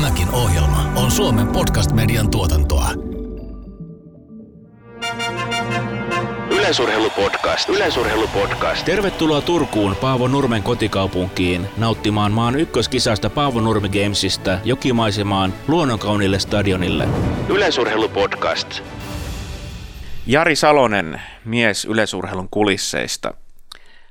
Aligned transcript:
Tämäkin 0.00 0.30
ohjelma 0.30 0.92
on 0.96 1.10
Suomen 1.10 1.46
podcast-median 1.46 2.30
tuotantoa. 2.30 2.90
Yleisurheilupodcast. 6.50 7.68
Yleisurheilupodcast. 7.68 8.84
Tervetuloa 8.84 9.40
Turkuun 9.40 9.96
Paavo 9.96 10.28
Nurmen 10.28 10.62
kotikaupunkiin 10.62 11.66
nauttimaan 11.76 12.32
maan 12.32 12.60
ykköskisasta 12.60 13.30
Paavo 13.30 13.60
Nurmi 13.60 13.88
Gamesista 13.88 14.58
jokimaisemaan 14.64 15.54
luonnonkaunille 15.68 16.38
stadionille. 16.38 17.08
Yleisurheilupodcast. 17.48 18.82
Jari 20.26 20.56
Salonen, 20.56 21.22
mies 21.44 21.84
yleisurheilun 21.84 22.48
kulisseista. 22.50 23.34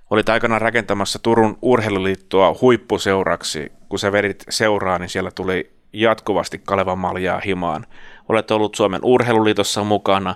Olit 0.09 0.29
aikanaan 0.29 0.61
rakentamassa 0.61 1.19
Turun 1.19 1.57
urheiluliittoa 1.61 2.55
huippuseuraksi. 2.61 3.71
Kun 3.89 3.99
sä 3.99 4.11
vedit 4.11 4.43
seuraa, 4.49 4.99
niin 4.99 5.09
siellä 5.09 5.31
tuli 5.31 5.78
jatkuvasti 5.93 6.61
Kalevan 6.65 6.99
maljaa 6.99 7.41
himaan. 7.45 7.85
Olet 8.29 8.51
ollut 8.51 8.75
Suomen 8.75 9.01
urheiluliitossa 9.03 9.83
mukana. 9.83 10.35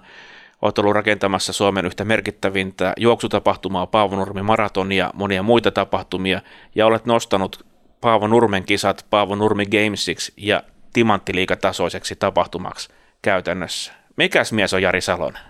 Olet 0.62 0.78
ollut 0.78 0.94
rakentamassa 0.94 1.54
Suomen 1.54 1.86
yhtä 1.86 2.06
merkittävintä 2.06 2.94
juoksutapahtumaa 2.98 3.88
Paavo 3.88 4.16
Nurmi 4.16 4.42
maratonia, 4.42 5.12
monia 5.14 5.44
muita 5.44 5.72
tapahtumia, 5.72 6.42
ja 6.76 6.86
olet 6.86 7.06
nostanut 7.06 7.66
Paavo 8.02 8.28
Nurmen 8.28 8.64
kisat 8.64 9.06
Paavo 9.10 9.36
Nurmi 9.36 9.66
Gamesiksi 9.66 10.34
ja 10.38 10.64
timanttiliikatasoiseksi 10.94 12.16
tapahtumaksi 12.16 12.90
käytännössä. 13.22 13.94
Mikäs 14.18 14.52
mies 14.52 14.74
on 14.74 14.82
Jari 14.82 15.02
Salonen? 15.02 15.42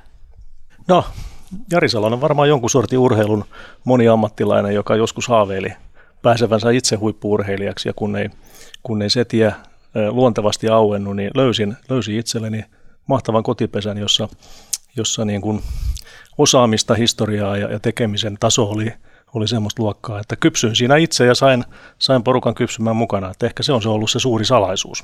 No, 0.87 1.05
Jari 1.71 1.89
Salonen 1.89 2.21
varmaan 2.21 2.49
jonkun 2.49 2.69
sortin 2.69 2.99
urheilun 2.99 3.45
moniammattilainen, 3.83 4.73
joka 4.73 4.95
joskus 4.95 5.27
haaveili 5.27 5.73
pääsevänsä 6.21 6.71
itse 6.71 6.95
huippuurheilijaksi 6.95 7.89
ja 7.89 7.93
kun 7.95 8.15
ei, 8.15 8.29
kun 8.83 9.01
ei 9.01 9.09
se 9.09 9.25
tie 9.25 9.53
luontevasti 10.09 10.69
auennut, 10.69 11.15
niin 11.15 11.31
löysin, 11.35 11.77
löysin 11.89 12.19
itselleni 12.19 12.65
mahtavan 13.07 13.43
kotipesän, 13.43 13.97
jossa, 13.97 14.29
jossa 14.95 15.25
niin 15.25 15.41
kuin 15.41 15.61
osaamista, 16.37 16.93
historiaa 16.93 17.57
ja, 17.57 17.71
ja 17.71 17.79
tekemisen 17.79 18.37
taso 18.39 18.63
oli, 18.63 18.93
oli 19.33 19.47
semmoista 19.47 19.83
luokkaa, 19.83 20.19
että 20.19 20.35
kypsyin 20.35 20.75
siinä 20.75 20.97
itse 20.97 21.25
ja 21.25 21.35
sain, 21.35 21.63
sain 21.99 22.23
porukan 22.23 22.55
kypsymään 22.55 22.95
mukana, 22.95 23.31
että 23.31 23.45
ehkä 23.45 23.63
se 23.63 23.73
on 23.73 23.81
se 23.81 23.89
ollut 23.89 24.11
se 24.11 24.19
suuri 24.19 24.45
salaisuus. 24.45 25.03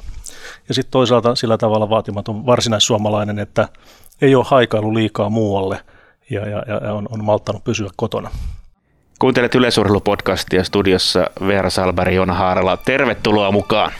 Ja 0.67 0.73
sitten 0.73 0.91
toisaalta 0.91 1.35
sillä 1.35 1.57
tavalla 1.57 1.89
vaatimaton 1.89 2.45
varsinaissuomalainen, 2.45 3.39
että 3.39 3.67
ei 4.21 4.35
ole 4.35 4.45
haikailu 4.47 4.93
liikaa 4.93 5.29
muualle 5.29 5.79
ja, 6.29 6.49
ja, 6.49 6.63
ja 6.67 6.93
on, 6.93 7.07
on 7.11 7.23
malttanut 7.23 7.63
pysyä 7.63 7.89
kotona. 7.95 8.29
Kuuntelet 9.19 9.55
Yleisurheilupodcastia 9.55 10.63
studiossa 10.63 11.29
Veera 11.47 11.69
Salberg 11.69 12.11
ja 12.11 12.15
Joona 12.15 12.33
Haarala. 12.33 12.77
Tervetuloa 12.77 13.51
mukaan! 13.51 13.91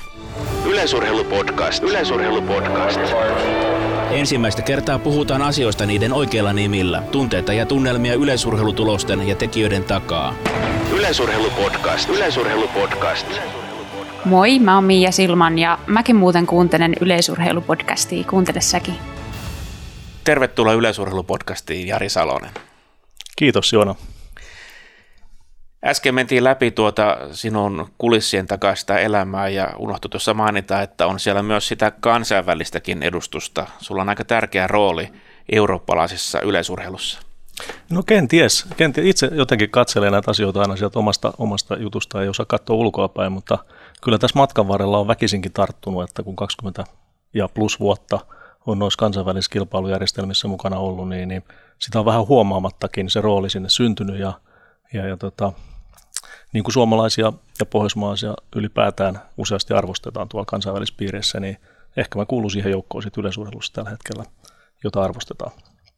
Yleisurheilupodcast. 0.80 1.84
Yleisurheilupodcast. 1.84 3.00
Ensimmäistä 4.12 4.62
kertaa 4.62 5.00
puhutaan 5.00 5.42
asioista 5.42 5.86
niiden 5.86 6.14
oikeilla 6.14 6.54
nimillä, 6.54 7.02
tunteita 7.12 7.54
ja 7.54 7.66
tunnelmia 7.66 8.14
yleisurheilutulosten 8.14 9.28
ja 9.28 9.36
tekijöiden 9.36 9.84
takaa. 9.84 10.36
Yleisurheilupodcast. 10.92 12.10
Yleisurheilupodcast. 12.10 13.28
Moi, 14.26 14.60
mä 14.60 14.76
oon 14.76 14.84
Miia 14.84 15.12
Silman 15.12 15.60
ja 15.60 15.80
mäkin 15.88 16.16
muuten 16.16 16.48
kuuntelen 16.48 16.96
yleisurheilupodcastia. 17.02 18.24
Kuuntele 18.24 18.62
säkin. 18.62 18.96
Tervetuloa 20.24 20.74
Yleisurheilupodcastiin 20.74 21.88
Jari 21.88 22.10
Salonen. 22.10 22.52
Kiitos 23.36 23.74
Joona. 23.74 23.96
Äsken 25.86 26.16
mentiin 26.16 26.44
läpi 26.44 26.72
tuota 26.72 27.18
sinun 27.32 27.90
kulissien 27.98 28.48
takaista 28.48 29.00
elämää 29.00 29.50
ja 29.50 29.74
unohtui 29.78 30.10
tuossa 30.10 30.34
mainita, 30.34 30.82
että 30.82 31.08
on 31.08 31.20
siellä 31.20 31.44
myös 31.44 31.68
sitä 31.68 31.92
kansainvälistäkin 31.92 33.04
edustusta. 33.04 33.68
Sulla 33.80 34.02
on 34.02 34.10
aika 34.10 34.26
tärkeä 34.26 34.68
rooli 34.68 35.10
eurooppalaisessa 35.52 36.42
yleisurheilussa. 36.42 37.20
No 37.90 38.04
kenties. 38.04 38.66
kenties. 38.78 39.08
Itse 39.08 39.30
jotenkin 39.34 39.70
katselen 39.70 40.12
näitä 40.12 40.32
asioita 40.32 40.62
aina 40.62 40.76
sieltä 40.76 41.00
omasta, 41.00 41.34
omasta 41.38 41.78
jutusta, 41.78 42.22
ei 42.22 42.30
osaa 42.30 42.46
katsoa 42.46 42.76
ulkoapäin, 42.76 43.32
mutta 43.32 43.58
kyllä 44.04 44.18
tässä 44.18 44.40
matkan 44.40 44.68
varrella 44.68 44.98
on 44.98 45.08
väkisinkin 45.08 45.54
tarttunut, 45.54 46.04
että 46.04 46.24
kun 46.24 46.36
20 46.36 46.84
ja 47.34 47.48
plus 47.48 47.80
vuotta 47.80 48.20
on 48.66 48.80
noissa 48.80 48.98
kansainvälisissä 48.98 49.52
kilpailujärjestelmissä 49.52 50.48
mukana 50.48 50.78
ollut, 50.78 51.10
niin, 51.10 51.28
niin 51.28 51.44
sitä 51.80 52.00
on 52.00 52.06
vähän 52.06 52.28
huomaamattakin 52.28 53.10
se 53.10 53.22
rooli 53.22 53.50
sinne 53.50 53.70
syntynyt 53.70 54.20
ja, 54.20 54.34
ja, 54.94 55.08
ja 55.08 55.18
tota, 55.18 55.54
niin 56.54 56.64
kuin 56.64 56.74
suomalaisia 56.74 57.34
ja 57.60 57.66
pohjoismaisia 57.66 58.34
ylipäätään 58.56 59.22
useasti 59.38 59.74
arvostetaan 59.74 60.30
tuolla 60.30 60.46
kansainvälisessä 60.46 60.98
piirissä, 60.98 61.40
niin 61.40 61.58
ehkä 61.98 62.20
mä 62.20 62.26
kuulun 62.26 62.52
siihen 62.52 62.72
joukkoon 62.72 63.04
sit 63.04 63.18
yleisurheilussa 63.18 63.74
tällä 63.74 63.90
hetkellä, 63.90 64.24
jota 64.84 65.04
arvostetaan. 65.04 65.52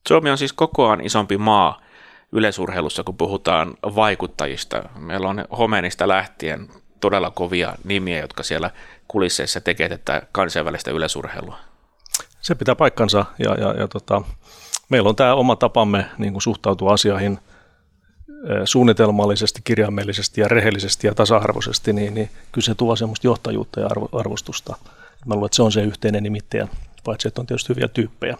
Suomi 0.07 0.29
on 0.29 0.37
siis 0.37 0.53
kokoaan 0.53 1.01
isompi 1.01 1.37
maa 1.37 1.81
yleisurheilussa, 2.31 3.03
kun 3.03 3.17
puhutaan 3.17 3.73
vaikuttajista. 3.83 4.83
Meillä 4.99 5.29
on 5.29 5.45
Homenista 5.57 6.07
lähtien 6.07 6.69
todella 6.99 7.31
kovia 7.31 7.75
nimiä, 7.83 8.19
jotka 8.19 8.43
siellä 8.43 8.71
kulisseissa 9.07 9.61
tekee 9.61 9.89
tätä 9.89 10.21
kansainvälistä 10.31 10.91
yleisurheilua. 10.91 11.57
Se 12.41 12.55
pitää 12.55 12.75
paikkansa 12.75 13.25
ja, 13.39 13.55
ja, 13.55 13.73
ja 13.73 13.87
tota, 13.87 14.21
meillä 14.89 15.09
on 15.09 15.15
tämä 15.15 15.33
oma 15.33 15.55
tapamme 15.55 16.05
niin 16.17 16.33
kuin 16.33 16.41
suhtautua 16.41 16.93
asioihin– 16.93 17.39
suunnitelmallisesti, 18.65 19.61
kirjaimellisesti 19.63 20.41
ja 20.41 20.47
rehellisesti 20.47 21.07
ja 21.07 21.15
tasa-arvoisesti, 21.15 21.93
niin, 21.93 22.13
niin 22.13 22.29
kyllä 22.51 22.65
se 22.65 22.75
tuo 22.75 22.95
semmoista 22.95 23.27
johtajuutta 23.27 23.79
ja 23.79 23.85
arvo, 23.85 24.09
arvostusta. 24.13 24.75
Mä 25.25 25.33
luulen, 25.33 25.45
että 25.45 25.55
se 25.55 25.63
on 25.63 25.71
se 25.71 25.81
yhteinen 25.81 26.23
nimittäjä, 26.23 26.67
paitsi 27.03 27.27
että 27.27 27.41
on 27.41 27.47
tietysti 27.47 27.69
hyviä 27.69 27.87
tyyppejä. 27.87 28.37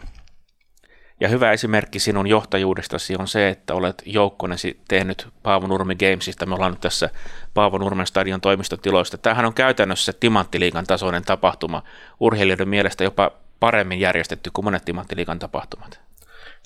Ja 1.20 1.28
hyvä 1.28 1.52
esimerkki 1.52 2.00
sinun 2.00 2.28
johtajuudestasi 2.28 3.16
on 3.16 3.28
se, 3.28 3.50
että 3.50 3.74
olet 3.74 4.04
joukkonesi 4.06 4.80
tehnyt 4.88 5.28
Paavo 5.44 5.68
Nurmi 5.68 5.96
Gamesista. 5.96 6.46
Me 6.46 6.56
ollaan 6.56 6.72
nyt 6.72 6.82
tässä 6.82 7.10
Paavo 7.54 7.78
Nurmen 7.78 8.08
stadion 8.08 8.42
toimistotiloista. 8.42 9.18
Tämähän 9.18 9.46
on 9.46 9.54
käytännössä 9.54 10.14
Timanttiliikan 10.14 10.86
tasoinen 10.86 11.24
tapahtuma. 11.24 11.84
Urheilijoiden 12.20 12.70
mielestä 12.70 13.04
jopa 13.04 13.32
paremmin 13.60 14.00
järjestetty 14.00 14.50
kuin 14.54 14.66
monet 14.66 14.86
Timanttiliikan 14.86 15.40
tapahtumat. 15.40 16.00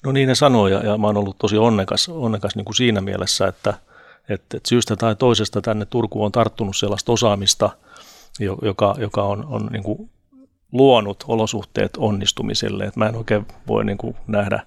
No 0.06 0.12
niin 0.12 0.28
ne 0.28 0.36
sanoo 0.36 0.68
ja, 0.68 0.86
ja 0.86 0.98
mä 0.98 1.08
oon 1.08 1.18
ollut 1.18 1.38
tosi 1.38 1.58
onnekas, 1.58 2.10
onnekas 2.10 2.56
niin 2.56 2.66
kuin 2.66 2.76
siinä 2.76 3.02
mielessä, 3.02 3.48
että, 3.48 3.70
että, 4.30 4.58
että 4.58 4.70
syystä 4.70 4.96
tai 4.96 5.16
toisesta 5.16 5.62
tänne 5.62 5.86
Turkuun 5.86 6.26
on 6.26 6.32
tarttunut 6.32 6.78
sellaista 6.78 7.12
osaamista, 7.12 7.70
joka, 8.62 8.96
joka 8.98 9.24
on, 9.24 9.46
on 9.46 9.70
niin 9.72 9.84
kuin 9.84 10.10
luonut 10.72 11.24
olosuhteet 11.28 11.98
onnistumiselle. 11.98 12.84
että 12.84 13.00
mä 13.00 13.08
en 13.08 13.16
oikein 13.16 13.48
voi 13.68 13.86
niin 13.86 13.98
kuin 13.98 14.16
nähdä, 14.28 14.60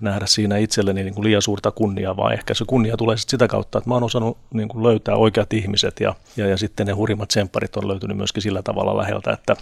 nähdä 0.00 0.26
siinä 0.26 0.56
itselleni 0.56 1.04
niin 1.04 1.14
kuin 1.14 1.24
liian 1.24 1.42
suurta 1.42 1.70
kunniaa, 1.70 2.16
vaan 2.16 2.32
ehkä 2.32 2.54
se 2.54 2.64
kunnia 2.66 2.96
tulee 2.96 3.16
sit 3.16 3.28
sitä 3.28 3.48
kautta, 3.48 3.78
että 3.78 3.90
mä 3.90 3.94
oon 3.94 4.02
osannut 4.02 4.38
niin 4.54 4.68
kuin 4.68 4.82
löytää 4.82 5.16
oikeat 5.16 5.52
ihmiset 5.52 6.00
ja, 6.00 6.14
ja, 6.36 6.46
ja 6.46 6.56
sitten 6.56 6.86
ne 6.86 6.92
hurjimmat 6.92 7.28
tsempparit 7.28 7.76
on 7.76 7.88
löytynyt 7.88 8.16
myöskin 8.16 8.42
sillä 8.42 8.62
tavalla 8.62 8.96
läheltä, 8.96 9.32
että, 9.32 9.56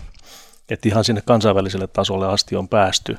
että 0.68 0.88
ihan 0.88 1.04
sinne 1.04 1.22
kansainväliselle 1.24 1.86
tasolle 1.86 2.26
asti 2.26 2.56
on 2.56 2.68
päästy 2.68 3.18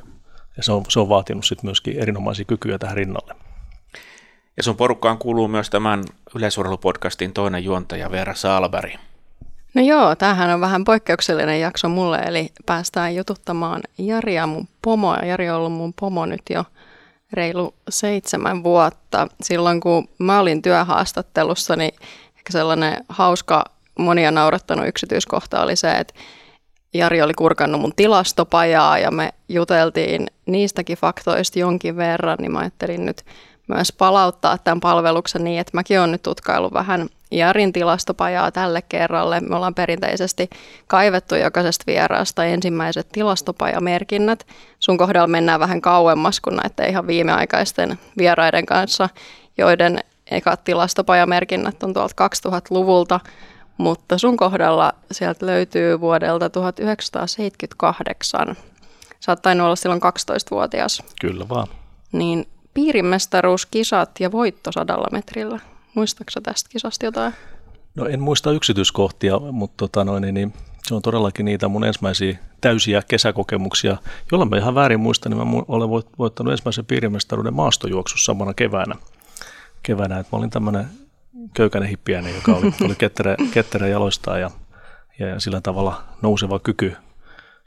ja 0.58 0.64
se 0.64 0.72
on, 0.72 0.84
se 0.90 1.00
on 1.00 1.10
vaatinut 1.10 1.46
sitten 1.46 1.68
myöskin 1.68 2.00
erinomaisia 2.00 2.46
kykyjä 2.46 2.78
tähän 2.78 2.98
rinnalle. 2.98 3.36
Ja 4.58 4.64
sun 4.64 4.78
porukkaan 4.78 5.18
kuuluu 5.18 5.48
myös 5.48 5.70
tämän 5.70 6.04
yleisurheilupodcastin 6.36 7.34
toinen 7.34 7.64
juontaja 7.64 8.12
Veera 8.12 8.36
Salberg. 8.36 8.94
No 9.74 9.82
joo, 9.82 10.16
tämähän 10.16 10.50
on 10.50 10.62
vähän 10.62 10.84
poikkeuksellinen 10.84 11.60
jakso 11.60 11.90
mulle, 11.90 12.18
eli 12.18 12.50
päästään 12.66 13.16
jututtamaan 13.16 13.82
Jaria 13.98 14.48
mun 14.48 14.68
pomoa. 14.82 15.16
Jari 15.16 15.50
on 15.50 15.58
ollut 15.58 15.74
mun 15.74 15.94
pomo 16.00 16.26
nyt 16.26 16.42
jo 16.50 16.64
reilu 17.34 17.74
seitsemän 17.90 18.64
vuotta. 18.64 19.28
Silloin 19.42 19.80
kun 19.80 20.10
mä 20.18 20.40
olin 20.40 20.62
työhaastattelussa, 20.62 21.76
niin 21.76 21.94
ehkä 22.38 22.52
sellainen 22.52 23.06
hauska, 23.10 23.66
monia 24.00 24.32
naurattanut 24.32 24.88
yksityiskohta 24.88 25.62
oli 25.62 25.76
se, 25.76 25.92
että 25.92 26.14
Jari 26.94 27.22
oli 27.22 27.34
kurkannut 27.34 27.82
mun 27.82 27.94
tilastopajaa 27.96 28.98
ja 28.98 29.12
me 29.12 29.34
juteltiin 29.50 30.28
niistäkin 30.46 30.98
faktoista 30.98 31.60
jonkin 31.60 31.98
verran, 31.98 32.38
niin 32.40 32.52
mä 32.52 32.60
ajattelin 32.60 33.06
nyt 33.06 33.26
myös 33.68 33.92
palauttaa 33.92 34.58
tämän 34.58 34.80
palveluksen 34.80 35.44
niin, 35.44 35.60
että 35.60 35.72
mäkin 35.74 36.00
olen 36.00 36.12
nyt 36.12 36.24
tutkailu 36.24 36.74
vähän 36.74 37.10
Jarin 37.32 37.74
tilastopajaa 37.74 38.52
tälle 38.52 38.82
kerralle. 38.82 39.40
Me 39.40 39.56
ollaan 39.56 39.76
perinteisesti 39.76 40.50
kaivettu 40.88 41.36
jokaisesta 41.36 41.84
vieraasta 41.88 42.46
ensimmäiset 42.46 43.10
tilastopajamerkinnät. 43.12 44.48
Sun 44.80 44.98
kohdalla 44.98 45.28
mennään 45.28 45.60
vähän 45.60 45.82
kauemmas 45.82 46.40
kuin 46.40 46.56
näiden 46.56 46.90
ihan 46.90 47.08
viimeaikaisten 47.08 48.00
vieraiden 48.18 48.66
kanssa, 48.66 49.10
joiden 49.58 50.00
ekat 50.32 50.64
tilastopajamerkinnät 50.64 51.84
on 51.84 51.94
tuolta 51.94 52.30
2000-luvulta. 52.48 53.20
Mutta 53.78 54.18
sun 54.18 54.38
kohdalla 54.38 54.94
sieltä 55.12 55.46
löytyy 55.46 56.00
vuodelta 56.00 56.50
1978. 56.50 58.56
Sä 59.20 59.32
oot 59.32 59.42
tainnut 59.42 59.66
olla 59.66 59.76
silloin 59.76 60.02
12-vuotias. 60.02 61.04
Kyllä 61.22 61.50
vaan. 61.50 61.68
Niin 62.12 62.48
piirimestaruuskisat 62.74 64.20
ja 64.20 64.32
voitto 64.32 64.72
sadalla 64.72 65.08
metrillä. 65.12 65.60
Muistaaksä 65.94 66.42
tästä 66.42 66.70
kisasta 66.70 67.06
jotain? 67.06 67.34
No 67.96 68.06
en 68.06 68.22
muista 68.22 68.52
yksityiskohtia, 68.52 69.40
mutta 69.40 69.78
tota 69.78 70.06
noin, 70.06 70.22
niin, 70.22 70.34
niin 70.34 70.54
se 70.88 70.96
on 70.96 71.02
todellakin 71.02 71.46
niitä 71.46 71.68
mun 71.68 71.84
ensimmäisiä 71.84 72.38
täysiä 72.62 73.02
kesäkokemuksia. 73.08 73.98
Jolla 74.32 74.46
mä 74.46 74.58
ihan 74.58 74.76
väärin 74.76 75.00
muistan, 75.00 75.32
niin 75.32 75.48
mä 75.48 75.64
olen 75.68 75.90
voittanut 76.18 76.52
ensimmäisen 76.52 76.86
piirimestaruuden 76.86 77.54
maastojuoksussa 77.54 78.26
samana 78.26 78.54
keväänä. 78.54 78.96
keväänä. 79.84 80.20
että 80.20 80.36
mä 80.36 80.40
olin 80.40 80.50
tämmöinen 80.50 80.88
köykäinen 81.54 81.90
hippiäinen, 81.90 82.36
joka 82.36 82.52
oli, 82.52 82.74
oli 82.86 82.96
ketterä, 82.96 83.36
ketterä 83.54 83.88
jaloistaan 83.88 84.42
ja, 84.42 84.52
ja, 85.20 85.40
sillä 85.40 85.62
tavalla 85.62 86.04
nouseva 86.22 86.60
kyky. 86.60 86.96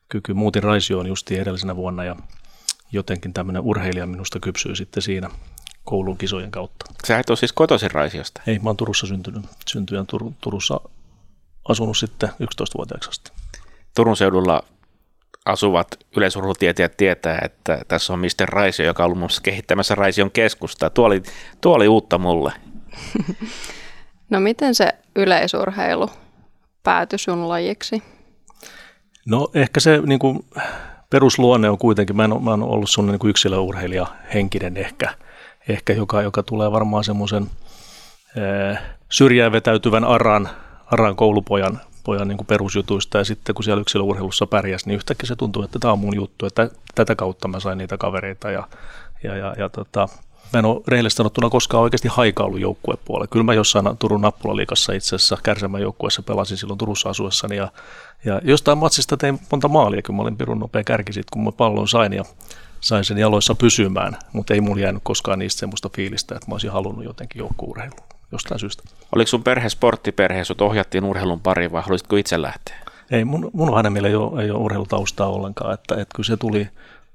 kyky. 0.08 0.34
Muutin 0.34 0.62
Raisioon 0.62 1.06
justiin 1.06 1.40
edellisenä 1.40 1.76
vuonna 1.76 2.04
ja 2.04 2.16
jotenkin 2.92 3.32
tämmöinen 3.32 3.62
urheilija 3.62 4.06
minusta 4.06 4.40
kypsyy 4.40 4.76
sitten 4.76 5.02
siinä 5.02 5.30
koulun 5.84 6.18
kisojen 6.18 6.50
kautta. 6.50 6.86
Sä 7.06 7.18
et 7.18 7.30
ole 7.30 7.36
siis 7.36 7.52
kotoisin 7.52 7.90
Raisiosta? 7.90 8.42
Ei, 8.46 8.58
mä 8.58 8.68
oon 8.68 8.76
Turussa 8.76 9.06
syntynyt. 9.06 9.44
Syntyin 9.66 10.06
Tur- 10.06 10.32
Turussa 10.40 10.80
asunut 11.68 11.98
sitten 11.98 12.28
11-vuotiaaksi 12.28 13.08
asti. 13.10 13.30
Turun 13.96 14.16
seudulla 14.16 14.62
asuvat 15.44 15.88
yleisurheilutietijät 16.16 16.96
tietää, 16.96 17.38
että 17.44 17.82
tässä 17.88 18.12
on 18.12 18.18
Mr. 18.18 18.48
Raisio, 18.48 18.86
joka 18.86 19.04
on 19.04 19.10
ollut 19.10 19.40
kehittämässä 19.42 19.94
Raision 19.94 20.30
keskusta. 20.30 20.90
Tuo 20.90 21.06
oli, 21.06 21.22
tuo 21.60 21.74
oli 21.74 21.88
uutta 21.88 22.18
mulle. 22.18 22.52
No 24.30 24.40
miten 24.40 24.74
se 24.74 24.92
yleisurheilu 25.16 26.10
päätyi 26.82 27.18
sun 27.18 27.48
lajiksi? 27.48 28.02
No 29.26 29.48
ehkä 29.54 29.80
se 29.80 30.00
niin 30.06 30.18
kuin, 30.18 30.44
perusluonne 31.10 31.70
on 31.70 31.78
kuitenkin, 31.78 32.16
mä 32.16 32.24
en, 32.24 32.44
mä 32.44 32.54
en 32.54 32.62
ollut 32.62 32.90
sun 32.90 33.06
niin 33.06 33.18
yksilöurheilija 33.24 34.06
henkinen 34.34 34.76
ehkä, 34.76 35.14
ehkä 35.68 35.92
joka, 35.92 36.22
joka 36.22 36.42
tulee 36.42 36.72
varmaan 36.72 37.04
semmoisen 37.04 37.46
syrjään 39.08 39.52
vetäytyvän 39.52 40.04
aran, 40.04 40.48
aran 40.86 41.16
koulupojan 41.16 41.80
pojan 42.04 42.28
niin 42.28 42.46
perusjutuista 42.46 43.18
ja 43.18 43.24
sitten 43.24 43.54
kun 43.54 43.64
siellä 43.64 43.80
yksilöurheilussa 43.80 44.46
pärjäsi, 44.46 44.86
niin 44.86 44.96
yhtäkkiä 44.96 45.28
se 45.28 45.36
tuntuu, 45.36 45.62
että 45.62 45.78
tämä 45.78 45.92
on 45.92 45.98
mun 45.98 46.16
juttu, 46.16 46.46
että 46.46 46.70
tätä 46.94 47.16
kautta 47.16 47.48
mä 47.48 47.60
sain 47.60 47.78
niitä 47.78 47.98
kavereita 47.98 48.50
ja, 48.50 48.68
ja, 49.22 49.36
ja, 49.36 49.54
ja 49.58 49.68
tota, 49.68 50.08
Mä 50.52 50.58
en 50.58 50.64
ole 50.64 50.80
rehellisesti 50.88 51.16
sanottuna 51.16 51.50
koskaan 51.50 51.82
oikeasti 51.82 52.08
haikaillut 52.08 52.60
joukkuepuolella. 52.60 53.26
Kyllä 53.26 53.44
mä 53.44 53.54
jossain 53.54 53.96
Turun 53.98 54.20
Nappulaliikassa 54.20 54.92
itse 54.92 55.16
asiassa 55.16 55.38
Kärsämän 55.42 55.82
joukkueessa 55.82 56.22
pelasin 56.22 56.56
silloin 56.56 56.78
Turussa 56.78 57.10
asuessani 57.10 57.56
ja, 57.56 57.68
ja 58.24 58.40
jostain 58.44 58.78
matsista 58.78 59.16
tein 59.16 59.40
monta 59.50 59.68
maalia, 59.68 60.02
kun 60.06 60.14
mä 60.16 60.22
olin 60.22 60.36
pirun 60.36 60.58
nopea 60.58 60.84
kärki 60.84 61.12
sit, 61.12 61.26
kun 61.32 61.44
mä 61.44 61.52
pallon 61.52 61.88
sain 61.88 62.12
ja 62.12 62.24
sain 62.80 63.04
sen 63.04 63.18
jaloissa 63.18 63.54
pysymään, 63.54 64.16
mutta 64.32 64.54
ei 64.54 64.60
mulla 64.60 64.80
jäänyt 64.80 65.02
koskaan 65.04 65.38
niistä 65.38 65.60
semmoista 65.60 65.90
fiilistä, 65.96 66.34
että 66.34 66.46
mä 66.48 66.54
olisin 66.54 66.70
halunnut 66.70 67.04
jotenkin 67.04 67.38
joukkuurheilua 67.38 68.06
jostain 68.32 68.60
syystä. 68.60 68.82
Oliko 69.14 69.28
sun 69.28 69.42
perhe 69.42 69.68
sporttiperhe, 69.68 70.44
sut 70.44 70.60
ohjattiin 70.60 71.04
urheilun 71.04 71.40
pariin 71.40 71.72
vai 71.72 71.82
haluaisitko 71.82 72.16
itse 72.16 72.42
lähteä? 72.42 72.76
Ei, 73.10 73.24
mun, 73.24 73.50
mun 73.52 73.76
hänellä 73.76 74.08
ei 74.08 74.14
ole, 74.14 74.42
ei 74.42 74.50
ole 74.50 74.58
urheilutaustaa 74.58 75.28
ollenkaan, 75.28 75.74
että, 75.74 75.94
että 75.94 76.16
kyllä 76.16 76.26
se 76.26 76.36
tuli, 76.36 76.68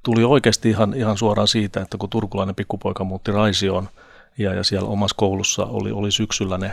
tuli 0.05 0.23
oikeasti 0.23 0.69
ihan, 0.69 0.93
ihan 0.93 1.17
suoraan 1.17 1.47
siitä, 1.47 1.81
että 1.81 1.97
kun 1.97 2.09
turkulainen 2.09 2.55
pikkupoika 2.55 3.03
muutti 3.03 3.31
Raisioon 3.31 3.89
ja, 4.37 4.53
ja 4.53 4.63
siellä 4.63 4.89
omassa 4.89 5.15
koulussa 5.15 5.65
oli, 5.65 5.91
oli 5.91 6.11
syksyllä 6.11 6.57
ne 6.57 6.71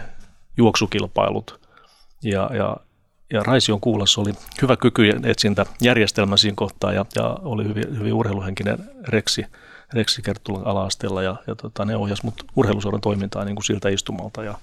juoksukilpailut 0.57 1.61
ja, 2.23 2.51
ja, 2.55 2.77
ja 3.33 3.43
Raision 3.43 3.81
kuulassa 3.81 4.21
oli 4.21 4.33
hyvä 4.63 4.77
kyky 4.77 5.03
etsintä 5.25 5.67
järjestelmä 5.81 6.37
siinä 6.37 6.55
kohtaa 6.57 6.93
ja, 6.93 7.07
ja 7.17 7.39
oli 7.43 7.65
hyvin, 7.65 7.99
hyvin 7.99 8.13
urheiluhenkinen 8.13 8.79
reksi, 9.09 9.47
reksi 9.93 10.23
Kerttulan 10.23 10.67
ala-asteella 10.67 11.23
ja, 11.23 11.37
ja 11.47 11.55
tota, 11.55 11.85
ne 11.85 11.97
ohjasi 11.97 12.25
mut 12.25 12.45
urheiluseuran 12.57 13.01
toimintaa 13.01 13.45
niin 13.45 13.57
kuin 13.57 13.65
siltä 13.65 13.89
istumalta 13.89 14.45
ja, 14.45 14.55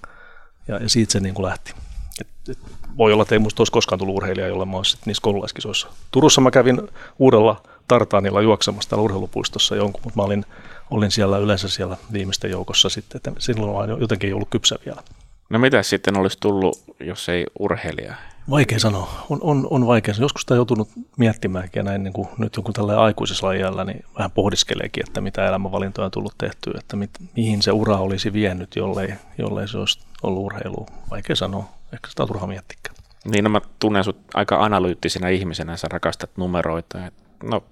ja, 0.68 0.78
ja 0.78 0.90
siitä 0.90 1.12
se 1.12 1.20
niin 1.20 1.34
kuin 1.34 1.46
lähti. 1.46 1.74
Et, 2.22 2.28
et, 2.50 2.58
voi 2.98 3.14
olla, 3.14 3.22
että 3.22 3.36
ei 3.36 3.40
musta 3.40 3.62
olisi 3.62 3.72
koskaan 3.72 4.00
tullut 4.00 4.16
urheilija, 4.16 4.48
jolle 4.48 4.66
mä 4.66 4.78
olisin 4.78 5.00
niissä 5.06 5.22
koululaiskisoissa. 5.22 5.88
Turussa 6.12 6.42
mä 6.42 6.52
kävin 6.52 6.82
uudella 7.20 7.62
tartaanilla 7.90 8.42
juoksemassa 8.42 8.90
täällä 8.90 9.04
urheilupuistossa 9.04 9.76
jonkun, 9.76 10.02
mutta 10.04 10.20
mä 10.20 10.24
olin, 10.24 10.46
olin 10.92 11.12
siellä 11.12 11.38
yleensä 11.38 11.68
siellä 11.68 11.98
viimeisten 12.14 12.52
joukossa 12.52 12.90
sitten, 12.90 13.18
että 13.18 13.32
silloin 13.40 13.74
vaan 13.74 14.02
jotenkin 14.02 14.28
ei 14.28 14.34
ollut 14.34 14.50
kypsä 14.50 14.76
vielä. 14.86 15.02
No 15.50 15.60
mitä 15.60 15.84
sitten 15.84 16.18
olisi 16.18 16.38
tullut, 16.40 16.84
jos 17.00 17.30
ei 17.30 17.46
urheilija? 17.60 18.16
Vaikea 18.50 18.80
sanoa. 18.80 19.26
On, 19.30 19.40
on, 19.42 19.68
on 19.70 19.88
vaikea 19.88 20.14
sanoa. 20.14 20.26
Joskus 20.26 20.42
sitä 20.42 20.54
on 20.54 20.58
joutunut 20.58 20.90
miettimäänkin 21.18 21.80
ja 21.80 21.84
näin 21.84 22.04
niin 22.04 22.14
kuin 22.14 22.28
nyt 22.38 22.56
joku 22.56 22.74
tällä 22.74 23.02
aikuisella 23.02 23.54
iällä, 23.54 23.84
niin 23.84 24.06
vähän 24.18 24.32
pohdiskeleekin, 24.32 25.04
että 25.08 25.22
mitä 25.22 25.48
elämänvalintoja 25.48 26.06
on 26.06 26.12
tullut 26.12 26.36
tehtyä, 26.38 26.74
että 26.80 26.96
mit, 26.96 27.10
mihin 27.36 27.62
se 27.62 27.72
ura 27.72 27.98
olisi 27.98 28.34
vienyt, 28.34 28.76
jollei, 28.76 29.14
jollei 29.38 29.68
se 29.68 29.78
olisi 29.78 30.00
ollut 30.24 30.44
urheilu. 30.44 30.86
Vaikea 31.10 31.36
sanoa. 31.36 31.70
Ehkä 31.94 32.10
sitä 32.10 32.24
on 32.24 32.28
turha 32.28 32.48
miettikään. 32.48 32.96
Niin, 33.26 33.44
no 33.44 33.50
mä 33.50 33.62
tunnen 33.80 34.04
sut 34.04 34.18
aika 34.34 34.64
analyyttisenä 34.64 35.30
ihmisenä, 35.30 35.78
sä 35.78 35.88
rakastat 35.92 36.30
numeroita. 36.38 36.98
No, 37.44 37.64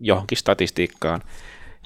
johonkin 0.00 0.38
statistiikkaan 0.38 1.22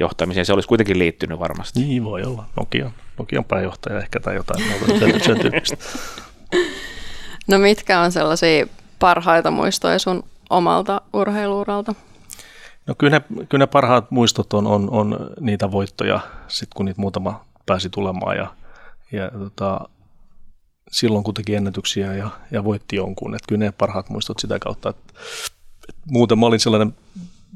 johtamiseen 0.00 0.46
se 0.46 0.52
olisi 0.52 0.68
kuitenkin 0.68 0.98
liittynyt 0.98 1.38
varmasti. 1.38 1.80
Niin 1.80 2.04
voi 2.04 2.22
olla. 2.22 2.44
Nokia, 2.56 2.90
Nokian 3.18 3.44
pääjohtaja 3.44 3.98
ehkä 3.98 4.20
tai 4.20 4.34
jotain 4.34 4.64
muuta 4.68 4.98
sen, 4.98 5.24
sen 5.24 5.40
tyyppistä. 5.40 5.76
No 7.48 7.58
mitkä 7.58 8.00
on 8.00 8.12
sellaisia 8.12 8.66
parhaita 8.98 9.50
muistoja 9.50 9.98
sun 9.98 10.24
omalta 10.50 11.00
urheiluuralta? 11.12 11.94
No 12.86 12.94
kyllä 12.98 13.18
ne, 13.18 13.46
kyllä 13.48 13.62
ne 13.62 13.66
parhaat 13.66 14.10
muistot 14.10 14.52
on, 14.52 14.66
on, 14.66 14.90
on 14.90 15.30
niitä 15.40 15.70
voittoja, 15.70 16.20
sit 16.48 16.68
kun 16.74 16.86
niitä 16.86 17.00
muutama 17.00 17.44
pääsi 17.66 17.90
tulemaan 17.90 18.36
ja, 18.36 18.54
ja 19.12 19.30
tota, 19.30 19.80
silloin 20.90 21.24
kun 21.24 21.34
teki 21.34 21.54
ennätyksiä 21.54 22.14
ja, 22.14 22.30
ja 22.50 22.64
voitti 22.64 22.96
jonkun. 22.96 23.34
Että 23.34 23.46
kyllä 23.48 23.64
ne 23.64 23.72
parhaat 23.72 24.10
muistot 24.10 24.38
sitä 24.38 24.58
kautta. 24.58 24.88
Että, 24.88 25.12
että 25.88 26.02
muuten 26.10 26.38
mä 26.38 26.46
olin 26.46 26.60
sellainen 26.60 26.94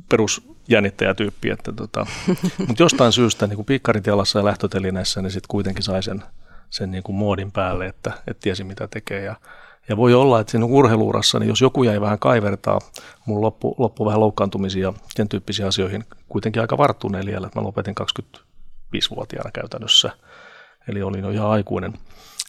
perusjännittäjätyyppi, 0.08 1.50
että 1.50 1.72
tota, 1.72 2.06
mutta 2.66 2.82
jostain 2.82 3.12
syystä 3.12 3.46
niin 3.46 3.56
kuin 3.56 3.66
piikkaritialassa 3.66 4.38
ja 4.38 4.44
lähtötelineessä, 4.44 5.22
niin 5.22 5.30
sitten 5.30 5.48
kuitenkin 5.48 5.82
sai 5.82 6.02
sen, 6.02 6.22
sen 6.70 6.90
niin 6.90 7.02
kuin 7.02 7.16
muodin 7.16 7.52
päälle, 7.52 7.86
että, 7.86 8.12
että 8.26 8.40
tiesi 8.40 8.64
mitä 8.64 8.88
tekee 8.88 9.24
ja 9.24 9.36
ja 9.88 9.96
voi 9.96 10.14
olla, 10.14 10.40
että 10.40 10.50
siinä 10.50 10.66
urheiluurassa, 10.66 11.38
niin 11.38 11.48
jos 11.48 11.60
joku 11.60 11.82
jäi 11.82 12.00
vähän 12.00 12.18
kaivertaa, 12.18 12.78
mun 13.26 13.40
loppu, 13.40 13.74
loppu 13.78 14.06
vähän 14.06 14.20
loukkaantumisia 14.20 14.88
ja 14.88 14.92
sen 15.14 15.28
tyyppisiä 15.28 15.66
asioihin 15.66 16.04
kuitenkin 16.28 16.62
aika 16.62 16.78
varttuneen 16.78 17.28
että 17.28 17.60
mä 17.60 17.62
lopetin 17.62 17.94
25-vuotiaana 18.00 19.50
käytännössä, 19.50 20.10
eli 20.88 21.02
olin 21.02 21.24
jo 21.24 21.30
ihan 21.30 21.50
aikuinen. 21.50 21.92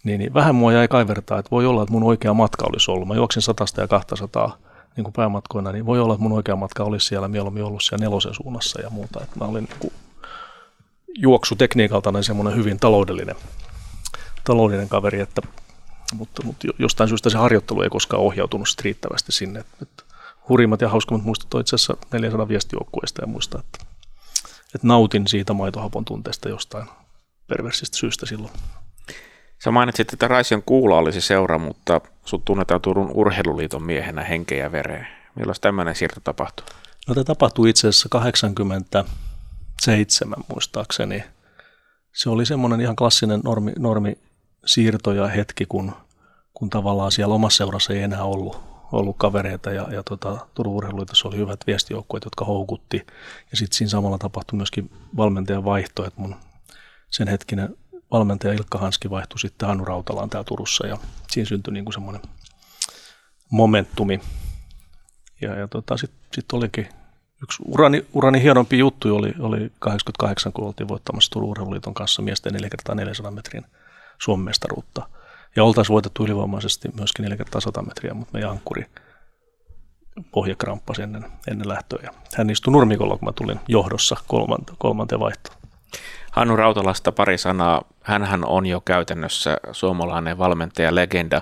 Niin, 0.03 0.19
niin 0.19 0.33
vähän 0.33 0.55
mua 0.55 0.73
jäi 0.73 0.87
kaivertaa, 0.87 1.39
että 1.39 1.51
voi 1.51 1.65
olla, 1.65 1.83
että 1.83 1.93
mun 1.93 2.03
oikea 2.03 2.33
matka 2.33 2.65
olisi 2.69 2.91
ollut. 2.91 3.07
Mä 3.07 3.15
juoksin 3.15 3.41
100 3.41 3.65
ja 3.77 3.87
200 3.87 4.57
niin 4.95 5.03
kuin 5.03 5.13
päämatkoina, 5.13 5.71
niin 5.71 5.85
voi 5.85 5.99
olla, 5.99 6.13
että 6.13 6.23
mun 6.23 6.31
oikea 6.31 6.55
matka 6.55 6.83
olisi 6.83 7.07
siellä 7.07 7.27
mieluummin 7.27 7.63
ollut 7.63 7.83
siellä 7.83 8.05
nelosen 8.05 8.33
suunnassa 8.33 8.81
ja 8.81 8.89
muuta. 8.89 9.23
Että 9.23 9.39
mä 9.39 9.45
olin 9.45 9.63
niin 9.63 9.79
kuin 9.79 9.93
juoksutekniikalta 11.17 12.11
niin 12.11 12.23
semmoinen 12.23 12.55
hyvin 12.55 12.79
taloudellinen, 12.79 13.35
taloudellinen 14.43 14.89
kaveri, 14.89 15.19
että 15.19 15.41
mutta, 16.13 16.43
mutta 16.45 16.67
jostain 16.79 17.09
syystä 17.09 17.29
se 17.29 17.37
harjoittelu 17.37 17.81
ei 17.81 17.89
koskaan 17.89 18.23
ohjautunut 18.23 18.67
riittävästi 18.81 19.31
sinne. 19.31 19.65
Että 19.81 20.03
hurjimmat 20.49 20.81
ja 20.81 20.89
hauskimmat 20.89 21.25
muistot 21.25 21.53
on 21.53 21.61
itse 21.61 21.75
asiassa 21.75 21.97
400 22.13 22.47
viestijoukkueesta 22.47 23.21
ja 23.21 23.27
muista, 23.27 23.59
että, 23.59 23.85
että 24.75 24.87
nautin 24.87 25.27
siitä 25.27 25.53
maitohapon 25.53 26.05
tunteesta 26.05 26.49
jostain 26.49 26.87
perversistä 27.47 27.97
syystä 27.97 28.25
silloin. 28.25 28.53
Sä 29.63 29.71
mainitsit, 29.71 30.13
että 30.13 30.27
Raision 30.27 30.63
kuula 30.65 30.97
olisi 30.97 31.21
seura, 31.21 31.57
mutta 31.57 32.01
sut 32.25 32.45
tunnetaan 32.45 32.81
Turun 32.81 33.11
urheiluliiton 33.13 33.83
miehenä 33.83 34.23
henkeä 34.23 34.63
ja 34.63 34.71
vereen. 34.71 35.07
Milloin 35.35 35.55
tämmöinen 35.61 35.95
siirto 35.95 36.19
tapahtui? 36.23 36.65
No 37.07 37.13
tämä 37.13 37.23
tapahtui 37.23 37.69
itse 37.69 37.87
asiassa 37.87 38.09
87 38.09 40.43
muistaakseni. 40.47 41.23
Se 42.13 42.29
oli 42.29 42.45
semmoinen 42.45 42.81
ihan 42.81 42.95
klassinen 42.95 43.41
normi, 43.43 43.71
normi 43.79 44.17
siirto 44.65 45.13
ja 45.13 45.27
hetki, 45.27 45.65
kun, 45.65 45.91
kun 46.53 46.69
tavallaan 46.69 47.11
siellä 47.11 47.35
omassa 47.35 47.57
seurassa 47.57 47.93
ei 47.93 48.01
enää 48.01 48.23
ollut, 48.23 48.59
ollut 48.91 49.17
kavereita 49.17 49.71
ja, 49.71 49.87
ja 49.91 50.03
tota, 50.03 50.47
Turun 50.53 50.73
urheiluliitossa 50.73 51.27
oli 51.27 51.37
hyvät 51.37 51.59
viestijoukkueet, 51.67 52.25
jotka 52.25 52.45
houkutti. 52.45 53.07
Ja 53.51 53.57
sitten 53.57 53.77
siinä 53.77 53.89
samalla 53.89 54.17
tapahtui 54.17 54.57
myöskin 54.57 54.91
valmentajan 55.17 55.65
vaihto, 55.65 56.05
että 56.05 56.21
mun 56.21 56.35
sen 57.09 57.27
hetkinen 57.27 57.77
valmentaja 58.11 58.53
Ilkka 58.53 58.77
Hanski 58.77 59.09
vaihtui 59.09 59.39
sitten 59.39 59.67
Hannu 59.67 59.85
Rautalaan 59.85 60.29
täällä 60.29 60.45
Turussa 60.45 60.87
ja 60.87 60.97
siinä 61.31 61.47
syntyi 61.47 61.73
niin 61.73 61.85
kuin 61.85 61.93
semmoinen 61.93 62.21
momentumi. 63.51 64.21
Ja, 65.41 65.55
ja 65.55 65.67
tota, 65.67 65.97
sitten 65.97 66.19
sit 66.33 66.53
olikin 66.53 66.89
yksi 67.43 67.63
urani, 67.65 68.05
urani 68.13 68.41
hienompi 68.41 68.77
juttu 68.77 69.15
oli, 69.15 69.33
oli 69.39 69.71
88, 69.79 70.53
kun 70.53 70.65
oltiin 70.65 70.87
voittamassa 70.87 71.31
Turun 71.31 71.49
urheiluliiton 71.49 71.93
kanssa 71.93 72.21
miesten 72.21 72.53
4 72.53 72.69
x 72.69 72.95
400 72.95 73.31
metrin 73.31 73.65
Suomen 74.21 74.45
mestaruutta. 74.45 75.09
Ja 75.55 75.63
oltaisiin 75.63 75.93
voitettu 75.93 76.23
ylivoimaisesti 76.23 76.89
myöskin 76.97 77.23
4 77.23 77.45
x 77.45 77.63
100 77.63 77.81
metriä, 77.81 78.13
mutta 78.13 78.33
meidän 78.33 78.51
ankkuri 78.51 78.85
pohjakramppasi 80.31 81.01
ennen, 81.01 81.25
ennen 81.47 81.69
lähtöä. 81.69 81.99
Ja 82.03 82.09
hän 82.35 82.49
istui 82.49 82.71
nurmikolla, 82.71 83.17
kun 83.17 83.27
mä 83.27 83.31
tulin 83.31 83.59
johdossa 83.67 84.15
kolmante, 84.27 84.73
kolmanteen 84.77 85.19
vaihtoon. 85.19 85.57
Hannu 86.31 86.55
Rautalasta 86.55 87.11
pari 87.11 87.37
sanaa. 87.37 87.81
Hänhän 88.03 88.45
on 88.45 88.65
jo 88.65 88.81
käytännössä 88.81 89.57
suomalainen 89.71 90.37
valmentaja, 90.37 90.95
legenda. 90.95 91.41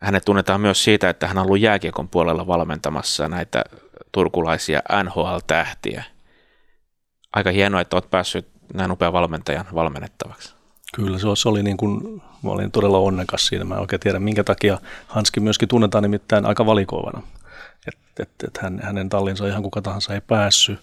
hänet 0.00 0.24
tunnetaan 0.24 0.60
myös 0.60 0.84
siitä, 0.84 1.08
että 1.08 1.26
hän 1.26 1.38
on 1.38 1.44
ollut 1.44 1.60
jääkiekon 1.60 2.08
puolella 2.08 2.46
valmentamassa 2.46 3.28
näitä 3.28 3.64
turkulaisia 4.12 4.80
NHL-tähtiä. 5.04 6.04
Aika 7.32 7.50
hienoa, 7.50 7.80
että 7.80 7.96
olet 7.96 8.10
päässyt 8.10 8.48
näin 8.74 8.90
upean 8.90 9.12
valmentajan 9.12 9.66
valmennettavaksi. 9.74 10.54
Kyllä, 10.94 11.18
se, 11.18 11.48
oli 11.48 11.62
niin 11.62 11.76
kuin, 11.76 12.22
mä 12.42 12.50
olin 12.50 12.70
todella 12.70 12.98
onnekas 12.98 13.46
siinä. 13.46 13.64
Mä 13.64 13.74
en 13.74 13.80
oikein 13.80 14.00
tiedä, 14.00 14.18
minkä 14.18 14.44
takia 14.44 14.78
Hanski 15.06 15.40
myöskin 15.40 15.68
tunnetaan 15.68 16.02
nimittäin 16.02 16.46
aika 16.46 16.66
valikoivana. 16.66 17.22
Että 17.88 18.22
et, 18.22 18.30
et 18.46 18.58
hän, 18.62 18.80
hänen 18.82 19.08
tallinsa 19.08 19.46
ihan 19.46 19.62
kuka 19.62 19.82
tahansa 19.82 20.14
ei 20.14 20.20
päässyt. 20.20 20.80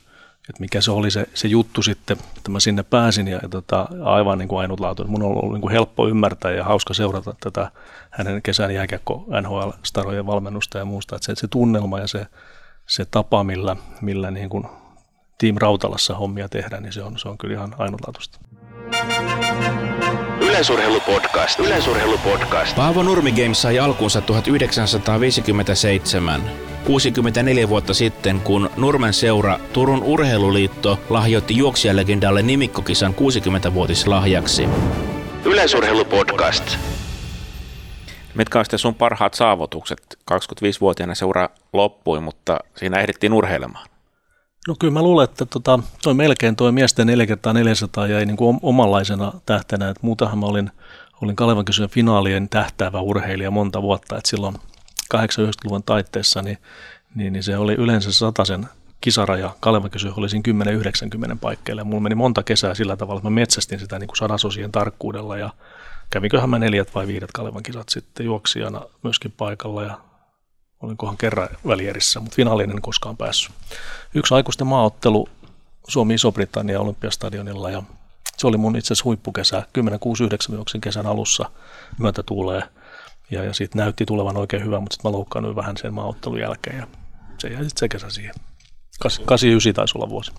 Että 0.50 0.60
mikä 0.60 0.81
se 0.81 0.91
oli 0.91 1.12
se, 1.12 1.25
se 1.34 1.48
juttu 1.48 1.81
sitten, 1.81 2.17
että 2.38 2.51
mä 2.51 2.60
sinne 2.60 2.84
pääsin 2.84 3.27
ja, 3.27 3.39
ja 3.43 3.50
tota, 3.50 3.88
aivan 4.03 4.38
niin 4.38 4.48
kuin 4.48 4.60
ainutlaatuinen. 4.60 5.12
Mun 5.12 5.24
on 5.24 5.29
ollut 5.29 5.53
niin 5.53 5.62
kuin 5.62 5.72
helppo 5.72 6.08
ymmärtää 6.08 6.51
ja 6.51 6.63
hauska 6.63 6.93
seurata 6.93 7.36
tätä 7.39 7.72
hänen 8.10 8.41
kesän 8.41 8.74
jääkiekko 8.74 9.25
NHL-starojen 9.41 10.25
valmennusta 10.25 10.77
ja 10.77 10.86
muusta. 10.86 11.15
Että 11.15 11.25
se, 11.25 11.36
se 11.36 11.48
tunnelma 11.48 12.00
ja 12.00 12.08
se, 12.08 12.25
se 12.88 13.05
tapa, 13.05 13.43
millä, 13.43 13.75
millä 14.01 14.31
niin 14.31 14.50
kuin 14.50 14.65
Team 15.38 15.55
Rautalassa 15.60 16.15
hommia 16.15 16.50
tehdään, 16.50 16.84
niin 16.84 16.93
se 16.93 17.03
on, 17.03 17.19
se 17.19 17.29
on 17.29 17.38
kyllä 17.38 17.53
ihan 17.53 17.75
ainutlaatuista. 17.77 18.39
Yleisurheilupodcast. 20.41 21.60
Yleisurheilupodcast. 21.60 22.75
Paavo 22.75 23.03
Nurmi 23.03 23.31
Games 23.31 23.62
sai 23.62 23.79
alkunsa 23.79 24.22
1957. 24.22 26.69
64 26.86 27.70
vuotta 27.70 27.94
sitten, 27.94 28.42
kun 28.42 28.70
Nurmen 28.78 29.14
seura 29.14 29.60
Turun 29.74 30.04
Urheiluliitto 30.04 31.00
lahjoitti 31.10 31.58
juoksijalegendalle 31.58 32.42
nimikkokisan 32.42 33.16
60-vuotislahjaksi. 33.16 34.70
Yleisurheilupodcast. 35.46 36.78
Mitkä 38.36 38.60
on 38.60 38.66
sitten 38.66 38.80
sun 38.80 38.96
parhaat 38.96 39.34
saavutukset? 39.34 40.18
25-vuotiaana 40.32 41.16
seura 41.16 41.50
loppui, 41.74 42.20
mutta 42.20 42.60
siinä 42.76 43.00
ehdittiin 43.00 43.34
urheilemaan. 43.34 43.90
No 44.68 44.76
kyllä 44.80 44.94
mä 44.94 45.02
luulen, 45.02 45.24
että 45.24 45.46
tota, 45.46 45.80
toi 46.04 46.14
melkein 46.14 46.56
toi 46.56 46.72
miesten 46.72 47.08
4 47.08 47.26
kertaa 47.26 47.54
400 47.54 48.08
jäi 48.08 48.26
niin 48.26 48.38
kuin 48.38 48.60
omanlaisena 48.62 49.34
tähtenä. 49.46 49.90
että 49.90 50.00
muutahan 50.04 50.40
mä 50.40 50.46
olin, 50.46 50.72
olin 51.22 51.36
Kalevan 51.36 51.66
kysyjän 51.66 51.90
finaalien 51.90 52.50
tähtäävä 52.50 53.02
urheilija 53.02 53.52
monta 53.52 53.82
vuotta. 53.82 54.18
että 54.18 54.30
silloin 54.30 54.56
80-luvun 55.16 55.84
taitteessa 55.84 56.42
niin, 56.42 56.58
niin, 57.16 57.34
niin, 57.34 57.44
se 57.44 57.58
oli 57.58 57.74
yleensä 57.74 58.10
sen 58.44 58.70
kisaraja. 59.01 59.56
Oli 60.16 60.30
siinä 60.30 60.44
10-90 61.34 61.38
paikkeille. 61.42 61.84
Mulla 61.84 62.01
meni 62.01 62.16
monta 62.16 62.44
kesää 62.44 62.74
sillä 62.74 62.98
tavalla, 62.98 63.20
että 63.20 63.30
mä 63.30 63.36
metsästin 63.36 63.80
sitä 63.80 64.00
niin 64.00 64.08
kuin 64.08 64.18
sadasosien 64.18 64.72
tarkkuudella 64.72 65.38
ja 65.38 65.50
kävinköhän 66.10 66.50
mä 66.50 66.60
neljät 66.60 66.96
vai 66.96 67.08
viidet 67.08 67.32
Kalevan 67.32 67.63
kisat 67.63 67.89
sitten 67.89 68.25
juoksijana 68.25 68.82
myöskin 69.04 69.34
paikalla 69.38 69.84
ja 69.84 69.98
olinkohan 70.80 71.18
kerran 71.18 71.50
välierissä, 71.68 72.20
mutta 72.20 72.36
finaaliin 72.36 72.72
en 72.72 72.82
koskaan 72.82 73.18
päässyt. 73.18 73.56
Yksi 74.13 74.34
aikuisten 74.34 74.68
maaottelu 74.68 75.30
Suomi 75.88 76.13
Iso-Britannia 76.13 76.80
Olympiastadionilla 76.80 77.70
ja 77.70 77.84
se 78.38 78.48
oli 78.48 78.58
mun 78.58 78.75
itse 78.75 78.88
asiassa 78.88 79.06
huippukesä, 79.06 79.63
10-6-9 80.51 80.56
juoksin 80.56 80.82
kesän 80.82 81.08
alussa 81.08 81.50
myötä 81.98 82.24
tuulee 82.24 82.63
ja, 83.32 83.44
ja 83.44 83.54
siitä 83.54 83.78
näytti 83.78 84.06
tulevan 84.06 84.38
oikein 84.38 84.66
hyvä, 84.66 84.80
mutta 84.80 84.94
sitten 84.94 85.12
mä 85.12 85.18
loukkaannuin 85.18 85.56
vähän 85.56 85.78
sen 85.78 85.94
maaottelun 85.94 86.40
jälkeen 86.40 86.78
ja 86.78 86.88
se 87.38 87.48
jäi 87.48 87.64
sitten 87.64 87.80
se 87.80 87.90
kesä 87.90 88.10
siihen. 88.10 88.36
89 89.00 89.74
taisi 89.74 89.98
olla 89.98 90.10
vuosi. 90.10 90.32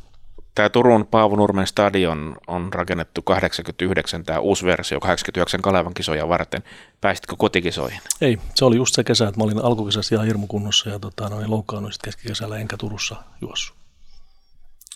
Tämä 0.55 0.69
Turun 0.69 1.07
Paavo 1.07 1.37
Nurmen 1.37 1.67
stadion 1.67 2.37
on 2.47 2.73
rakennettu 2.73 3.23
89, 3.23 4.25
tämä 4.25 4.39
uusi 4.39 4.67
versio 4.67 5.01
89 5.01 5.63
Kalevan 5.63 5.95
kisoja 5.95 6.29
varten. 6.29 6.63
Pääsitkö 7.01 7.37
kotikisoihin? 7.39 8.01
Ei, 8.21 8.39
se 8.55 8.65
oli 8.65 8.77
just 8.77 8.95
se 8.95 9.05
kesä, 9.05 9.29
että 9.29 9.41
mä 9.41 9.45
olin 9.45 9.65
alkukesässä 9.65 10.15
ihan 10.15 10.27
hirmukunnossa 10.27 10.91
ja 10.91 10.99
tota, 10.99 11.29
noin 11.29 11.51
loukkaannuin 11.51 11.93
sitten 11.93 12.13
keskikesällä 12.13 12.57
enkä 12.57 12.77
Turussa 12.77 13.17
juossu. 13.41 13.75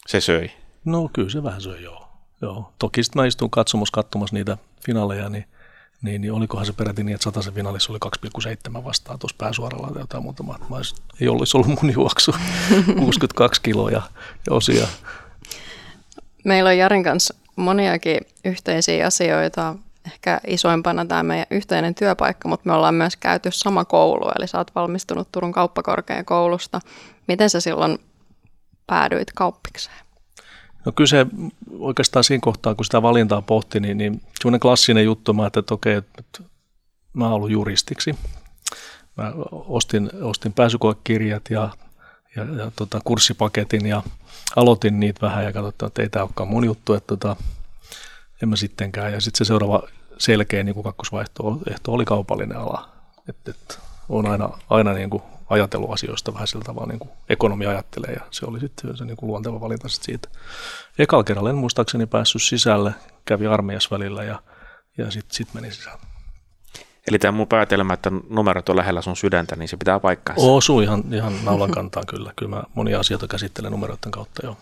Se 0.07 0.21
söi? 0.21 0.51
No 0.85 1.11
kyllä 1.13 1.31
se 1.31 1.43
vähän 1.43 1.61
söi, 1.61 1.83
joo. 1.83 2.09
joo. 2.41 2.73
Toki 2.79 3.03
sitten 3.03 3.23
mä 3.23 3.27
istun 3.27 3.51
katsomassa, 3.51 3.93
katsomassa 3.93 4.37
niitä 4.37 4.59
finaaleja, 4.87 5.29
niin, 5.29 5.45
niin, 6.05 6.21
niin 6.21 6.33
olikohan 6.33 6.67
se 6.67 6.73
peräti 6.73 7.05
niin, 7.05 7.15
että 7.15 7.25
sataisen 7.25 7.55
finaalissa 7.55 7.93
oli 7.93 7.99
2,7 8.77 8.85
vastaan 8.85 9.19
tuossa 9.19 9.37
pääsuoralla 9.39 9.91
tai 9.91 10.03
jotain 10.03 10.23
muuta. 10.23 10.43
Mä, 10.43 10.55
mä 10.71 10.77
ei 11.21 11.29
olisi 11.29 11.57
ollut 11.57 11.83
mun 11.83 11.93
juoksu, 11.93 12.35
62 12.99 13.63
kiloa 13.63 13.91
ja, 13.91 14.03
ja 14.47 14.55
osia 14.55 14.87
Meillä 16.45 16.71
on 16.71 16.79
Jarin 16.79 17.05
kanssa 17.05 17.35
moniakin 17.57 18.21
yhteisiä 18.45 19.07
asioita. 19.07 19.75
Ehkä 20.07 20.41
isoimpana 20.47 21.05
tämä 21.05 21.23
meidän 21.23 21.47
yhteinen 21.51 21.95
työpaikka, 21.95 22.49
mutta 22.49 22.69
me 22.69 22.73
ollaan 22.73 22.95
myös 22.95 23.17
käyty 23.17 23.51
sama 23.53 23.85
koulu, 23.85 24.31
eli 24.39 24.47
sä 24.47 24.59
oot 24.59 24.75
valmistunut 24.75 25.29
Turun 25.33 25.53
kauppakorkeakoulusta. 25.53 26.81
Miten 27.29 27.51
sä 27.51 27.61
silloin 27.61 27.99
päädyit 28.87 29.33
kauppikseen? 29.33 30.04
No 30.85 30.93
kyllä 30.93 31.09
se 31.09 31.27
oikeastaan 31.79 32.25
siinä 32.25 32.41
kohtaa, 32.41 32.75
kun 32.75 32.85
sitä 32.85 33.03
valintaa 33.03 33.43
pohti, 33.43 33.81
niin, 33.81 33.99
niin 33.99 34.23
semmoinen 34.41 34.61
klassinen 34.61 35.05
juttu, 35.05 35.33
mä 35.33 35.47
että 35.47 35.75
okei, 35.75 35.95
että 35.95 36.43
mä 37.13 37.25
oon 37.25 37.35
ollut 37.35 37.51
juristiksi. 37.51 38.15
Mä 39.17 39.33
ostin, 39.51 40.11
ostin 40.23 40.53
pääsykoekirjat 40.53 41.51
ja, 41.51 41.71
ja, 42.37 42.45
ja 42.45 42.71
tota, 42.77 43.01
kurssipaketin 43.05 43.87
ja 43.87 44.03
aloitin 44.57 45.01
niitä 45.01 45.21
vähän 45.21 45.45
ja 45.45 45.53
katsottiin, 45.53 45.87
että 45.87 46.03
ei 46.03 46.09
tämä 46.09 46.25
olekaan 46.25 46.49
mun 46.49 46.65
juttu, 46.65 46.95
että 46.95 47.07
tota, 47.07 47.37
en 48.43 48.49
mä 48.49 48.57
sittenkään. 48.57 49.13
Ja 49.13 49.21
sitten 49.21 49.39
se 49.39 49.49
seuraava 49.49 49.83
selkeä 50.19 50.63
niin 50.63 50.83
kakkosvaihtoehto 50.83 51.93
oli 51.93 52.05
kaupallinen 52.05 52.57
ala. 52.57 52.89
Että 53.29 53.51
et, 53.51 53.79
on 54.09 54.27
aina, 54.27 54.51
aina 54.71 54.93
niin 54.93 55.11
kuin 55.11 55.23
ajatellut 55.49 55.93
asioista 55.93 56.35
vähän 56.35 56.49
sillä 56.49 56.65
tavalla 56.65 56.89
niin 56.89 56.99
kuin 56.99 57.11
ekonomia 57.29 57.71
ajattelee 57.71 58.13
ja 58.13 58.21
se 58.31 58.47
oli 58.47 58.61
sitten 58.61 58.97
se 58.97 59.05
niin 59.05 59.17
kuin 59.17 59.27
luonteva 59.27 59.61
valinta 59.61 59.89
sit 59.89 60.03
siitä. 60.03 60.29
Ekalla 60.99 61.25
kerralla 61.25 61.51
en 61.51 61.57
muistaakseni 61.57 62.07
päässyt 62.07 62.43
sisälle, 62.43 62.95
kävi 63.25 63.47
armeijassa 63.47 63.89
välillä 63.91 64.25
ja, 64.25 64.43
ja 64.99 65.11
sitten 65.11 65.37
sit 65.37 65.55
meni 65.55 65.71
sisälle. 65.71 66.01
Eli 67.09 67.19
tämä 67.19 67.33
mun 67.33 67.47
päätelmä, 67.47 67.95
että 67.95 68.11
numerot 68.29 68.69
on 68.69 68.77
lähellä 68.77 69.03
sun 69.03 69.17
sydäntä, 69.17 69.57
niin 69.57 69.69
se 69.69 69.77
pitää 69.77 70.01
paikkaansa. 70.01 70.47
Osuu 70.47 70.81
ihan, 70.81 71.05
ihan 71.15 71.45
naulan 71.45 71.71
kantaan 71.71 72.07
kyllä. 72.07 72.33
Kyllä 72.37 72.57
mä 72.57 72.63
monia 72.75 73.01
asioita 73.01 73.29
käsittelen 73.29 73.73
numeroiden 73.73 74.11
kautta 74.11 74.47
jo. 74.47 74.57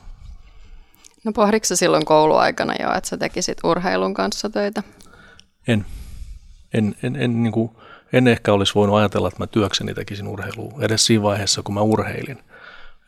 No 1.24 1.32
pohditko 1.32 1.76
silloin 1.76 2.04
kouluaikana 2.04 2.74
jo, 2.80 2.94
että 2.94 3.08
sä 3.08 3.16
tekisit 3.16 3.58
urheilun 3.64 4.14
kanssa 4.14 4.50
töitä? 4.50 4.82
En. 5.68 5.86
En, 6.74 6.96
en, 7.02 7.16
en, 7.16 7.42
niin 7.42 7.52
kuin, 7.52 7.70
en 8.12 8.28
ehkä 8.28 8.52
olisi 8.52 8.74
voinut 8.74 8.96
ajatella, 8.96 9.28
että 9.28 9.42
mä 9.42 9.46
työkseni 9.46 9.94
tekisin 9.94 10.28
urheilua 10.28 10.72
edes 10.80 11.06
siinä 11.06 11.22
vaiheessa, 11.22 11.62
kun 11.62 11.74
mä 11.74 11.80
urheilin. 11.80 12.38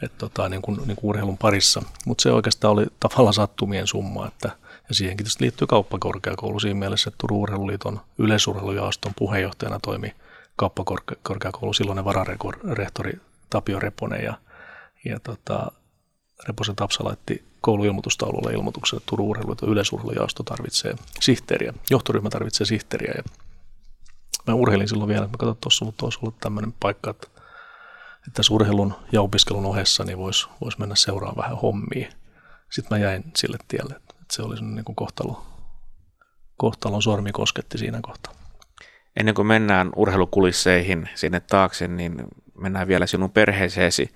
Et 0.02 0.18
tota, 0.18 0.48
niin 0.48 0.62
kuin, 0.62 0.76
niin 0.86 0.96
kuin 0.96 1.08
urheilun 1.10 1.38
parissa. 1.38 1.82
Mutta 2.06 2.22
se 2.22 2.32
oikeastaan 2.32 2.72
oli 2.72 2.86
tavallaan 3.00 3.34
sattumien 3.34 3.86
summa, 3.86 4.26
että– 4.26 4.50
ja 4.88 4.94
siihenkin 4.94 5.24
tietysti 5.24 5.44
liittyy 5.44 5.66
kauppakorkeakoulu 5.66 6.60
siinä 6.60 6.78
mielessä, 6.78 7.08
että 7.08 7.18
Turun 7.18 7.38
Urheiluliiton 7.38 8.00
yleisurheilujaoston 8.18 9.12
puheenjohtajana 9.16 9.78
toimi 9.82 10.14
kauppakorkeakoulu 10.56 11.72
silloinen 11.72 12.04
vararehtori 12.04 13.20
Tapio 13.50 13.78
Reponen 13.80 14.24
ja, 14.24 14.34
ja 15.04 15.20
tota, 15.20 15.72
Reposen 16.48 16.76
Tapsa 16.76 17.04
laitti 17.04 17.44
kouluilmoitustaululle 17.60 18.52
ilmoituksen, 18.52 18.96
että 18.96 19.10
Turun 19.10 19.26
Urheiluliiton 19.26 19.68
yleisurheilujaosto 19.68 20.42
tarvitsee 20.42 20.94
sihteeriä, 21.20 21.72
johtoryhmä 21.90 22.30
tarvitsee 22.30 22.66
sihteeriä 22.66 23.12
ja 23.16 23.22
mä 24.46 24.54
urheilin 24.54 24.88
silloin 24.88 25.08
vielä, 25.08 25.24
että 25.24 25.36
mä 25.36 25.38
katsoin 25.38 25.58
tuossa, 25.60 25.84
mutta 25.84 26.06
olisi 26.06 26.18
ollut 26.22 26.40
tämmöinen 26.40 26.74
paikka, 26.80 27.10
että, 27.10 27.26
että 28.14 28.30
tässä 28.34 28.54
urheilun 28.54 28.94
ja 29.12 29.22
opiskelun 29.22 29.66
ohessa 29.66 30.04
niin 30.04 30.18
voisi 30.18 30.46
vois 30.60 30.78
mennä 30.78 30.94
seuraamaan 30.94 31.44
vähän 31.44 31.58
hommia. 31.58 32.08
Sitten 32.70 32.98
mä 32.98 33.04
jäin 33.04 33.24
sille 33.36 33.56
tielle, 33.68 33.94
että 33.94 34.14
se 34.32 34.42
oli 34.42 34.60
niin 34.60 34.84
kuin 34.84 34.96
kohtalo, 34.96 35.46
kohtalon 36.56 37.02
sormi 37.02 37.32
kosketti 37.32 37.78
siinä 37.78 37.98
kohtaa. 38.02 38.32
Ennen 39.16 39.34
kuin 39.34 39.46
mennään 39.46 39.90
urheilukulisseihin 39.96 41.08
sinne 41.14 41.40
taakse, 41.40 41.88
niin 41.88 42.24
mennään 42.58 42.88
vielä 42.88 43.06
sinun 43.06 43.30
perheeseesi. 43.30 44.14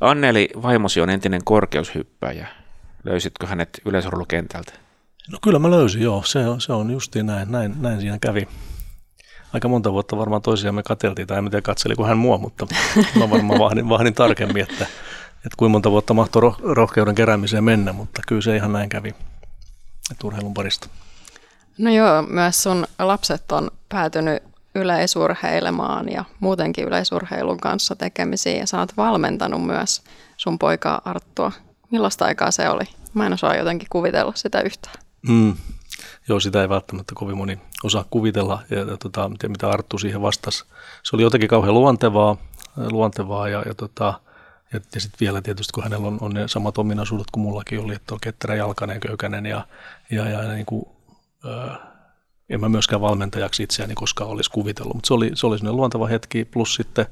Anneli 0.00 0.48
vaimosi 0.62 1.00
on 1.00 1.10
entinen 1.10 1.44
korkeushyppäjä. 1.44 2.48
Löysitkö 3.04 3.46
hänet 3.46 3.80
yleisurheilukentältä? 3.84 4.72
No 5.32 5.38
kyllä 5.42 5.58
mä 5.58 5.70
löysin, 5.70 6.02
joo. 6.02 6.22
Se 6.22 6.48
on, 6.48 6.60
se 6.60 6.72
on 6.72 6.90
justiin 6.90 7.26
näin, 7.26 7.52
näin, 7.52 7.74
näin 7.82 8.00
siinä 8.00 8.18
kävi. 8.20 8.48
Aika 9.54 9.68
monta 9.68 9.92
vuotta 9.92 10.16
varmaan 10.16 10.42
toisiamme 10.42 10.82
katseltiin, 10.82 11.26
tai 11.26 11.38
en 11.38 11.50
tiedä 11.50 11.62
katseliko 11.62 12.04
hän 12.04 12.18
mua, 12.18 12.38
mutta 12.38 12.66
mä 13.18 13.30
varmaan 13.30 13.58
vahdin, 13.58 13.88
vahdin 13.88 14.14
tarkemmin, 14.14 14.62
että, 14.62 14.86
että 15.34 15.56
kuinka 15.56 15.72
monta 15.72 15.90
vuotta 15.90 16.14
mahtoi 16.14 16.52
rohkeuden 16.62 17.14
keräämiseen 17.14 17.64
mennä, 17.64 17.92
mutta 17.92 18.22
kyllä 18.26 18.42
se 18.42 18.56
ihan 18.56 18.72
näin 18.72 18.88
kävi 18.88 19.14
että 20.10 20.26
urheilun 20.26 20.54
parista? 20.54 20.88
No 21.78 21.90
joo, 21.90 22.22
myös 22.22 22.62
sun 22.62 22.86
lapset 22.98 23.52
on 23.52 23.70
päätynyt 23.88 24.42
yleisurheilemaan 24.74 26.08
ja 26.08 26.24
muutenkin 26.40 26.84
yleisurheilun 26.84 27.60
kanssa 27.60 27.96
tekemisiin 27.96 28.58
ja 28.58 28.66
sä 28.66 28.78
oot 28.78 28.96
valmentanut 28.96 29.66
myös 29.66 30.02
sun 30.36 30.58
poikaa 30.58 31.00
Arttua. 31.04 31.52
Millaista 31.90 32.24
aikaa 32.24 32.50
se 32.50 32.68
oli? 32.68 32.84
Mä 33.14 33.26
en 33.26 33.32
osaa 33.32 33.56
jotenkin 33.56 33.88
kuvitella 33.90 34.32
sitä 34.34 34.60
yhtään. 34.60 34.94
Mm. 35.28 35.56
Joo, 36.28 36.40
sitä 36.40 36.62
ei 36.62 36.68
välttämättä 36.68 37.14
kovin 37.14 37.36
moni 37.36 37.58
osaa 37.84 38.04
kuvitella, 38.10 38.62
ja, 38.70 38.78
ja 38.78 38.96
tota, 38.96 39.30
mitä 39.48 39.70
Arttu 39.70 39.98
siihen 39.98 40.22
vastasi. 40.22 40.64
Se 41.02 41.16
oli 41.16 41.22
jotenkin 41.22 41.48
kauhean 41.48 41.74
luontevaa, 41.74 42.36
luontevaa 42.76 43.48
ja, 43.48 43.62
ja, 43.66 43.74
tota, 43.74 44.20
ja, 44.72 44.80
ja 44.94 45.00
sitten 45.00 45.20
vielä 45.20 45.42
tietysti, 45.42 45.72
kun 45.74 45.82
hänellä 45.82 46.06
on, 46.06 46.18
on 46.20 46.34
ne 46.34 46.48
samat 46.48 46.78
ominaisuudet 46.78 47.26
kuin 47.32 47.42
mullakin 47.42 47.80
oli, 47.80 47.94
että 47.94 48.14
on 48.14 48.20
ketterä, 48.20 48.54
jalkainen, 48.54 49.00
köykäinen 49.00 49.46
ja, 49.46 49.66
ja, 50.10 50.28
ja 50.28 50.52
niin 50.52 50.66
kuin, 50.66 50.84
äh, 51.46 51.78
en 52.48 52.60
mä 52.60 52.68
myöskään 52.68 53.00
valmentajaksi 53.00 53.62
itseäni 53.62 53.94
koskaan 53.94 54.30
olisi 54.30 54.50
kuvitellut, 54.50 54.94
mutta 54.94 55.06
se 55.06 55.14
oli, 55.14 55.30
se 55.34 55.46
oli 55.46 55.58
luonteva 55.62 56.06
hetki, 56.06 56.44
plus 56.44 56.74
sitten, 56.74 57.06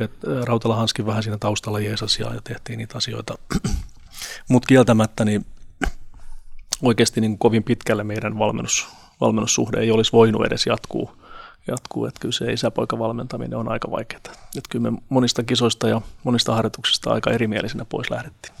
että 0.00 0.26
Rautala 0.44 0.76
Hanskin 0.76 1.06
vähän 1.06 1.22
siinä 1.22 1.38
taustalla 1.38 1.80
jeesas 1.80 2.18
ja, 2.18 2.34
ja 2.34 2.40
tehtiin 2.44 2.78
niitä 2.78 2.98
asioita. 2.98 3.38
mutta 4.48 4.66
kieltämättä 4.66 5.24
niin 5.24 5.46
oikeasti 6.82 7.20
niin 7.20 7.38
kovin 7.38 7.64
pitkälle 7.64 8.04
meidän 8.04 8.38
valmennus, 8.38 8.88
valmennussuhde 9.20 9.80
ei 9.80 9.90
olisi 9.90 10.12
voinut 10.12 10.46
edes 10.46 10.66
jatkuu. 10.66 11.12
jatkuu. 11.68 12.06
Että 12.06 12.20
kyllä 12.20 12.32
se 12.32 12.52
isäpoikavalmentaminen 12.52 13.58
on 13.58 13.68
aika 13.68 13.90
vaikeaa. 13.90 14.22
Että 14.26 14.68
kyllä 14.70 14.90
me 14.90 14.98
monista 15.08 15.42
kisoista 15.42 15.88
ja 15.88 16.00
monista 16.24 16.54
harjoituksista 16.54 17.12
aika 17.12 17.30
erimielisinä 17.30 17.84
pois 17.84 18.10
lähdettiin. 18.10 18.54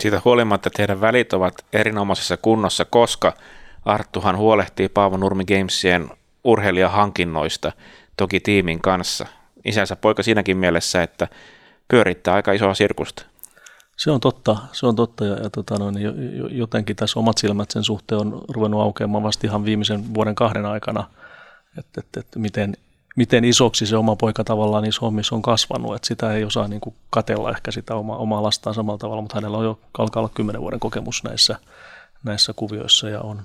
Siitä 0.00 0.22
huolimatta 0.24 0.70
teidän 0.70 1.00
välit 1.00 1.32
ovat 1.32 1.54
erinomaisessa 1.72 2.36
kunnossa, 2.36 2.84
koska 2.84 3.32
Arttuhan 3.84 4.36
huolehtii 4.36 4.88
Paavo 4.88 5.16
Nurmi 5.16 5.44
Gamesien 5.44 6.10
urheilijahankinnoista 6.44 7.72
toki 8.16 8.40
tiimin 8.40 8.80
kanssa. 8.80 9.26
Isänsä 9.64 9.96
poika 9.96 10.22
siinäkin 10.22 10.56
mielessä, 10.56 11.02
että 11.02 11.28
pyörittää 11.88 12.34
aika 12.34 12.52
isoa 12.52 12.74
sirkusta. 12.74 13.31
Se 14.02 14.10
on 14.10 14.20
totta, 14.20 14.56
se 14.72 14.86
on 14.86 14.96
totta 14.96 15.24
ja, 15.24 15.36
ja 15.36 15.50
tota 15.50 15.78
noin, 15.78 15.94
jotenkin 16.50 16.96
tässä 16.96 17.18
omat 17.18 17.38
silmät 17.38 17.70
sen 17.70 17.84
suhteen 17.84 18.20
on 18.20 18.44
ruvennut 18.48 18.80
aukeamaan 18.80 19.24
vasta 19.24 19.46
ihan 19.46 19.64
viimeisen 19.64 20.14
vuoden 20.14 20.34
kahden 20.34 20.66
aikana, 20.66 21.08
että 21.78 22.00
et, 22.00 22.16
et, 22.16 22.26
miten, 22.36 22.76
miten 23.16 23.44
isoksi 23.44 23.86
se 23.86 23.96
oma 23.96 24.16
poika 24.16 24.44
tavallaan 24.44 24.82
niissä 24.82 25.00
hommissa 25.00 25.34
on 25.34 25.42
kasvanut, 25.42 25.96
että 25.96 26.08
sitä 26.08 26.32
ei 26.32 26.44
osaa 26.44 26.68
niin 26.68 26.80
katella 27.10 27.50
ehkä 27.50 27.70
sitä 27.70 27.94
oma, 27.94 28.16
omaa 28.16 28.42
lastaan 28.42 28.74
samalla 28.74 28.98
tavalla, 28.98 29.22
mutta 29.22 29.36
hänellä 29.36 29.58
on 29.58 29.64
jo 29.64 29.78
alkaa 29.98 30.20
olla 30.20 30.32
kymmenen 30.34 30.62
vuoden 30.62 30.80
kokemus 30.80 31.24
näissä, 31.24 31.56
näissä 32.24 32.52
kuvioissa 32.56 33.08
ja 33.08 33.20
on, 33.20 33.42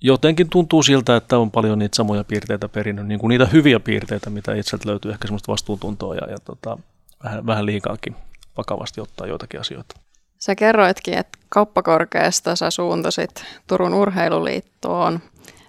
jotenkin 0.00 0.50
tuntuu 0.50 0.82
siltä, 0.82 1.16
että 1.16 1.38
on 1.38 1.50
paljon 1.50 1.78
niitä 1.78 1.96
samoja 1.96 2.24
piirteitä 2.24 2.68
perinnyt, 2.68 3.06
niin 3.06 3.20
kuin 3.20 3.28
niitä 3.28 3.46
hyviä 3.46 3.80
piirteitä, 3.80 4.30
mitä 4.30 4.54
itseltä 4.54 4.88
löytyy, 4.88 5.10
ehkä 5.12 5.28
semmoista 5.28 5.52
vastuuntuntoa 5.52 6.14
ja, 6.14 6.30
ja 6.30 6.38
tota, 6.44 6.78
vähän, 7.24 7.46
vähän 7.46 7.66
liikaakin 7.66 8.16
vakavasti 8.56 9.00
ottaa 9.00 9.26
joitakin 9.26 9.60
asioita. 9.60 9.94
Sä 10.38 10.54
kerroitkin, 10.54 11.14
että 11.14 11.38
kauppakorkeasta 11.48 12.56
sä 12.56 12.70
suuntasit 12.70 13.44
Turun 13.66 13.94
urheiluliittoon 13.94 15.20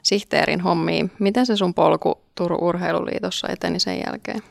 sihteerin 0.03 0.61
hommiin. 0.61 1.11
Miten 1.19 1.45
se 1.45 1.57
sun 1.57 1.73
polku 1.73 2.21
Turun 2.35 2.63
urheiluliitossa 2.63 3.47
eteni 3.49 3.79
sen 3.79 4.03
jälkeen? 4.05 4.41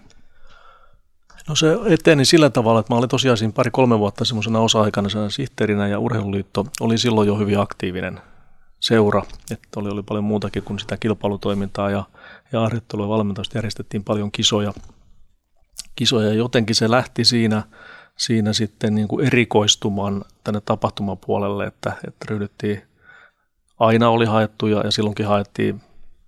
No 1.49 1.55
se 1.55 1.77
eteni 1.87 2.25
sillä 2.25 2.51
tavalla, 2.51 2.81
että 2.81 2.95
mä 2.95 2.99
olin 2.99 3.09
tosiaan 3.09 3.39
siinä 3.39 3.53
pari-kolme 3.53 3.99
vuotta 3.99 4.25
semmoisena 4.25 4.61
osa-aikana 4.61 5.09
sihteerinä 5.29 5.89
ja 5.89 5.99
urheiluliitto 5.99 6.67
oli 6.81 6.99
silloin 6.99 7.29
jo 7.29 7.39
hyvin 7.39 7.61
aktiivinen 7.61 8.21
seura, 8.81 9.23
että 9.51 9.81
oli, 9.81 9.89
oli 9.89 10.03
paljon 10.03 10.25
muutakin 10.25 10.63
kuin 10.63 10.79
sitä 10.79 10.97
kilpailutoimintaa 10.97 11.91
ja, 11.91 12.05
ja 12.53 12.61
harjoittelua 12.61 13.05
ja 13.05 13.09
valmentusta 13.09 13.59
järjestettiin 13.59 14.05
paljon 14.05 14.33
kisoja. 14.33 14.73
Kisoja 15.97 16.35
jotenkin 16.35 16.75
se 16.75 16.91
lähti 16.91 17.25
siinä, 17.25 17.63
siinä 18.27 18.53
sitten 18.53 18.95
niin 18.95 19.09
kuin 19.09 19.27
erikoistumaan 19.27 20.25
tänne 20.45 20.61
tapahtumapuolelle, 20.61 21.67
että, 21.67 21.93
että 22.09 22.27
ryhdyttiin, 22.31 22.83
aina 23.79 24.09
oli 24.09 24.25
haettu 24.25 24.67
ja, 24.67 24.81
ja 24.81 24.91
silloinkin 24.91 25.27
haettiin 25.27 25.81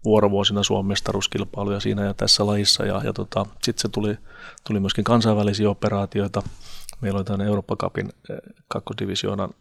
vuorovuosina 0.04 0.62
Suomen 0.62 0.88
mestaruuskilpailuja 0.88 1.80
siinä 1.80 2.04
ja 2.04 2.14
tässä 2.14 2.46
lajissa 2.46 2.84
ja, 2.84 3.00
ja 3.04 3.12
tota, 3.12 3.46
sitten 3.62 3.82
se 3.82 3.88
tuli, 3.88 4.18
tuli 4.66 4.80
myöskin 4.80 5.04
kansainvälisiä 5.04 5.70
operaatioita. 5.70 6.42
Meillä 7.00 7.16
oli 7.16 7.24
tämmöinen 7.24 7.46
Eurooppa 7.46 7.76
Cupin 7.76 8.12
eh, 8.30 8.36
kakkosdivisioonan 8.68 9.54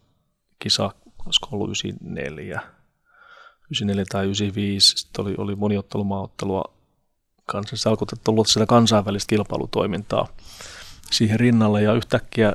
kisa, 0.59 0.91
olisiko 1.25 1.47
ollut 1.51 1.67
94, 1.67 2.61
94 3.61 4.05
tai 4.11 4.25
95, 4.25 4.97
sitten 4.97 5.25
oli, 5.25 5.35
oli 5.37 5.55
moniottelumaaottelua 5.55 6.63
kanssa, 7.45 7.77
se 7.77 7.89
alkoi 7.89 8.07
olla 8.27 8.45
sitä 8.45 8.65
kansainvälistä 8.65 9.29
kilpailutoimintaa 9.29 10.27
siihen 11.13 11.39
rinnalle 11.39 11.81
ja 11.81 11.93
yhtäkkiä 11.93 12.53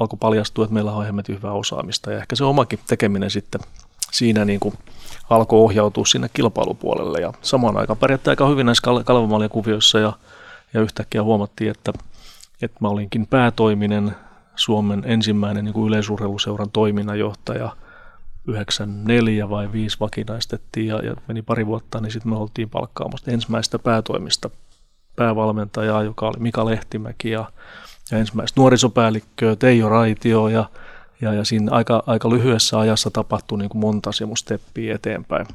alkoi 0.00 0.18
paljastua, 0.20 0.64
että 0.64 0.74
meillä 0.74 0.92
on 0.92 1.06
hemmetin 1.06 1.36
hyvää 1.36 1.52
osaamista. 1.52 2.12
Ja 2.12 2.18
ehkä 2.18 2.36
se 2.36 2.44
omakin 2.44 2.78
tekeminen 2.86 3.30
sitten 3.30 3.60
siinä 4.12 4.44
niin 4.44 4.60
kuin 4.60 4.74
alkoi 5.30 5.60
ohjautua 5.60 6.06
sinne 6.06 6.28
kilpailupuolelle. 6.34 7.20
Ja 7.20 7.32
samaan 7.42 7.76
aikaan 7.76 7.96
pärjättiin 7.96 8.32
aika 8.32 8.48
hyvin 8.48 8.66
näissä 8.66 8.82
kalvomallien 9.04 9.50
kuvioissa 9.50 9.98
ja, 9.98 10.12
ja 10.74 10.80
yhtäkkiä 10.80 11.22
huomattiin, 11.22 11.70
että, 11.70 11.92
että 12.62 12.78
mä 12.80 12.88
olinkin 12.88 13.26
päätoiminen 13.26 14.16
Suomen 14.56 15.02
ensimmäinen 15.06 15.64
niin 15.64 15.72
kuin 15.72 15.88
yleisurheiluseuran 15.88 16.70
toiminnanjohtaja– 16.70 17.70
94 18.46 19.50
vai 19.50 19.72
5 19.72 19.96
vakinaistettiin 20.00 20.86
ja, 20.86 21.04
ja 21.04 21.16
meni 21.28 21.42
pari 21.42 21.66
vuotta, 21.66 22.00
niin 22.00 22.12
sitten 22.12 22.32
me 22.32 22.36
oltiin 22.36 22.70
palkkaamassa 22.70 23.30
ensimmäistä 23.30 23.78
päätoimista 23.78 24.50
päävalmentajaa, 25.16 26.02
joka 26.02 26.28
oli 26.28 26.36
Mika 26.38 26.64
Lehtimäki 26.64 27.30
ja, 27.30 27.52
ja 28.10 28.18
ensimmäistä 28.18 28.60
nuorisopäällikköä 28.60 29.56
Teijo 29.56 29.88
Raitio 29.88 30.48
ja, 30.48 30.68
ja, 31.20 31.32
ja 31.32 31.44
siinä 31.44 31.72
aika, 31.72 32.02
aika 32.06 32.30
lyhyessä 32.30 32.78
ajassa 32.78 33.10
tapahtui 33.10 33.58
niin 33.58 33.68
kuin 33.68 33.80
monta 33.80 34.10
steppiä 34.34 34.94
eteenpäin. 34.94 35.46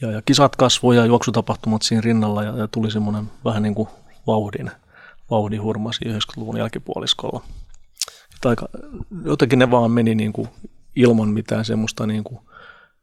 Ja, 0.00 0.10
ja 0.10 0.22
kisat 0.22 0.56
kasvoivat 0.56 1.02
ja 1.02 1.06
juoksutapahtumat 1.06 1.82
siinä 1.82 2.00
rinnalla 2.00 2.42
ja, 2.42 2.56
ja 2.56 2.68
tuli 2.68 2.90
semmoinen 2.90 3.30
vähän 3.44 3.62
niin 3.62 3.74
kuin 3.74 3.88
vauhdin, 4.26 4.70
vauhdin 5.30 5.62
hurmasi 5.62 6.04
90-luvun 6.04 6.56
jälkipuoliskolla. 6.56 7.40
Että 8.34 8.48
aika, 8.48 8.68
jotenkin 9.24 9.58
ne 9.58 9.70
vaan 9.70 9.90
meni 9.90 10.14
niin 10.14 10.32
kuin 10.32 10.48
ilman 10.96 11.28
mitään 11.28 11.64
semmoista 11.64 12.06
niin 12.06 12.24
kuin 12.24 12.40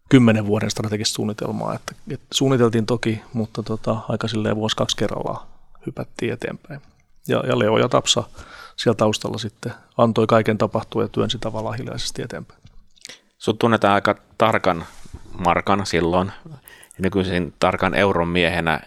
kymmenen 0.09 0.45
vuoden 0.45 0.71
strategista 0.71 1.15
suunnitelmaa. 1.15 1.75
Että, 1.75 1.95
että 2.11 2.25
suunniteltiin 2.31 2.85
toki, 2.85 3.21
mutta 3.33 3.63
tota, 3.63 3.97
aika 4.07 4.27
silleen 4.27 4.55
vuosi 4.55 4.75
kaksi 4.75 4.97
kerrallaan 4.97 5.47
hypättiin 5.85 6.33
eteenpäin. 6.33 6.81
Ja, 7.27 7.43
ja 7.47 7.59
Leo 7.59 7.77
ja 7.77 7.89
Tapsa 7.89 8.23
siellä 8.75 8.97
taustalla 8.97 9.37
sitten 9.37 9.73
antoi 9.97 10.27
kaiken 10.27 10.57
tapahtua 10.57 11.01
ja 11.01 11.07
työnsi 11.07 11.37
tavallaan 11.39 11.77
hiljaisesti 11.77 12.21
eteenpäin. 12.21 12.61
Sut 13.37 13.59
tunnetaan 13.59 13.93
aika 13.93 14.15
tarkan 14.37 14.85
markan 15.45 15.85
silloin 15.85 16.31
nykyisin 16.97 17.53
tarkan 17.59 17.95
euron 17.95 18.27
miehenä. 18.27 18.79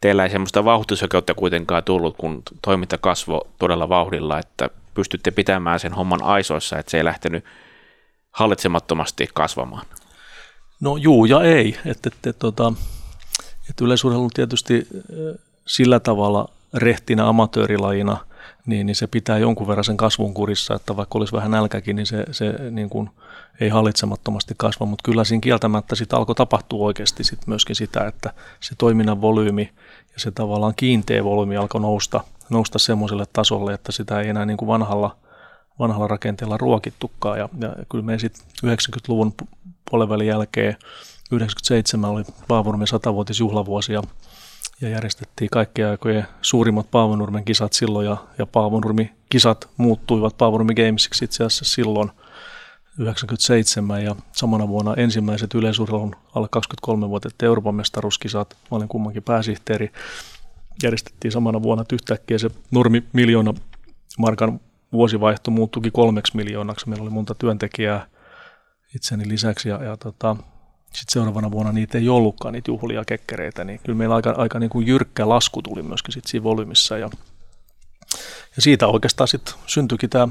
Teillä 0.00 0.24
ei 0.24 0.30
semmoista 0.30 0.64
vauhtisokeutta 0.64 1.34
kuitenkaan 1.34 1.84
tullut, 1.84 2.16
kun 2.16 2.42
toiminta 2.62 2.98
kasvoi 2.98 3.48
todella 3.58 3.88
vauhdilla, 3.88 4.38
että 4.38 4.70
pystytte 4.94 5.30
pitämään 5.30 5.80
sen 5.80 5.92
homman 5.92 6.22
aisoissa, 6.22 6.78
että 6.78 6.90
se 6.90 6.96
ei 6.96 7.04
lähtenyt 7.04 7.44
hallitsemattomasti 8.30 9.28
kasvamaan? 9.34 9.86
No 10.80 10.96
juu 10.96 11.24
ja 11.24 11.42
ei. 11.42 11.78
Että, 11.86 12.10
että, 12.12 12.32
tota, 12.32 12.72
että 13.70 13.84
yleisurheilu 13.84 14.30
tietysti 14.34 14.88
sillä 15.66 16.00
tavalla 16.00 16.48
rehtinä 16.74 17.28
amatöörilajina, 17.28 18.16
niin, 18.66 18.86
niin 18.86 18.96
se 18.96 19.06
pitää 19.06 19.38
jonkun 19.38 19.68
verran 19.68 19.84
sen 19.84 19.96
kasvun 19.96 20.34
kurissa, 20.34 20.74
että 20.74 20.96
vaikka 20.96 21.18
olisi 21.18 21.32
vähän 21.32 21.50
nälkäkin, 21.50 21.96
niin 21.96 22.06
se, 22.06 22.24
se 22.30 22.70
niin 22.70 22.90
kuin 22.90 23.10
ei 23.60 23.68
hallitsemattomasti 23.68 24.54
kasva, 24.56 24.86
mutta 24.86 25.02
kyllä 25.04 25.24
siinä 25.24 25.40
kieltämättä 25.40 25.94
sit 25.94 26.12
alkoi 26.12 26.34
tapahtua 26.34 26.86
oikeasti 26.86 27.24
sit 27.24 27.46
myöskin 27.46 27.76
sitä, 27.76 28.06
että 28.06 28.32
se 28.60 28.74
toiminnan 28.78 29.20
volyymi 29.20 29.70
ja 30.12 30.20
se 30.20 30.30
tavallaan 30.30 30.74
kiinteä 30.76 31.24
volyymi 31.24 31.56
alkoi 31.56 31.80
nousta, 31.80 32.20
nousta 32.50 32.78
semmoiselle 32.78 33.24
tasolle, 33.32 33.74
että 33.74 33.92
sitä 33.92 34.20
ei 34.20 34.28
enää 34.28 34.46
niin 34.46 34.56
kuin 34.56 34.68
vanhalla– 34.68 35.16
vanhalla 35.78 36.06
rakenteella 36.06 36.56
ruokittukaan. 36.56 37.38
Ja, 37.38 37.48
ja 37.60 37.74
kyllä 37.88 38.04
me 38.04 38.18
sitten 38.18 38.44
90-luvun 38.66 39.34
puolenvälin 39.90 40.26
jälkeen 40.26 40.76
97 41.32 42.10
oli 42.10 42.22
Paavonurmen 42.48 42.88
100-vuotisjuhlavuosi 42.88 43.92
ja, 43.92 44.02
ja 44.80 44.88
järjestettiin 44.88 45.50
kaikkien 45.50 45.88
aikojen 45.88 46.26
suurimmat 46.42 46.90
Paavonurmen 46.90 47.44
kisat 47.44 47.72
silloin 47.72 48.06
ja, 48.06 48.16
ja 48.38 48.46
Paavonurmi 48.46 49.12
kisat 49.28 49.68
muuttuivat 49.76 50.38
Paavonurmi 50.38 50.74
Gamesiksi 50.74 51.24
itse 51.24 51.44
asiassa 51.44 51.64
silloin 51.64 52.10
97 52.98 54.04
ja 54.04 54.16
samana 54.32 54.68
vuonna 54.68 54.94
ensimmäiset 54.94 55.54
yleisurheilun 55.54 56.16
alle 56.34 56.48
23-vuotiaat 56.56 57.42
Euroopan 57.42 57.74
mestaruuskisat. 57.74 58.56
Mä 58.70 58.76
olin 58.76 58.88
kummankin 58.88 59.22
pääsihteeri. 59.22 59.92
Järjestettiin 60.82 61.32
samana 61.32 61.62
vuonna, 61.62 61.82
että 61.82 61.94
yhtäkkiä 61.94 62.38
se 62.38 62.50
Nurmi 62.70 63.02
miljoona 63.12 63.54
markan 64.18 64.60
vuosivaihto 64.92 65.50
muuttuikin 65.50 65.92
kolmeksi 65.92 66.36
miljoonaksi. 66.36 66.88
Meillä 66.88 67.02
oli 67.02 67.10
monta 67.10 67.34
työntekijää 67.34 68.06
itseni 68.94 69.28
lisäksi 69.28 69.68
ja, 69.68 69.84
ja 69.84 69.96
tota, 69.96 70.36
sitten 70.96 71.12
seuraavana 71.12 71.50
vuonna 71.50 71.72
niitä 71.72 71.98
ei 71.98 72.08
ollutkaan, 72.08 72.52
niitä 72.52 72.70
juhlia 72.70 73.04
kekkereitä, 73.04 73.64
niin 73.64 73.80
kyllä 73.84 73.96
meillä 73.98 74.14
aika, 74.14 74.34
aika 74.36 74.58
niin 74.58 74.70
kuin 74.70 74.86
jyrkkä 74.86 75.28
lasku 75.28 75.62
tuli 75.62 75.82
myöskin 75.82 76.12
sit 76.12 76.26
siinä 76.26 76.44
volyymissa 76.44 76.98
ja, 76.98 77.10
ja 78.56 78.62
siitä 78.62 78.86
oikeastaan 78.86 79.28
sitten 79.28 79.54
syntyikin 79.66 80.10
tämä 80.10 80.28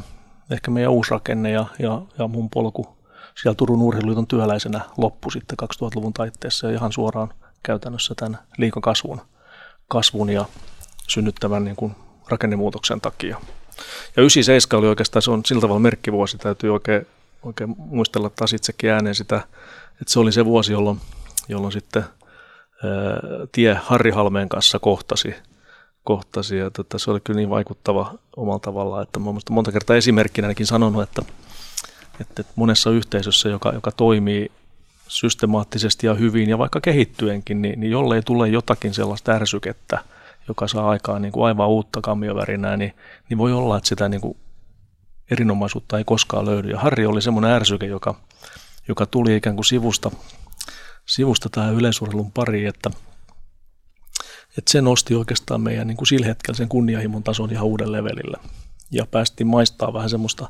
ehkä 0.52 0.72
meidän 0.72 0.92
uusi 0.92 1.12
rakenne 1.12 1.52
ja, 1.52 1.66
ja, 1.80 2.02
ja 2.18 2.28
mun 2.28 2.50
polku 2.50 2.98
siellä 3.42 3.56
Turun 3.56 3.82
urheiluliiton 3.82 4.28
työläisenä 4.28 4.82
loppu 4.98 5.30
sitten 5.30 5.58
2000-luvun 5.64 6.14
taitteessa 6.14 6.68
ja 6.68 6.74
ihan 6.74 6.92
suoraan 6.92 7.34
käytännössä 7.64 8.16
tämän 8.16 8.40
liikakasvun 8.58 9.22
kasvun 9.88 10.30
ja 10.30 10.46
synnyttävän 11.08 11.66
niin 11.66 11.76
kuin 11.76 11.96
rakennemuutoksen 12.30 13.02
takia. 13.02 13.38
Ja 14.16 14.22
97 14.22 14.80
oli 14.80 14.88
oikeastaan, 14.88 15.22
se 15.22 15.32
on 15.32 15.46
sillä 15.46 15.62
tavalla 15.62 15.80
merkkivuosi, 15.80 16.38
täytyy 16.38 16.74
oikein, 16.74 17.08
oikein 17.46 17.76
muistella 17.78 18.30
taas 18.30 18.54
itsekin 18.54 18.90
ääneen 18.90 19.16
sitä, 19.16 19.36
että 20.02 20.14
se 20.14 20.20
oli 20.20 20.32
se 20.32 20.46
vuosi, 20.46 20.72
jolloin, 20.72 21.02
jolloin 21.50 21.72
sitten 21.72 22.04
ää, 22.04 22.12
tie 23.52 23.74
Harri 23.84 24.12
Halmeen 24.12 24.50
kanssa 24.50 24.80
kohtasi, 24.80 25.36
kohtasi. 26.04 26.58
Ja 26.58 26.72
tota, 26.72 27.00
se 27.00 27.12
oli 27.12 27.20
kyllä 27.20 27.38
niin 27.38 27.50
vaikuttava 27.50 28.14
omalla 28.38 28.60
tavallaan, 28.60 29.04
että 29.04 29.20
mä 29.20 29.26
monta 29.52 29.72
kertaa 29.72 29.96
esimerkkinäkin 29.96 30.66
sanonut, 30.66 31.04
että, 31.04 31.22
että 32.22 32.44
monessa 32.56 32.90
yhteisössä, 32.90 33.50
joka, 33.50 33.72
joka 33.74 33.92
toimii 33.92 34.52
systemaattisesti 35.08 36.08
ja 36.08 36.14
hyvin 36.14 36.50
ja 36.50 36.58
vaikka 36.58 36.82
kehittyenkin, 36.82 37.62
niin, 37.62 37.80
niin 37.80 37.92
jollei 37.92 38.22
tule 38.22 38.48
jotakin 38.48 38.94
sellaista 38.94 39.32
ärsykettä, 39.32 40.00
joka 40.48 40.68
saa 40.68 40.90
aikaan 40.90 41.22
niin 41.22 41.32
kuin 41.32 41.46
aivan 41.46 41.70
uutta 41.70 42.02
kammiovärinää, 42.02 42.78
niin, 42.78 42.94
niin 43.30 43.38
voi 43.38 43.54
olla, 43.54 43.78
että 43.78 43.90
sitä 43.90 44.10
niin 44.10 44.22
kuin 44.22 44.38
erinomaisuutta 45.32 45.98
ei 45.98 46.04
koskaan 46.04 46.46
löydy. 46.46 46.70
Ja 46.70 46.80
Harri 46.80 47.06
oli 47.06 47.22
semmoinen 47.22 47.52
ärsyke, 47.52 47.86
joka, 47.86 48.16
joka 48.88 49.06
tuli 49.06 49.36
ikään 49.36 49.56
kuin 49.56 49.66
sivusta, 49.66 50.12
sivusta 51.06 51.50
tähän 51.50 51.74
yleisurheilun 51.74 52.32
pariin, 52.32 52.68
että, 52.68 52.90
että 54.58 54.72
se 54.72 54.82
nosti 54.82 55.16
oikeastaan 55.16 55.62
meidän 55.62 55.88
niin 55.88 55.98
kuin 55.98 56.08
sillä 56.08 56.26
hetkellä 56.26 56.58
sen 56.58 56.70
kunnianhimon 56.70 57.24
tason 57.24 57.52
ihan 57.52 57.66
uuden 57.66 57.92
levelille. 57.92 58.38
Ja 58.92 59.06
päästiin 59.06 59.48
maistaa 59.48 59.94
vähän 59.94 60.10
semmoista, 60.10 60.50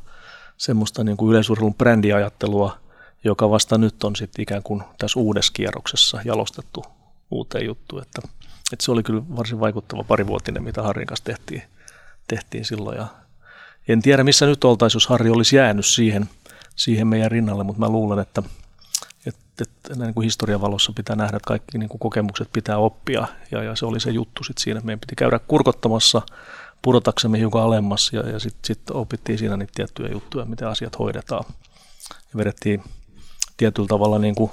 semmoista 0.56 1.04
niin 1.04 1.16
kuin 1.16 1.30
yleisurheilun 1.30 1.74
brändiajattelua, 1.74 2.78
joka 3.24 3.50
vasta 3.50 3.78
nyt 3.78 4.04
on 4.04 4.16
sitten 4.16 4.42
ikään 4.42 4.62
kuin 4.62 4.82
tässä 4.98 5.20
uudessa 5.20 5.52
kierroksessa 5.52 6.20
jalostettu 6.24 6.84
uuteen 7.30 7.66
juttuun. 7.66 8.02
Että, 8.02 8.28
että 8.72 8.84
se 8.84 8.92
oli 8.92 9.02
kyllä 9.02 9.22
varsin 9.36 9.60
vaikuttava 9.60 10.04
parivuotinen, 10.04 10.62
mitä 10.62 10.82
Harrin 10.82 11.06
kanssa 11.06 11.24
tehtiin, 11.24 11.62
tehtiin 12.28 12.64
silloin. 12.64 12.96
Ja 12.96 13.06
en 13.88 14.02
tiedä, 14.02 14.24
missä 14.24 14.46
nyt 14.46 14.64
oltaisiin, 14.64 14.96
jos 14.96 15.06
Harri 15.06 15.30
olisi 15.30 15.56
jäänyt 15.56 15.86
siihen, 15.86 16.28
siihen 16.76 17.06
meidän 17.06 17.30
rinnalle, 17.30 17.64
mutta 17.64 17.80
mä 17.80 17.88
luulen, 17.88 18.18
että, 18.18 18.42
että, 19.26 19.62
että 19.62 19.94
näin 19.96 20.14
kuin 20.14 20.24
historian 20.24 20.60
valossa 20.60 20.92
pitää 20.96 21.16
nähdä, 21.16 21.36
että 21.36 21.48
kaikki 21.48 21.78
niin 21.78 21.88
kuin 21.88 21.98
kokemukset 21.98 22.48
pitää 22.52 22.78
oppia. 22.78 23.26
Ja, 23.50 23.62
ja 23.62 23.76
se 23.76 23.86
oli 23.86 24.00
se 24.00 24.10
juttu 24.10 24.44
sitten 24.44 24.62
siinä, 24.64 24.78
että 24.78 24.86
meidän 24.86 25.00
piti 25.00 25.16
käydä 25.16 25.38
kurkottamassa 25.38 26.22
pudotaksemme 26.82 27.38
hiukan 27.38 27.62
alemmas 27.62 28.10
ja, 28.12 28.30
ja 28.30 28.38
sitten 28.38 28.60
sit 28.64 28.90
opittiin 28.90 29.38
siinä 29.38 29.56
niitä 29.56 29.72
tiettyjä 29.74 30.08
juttuja, 30.12 30.44
miten 30.44 30.68
asiat 30.68 30.98
hoidetaan. 30.98 31.44
Ja 32.10 32.36
vedettiin 32.36 32.82
tietyllä 33.56 33.88
tavalla 33.88 34.18
niin 34.18 34.34
kuin 34.34 34.50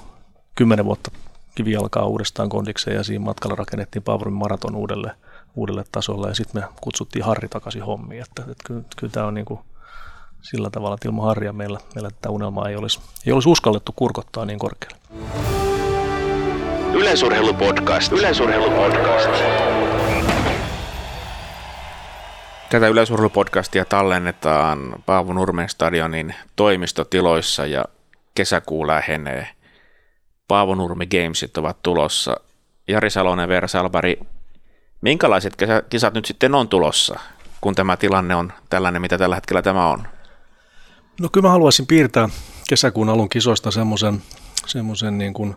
kymmenen 0.55 0.85
vuotta 0.85 1.11
kivi 1.55 1.75
alkaa 1.75 2.05
uudestaan 2.05 2.49
kondikseen 2.49 2.97
ja 2.97 3.03
siinä 3.03 3.25
matkalla 3.25 3.55
rakennettiin 3.55 4.03
Paavurin 4.03 4.33
maraton 4.33 4.75
uudelle, 4.75 5.15
uudelle 5.55 5.83
tasolle 5.91 6.27
ja 6.27 6.35
sitten 6.35 6.61
me 6.61 6.67
kutsuttiin 6.81 7.25
Harri 7.25 7.47
takaisin 7.47 7.83
hommiin. 7.83 8.21
Että, 8.21 8.41
että 8.41 8.63
kyllä, 8.65 8.83
kyllä 8.97 9.11
tämä 9.11 9.25
on 9.25 9.33
niin 9.33 9.45
kuin 9.45 9.59
sillä 10.41 10.69
tavalla, 10.69 10.95
että 10.95 11.07
ilman 11.07 11.25
Harria 11.25 11.53
meillä, 11.53 11.79
meillä 11.95 12.09
tätä 12.09 12.29
unelmaa 12.29 12.69
ei 12.69 12.75
olisi, 12.75 12.99
ei 13.25 13.33
olisi 13.33 13.49
uskallettu 13.49 13.91
kurkottaa 13.95 14.45
niin 14.45 14.59
korkealle. 14.59 14.97
Yleisurheilupodcast. 16.93 18.11
Yleisurheilupodcast. 18.11 19.29
Tätä 22.69 22.87
yleisurheilupodcastia 22.87 23.85
tallennetaan 23.85 24.95
Paavo 25.05 25.33
Nurmen 25.33 25.69
stadionin 25.69 26.35
toimistotiloissa 26.55 27.65
ja 27.65 27.85
kesäkuu 28.35 28.87
lähenee. 28.87 29.47
Paavo 30.47 30.75
Nurmi 30.75 31.07
Gamesit 31.07 31.57
ovat 31.57 31.77
tulossa. 31.83 32.37
Jari 32.87 33.09
Salonen, 33.09 33.49
Veera 33.49 33.67
Salbari, 33.67 34.19
minkälaiset 35.03 35.55
kisat 35.89 36.13
nyt 36.13 36.25
sitten 36.25 36.55
on 36.55 36.69
tulossa, 36.69 37.19
kun 37.61 37.75
tämä 37.75 37.97
tilanne 37.97 38.35
on 38.35 38.53
tällainen, 38.69 39.01
mitä 39.01 39.17
tällä 39.17 39.35
hetkellä 39.35 39.61
tämä 39.61 39.87
on? 39.87 40.07
No 41.21 41.29
kyllä 41.31 41.47
mä 41.47 41.51
haluaisin 41.51 41.87
piirtää 41.87 42.29
kesäkuun 42.69 43.09
alun 43.09 43.29
kisoista 43.29 43.71
semmoisen 43.71 44.21
semmoisen 44.65 45.17
niin 45.17 45.33
kuin, 45.33 45.55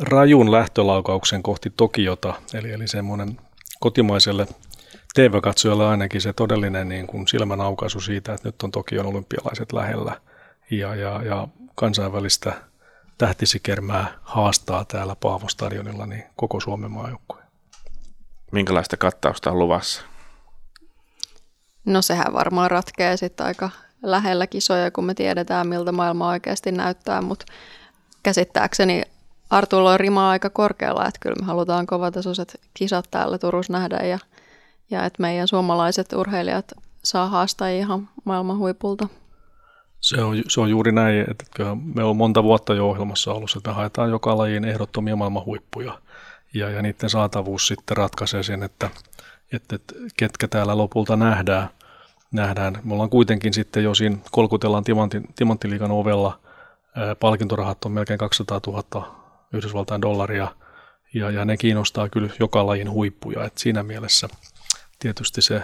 rajun 0.00 0.52
lähtölaukauksen 0.52 1.42
kohti 1.42 1.70
Tokiota, 1.70 2.34
eli, 2.54 2.72
eli 2.72 2.88
semmoinen 2.88 3.40
kotimaiselle 3.80 4.46
TV-katsojalle 5.14 5.86
ainakin 5.86 6.20
se 6.20 6.32
todellinen 6.32 6.88
niin 6.88 7.06
kuin 7.06 7.28
silmänaukaisu 7.28 8.00
siitä, 8.00 8.34
että 8.34 8.48
nyt 8.48 8.62
on 8.62 8.70
Tokion 8.70 9.06
olympialaiset 9.06 9.72
lähellä 9.72 10.20
ja, 10.70 10.94
ja, 10.94 11.22
ja 11.22 11.48
kansainvälistä 11.74 12.52
tähtisikermää 13.18 14.06
haastaa 14.22 14.84
täällä 14.84 15.16
Paavo-stadionilla 15.16 16.06
niin 16.06 16.24
koko 16.36 16.60
Suomen 16.60 16.90
maajoukkue. 16.90 17.41
Minkälaista 18.52 18.96
kattausta 18.96 19.50
on 19.50 19.58
luvassa? 19.58 20.02
No 21.84 22.02
sehän 22.02 22.32
varmaan 22.32 22.70
ratkeaa 22.70 23.16
sitten 23.16 23.46
aika 23.46 23.70
lähellä 24.02 24.46
kisoja, 24.46 24.90
kun 24.90 25.04
me 25.04 25.14
tiedetään, 25.14 25.68
miltä 25.68 25.92
maailma 25.92 26.28
oikeasti 26.28 26.72
näyttää, 26.72 27.22
mutta 27.22 27.46
käsittääkseni 28.22 29.02
Artulla 29.50 29.92
on 29.92 30.00
rima 30.00 30.30
aika 30.30 30.50
korkealla, 30.50 31.06
että 31.06 31.18
kyllä 31.20 31.36
me 31.40 31.46
halutaan 31.46 31.86
kovatasoiset 31.86 32.60
kisat 32.74 33.08
täällä 33.10 33.38
Turussa 33.38 33.72
nähdä 33.72 33.96
ja, 33.96 34.18
ja 34.90 35.04
että 35.04 35.22
meidän 35.22 35.48
suomalaiset 35.48 36.12
urheilijat 36.12 36.72
saa 37.04 37.28
haastaa 37.28 37.68
ihan 37.68 38.08
maailman 38.24 38.58
huipulta. 38.58 39.08
Se 40.00 40.22
on, 40.22 40.42
se 40.48 40.60
on 40.60 40.70
juuri 40.70 40.92
näin, 40.92 41.20
että 41.30 41.76
me 41.94 42.04
on 42.04 42.16
monta 42.16 42.42
vuotta 42.42 42.74
jo 42.74 42.88
ohjelmassa 42.88 43.32
ollut, 43.32 43.50
että 43.56 43.70
me 43.70 43.74
haetaan 43.76 44.10
joka 44.10 44.38
lajin 44.38 44.64
ehdottomia 44.64 45.16
maailman 45.16 45.44
huippuja 45.44 45.98
ja, 46.54 46.70
ja 46.70 46.82
niiden 46.82 47.10
saatavuus 47.10 47.66
sitten 47.66 47.96
ratkaisee 47.96 48.42
sen, 48.42 48.62
että, 48.62 48.90
että, 49.52 49.76
että 49.76 49.94
ketkä 50.16 50.48
täällä 50.48 50.76
lopulta 50.78 51.16
nähdään. 51.16 51.68
nähdään. 52.32 52.78
Me 52.84 52.92
ollaan 52.92 53.10
kuitenkin 53.10 53.54
sitten 53.54 53.84
jo 53.84 53.94
siinä 53.94 54.16
kolkutellaan 54.30 54.84
timantin, 54.84 55.24
timanttiliikan 55.36 55.90
ovella, 55.90 56.40
palkintorahat 57.20 57.84
on 57.84 57.92
melkein 57.92 58.18
200 58.18 58.60
000 58.66 59.22
Yhdysvaltain 59.52 60.02
dollaria 60.02 60.48
ja, 61.14 61.30
ja 61.30 61.44
ne 61.44 61.56
kiinnostaa 61.56 62.08
kyllä 62.08 62.28
joka 62.40 62.66
lajin 62.66 62.90
huippuja, 62.90 63.44
että 63.44 63.60
siinä 63.60 63.82
mielessä 63.82 64.28
tietysti 64.98 65.42
se 65.42 65.62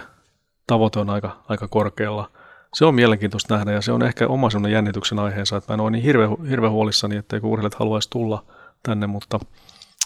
tavoite 0.67 0.99
on 0.99 1.09
aika, 1.09 1.43
aika 1.47 1.67
korkealla– 1.67 2.31
se 2.73 2.85
on 2.85 2.95
mielenkiintoista 2.95 3.55
nähdä 3.55 3.71
ja 3.71 3.81
se 3.81 3.91
on 3.91 4.03
ehkä 4.03 4.27
oma 4.27 4.47
jännityksen 4.71 5.19
aiheensa, 5.19 5.57
että 5.57 5.71
mä 5.71 5.73
en 5.73 5.79
ole 5.79 5.91
niin 5.91 6.03
hirveän, 6.03 6.29
hirveän 6.49 6.71
huolissani, 6.71 7.15
että 7.15 7.39
urheilijat 7.43 7.75
haluaisi 7.75 8.09
tulla 8.09 8.45
tänne, 8.83 9.07
mutta, 9.07 9.39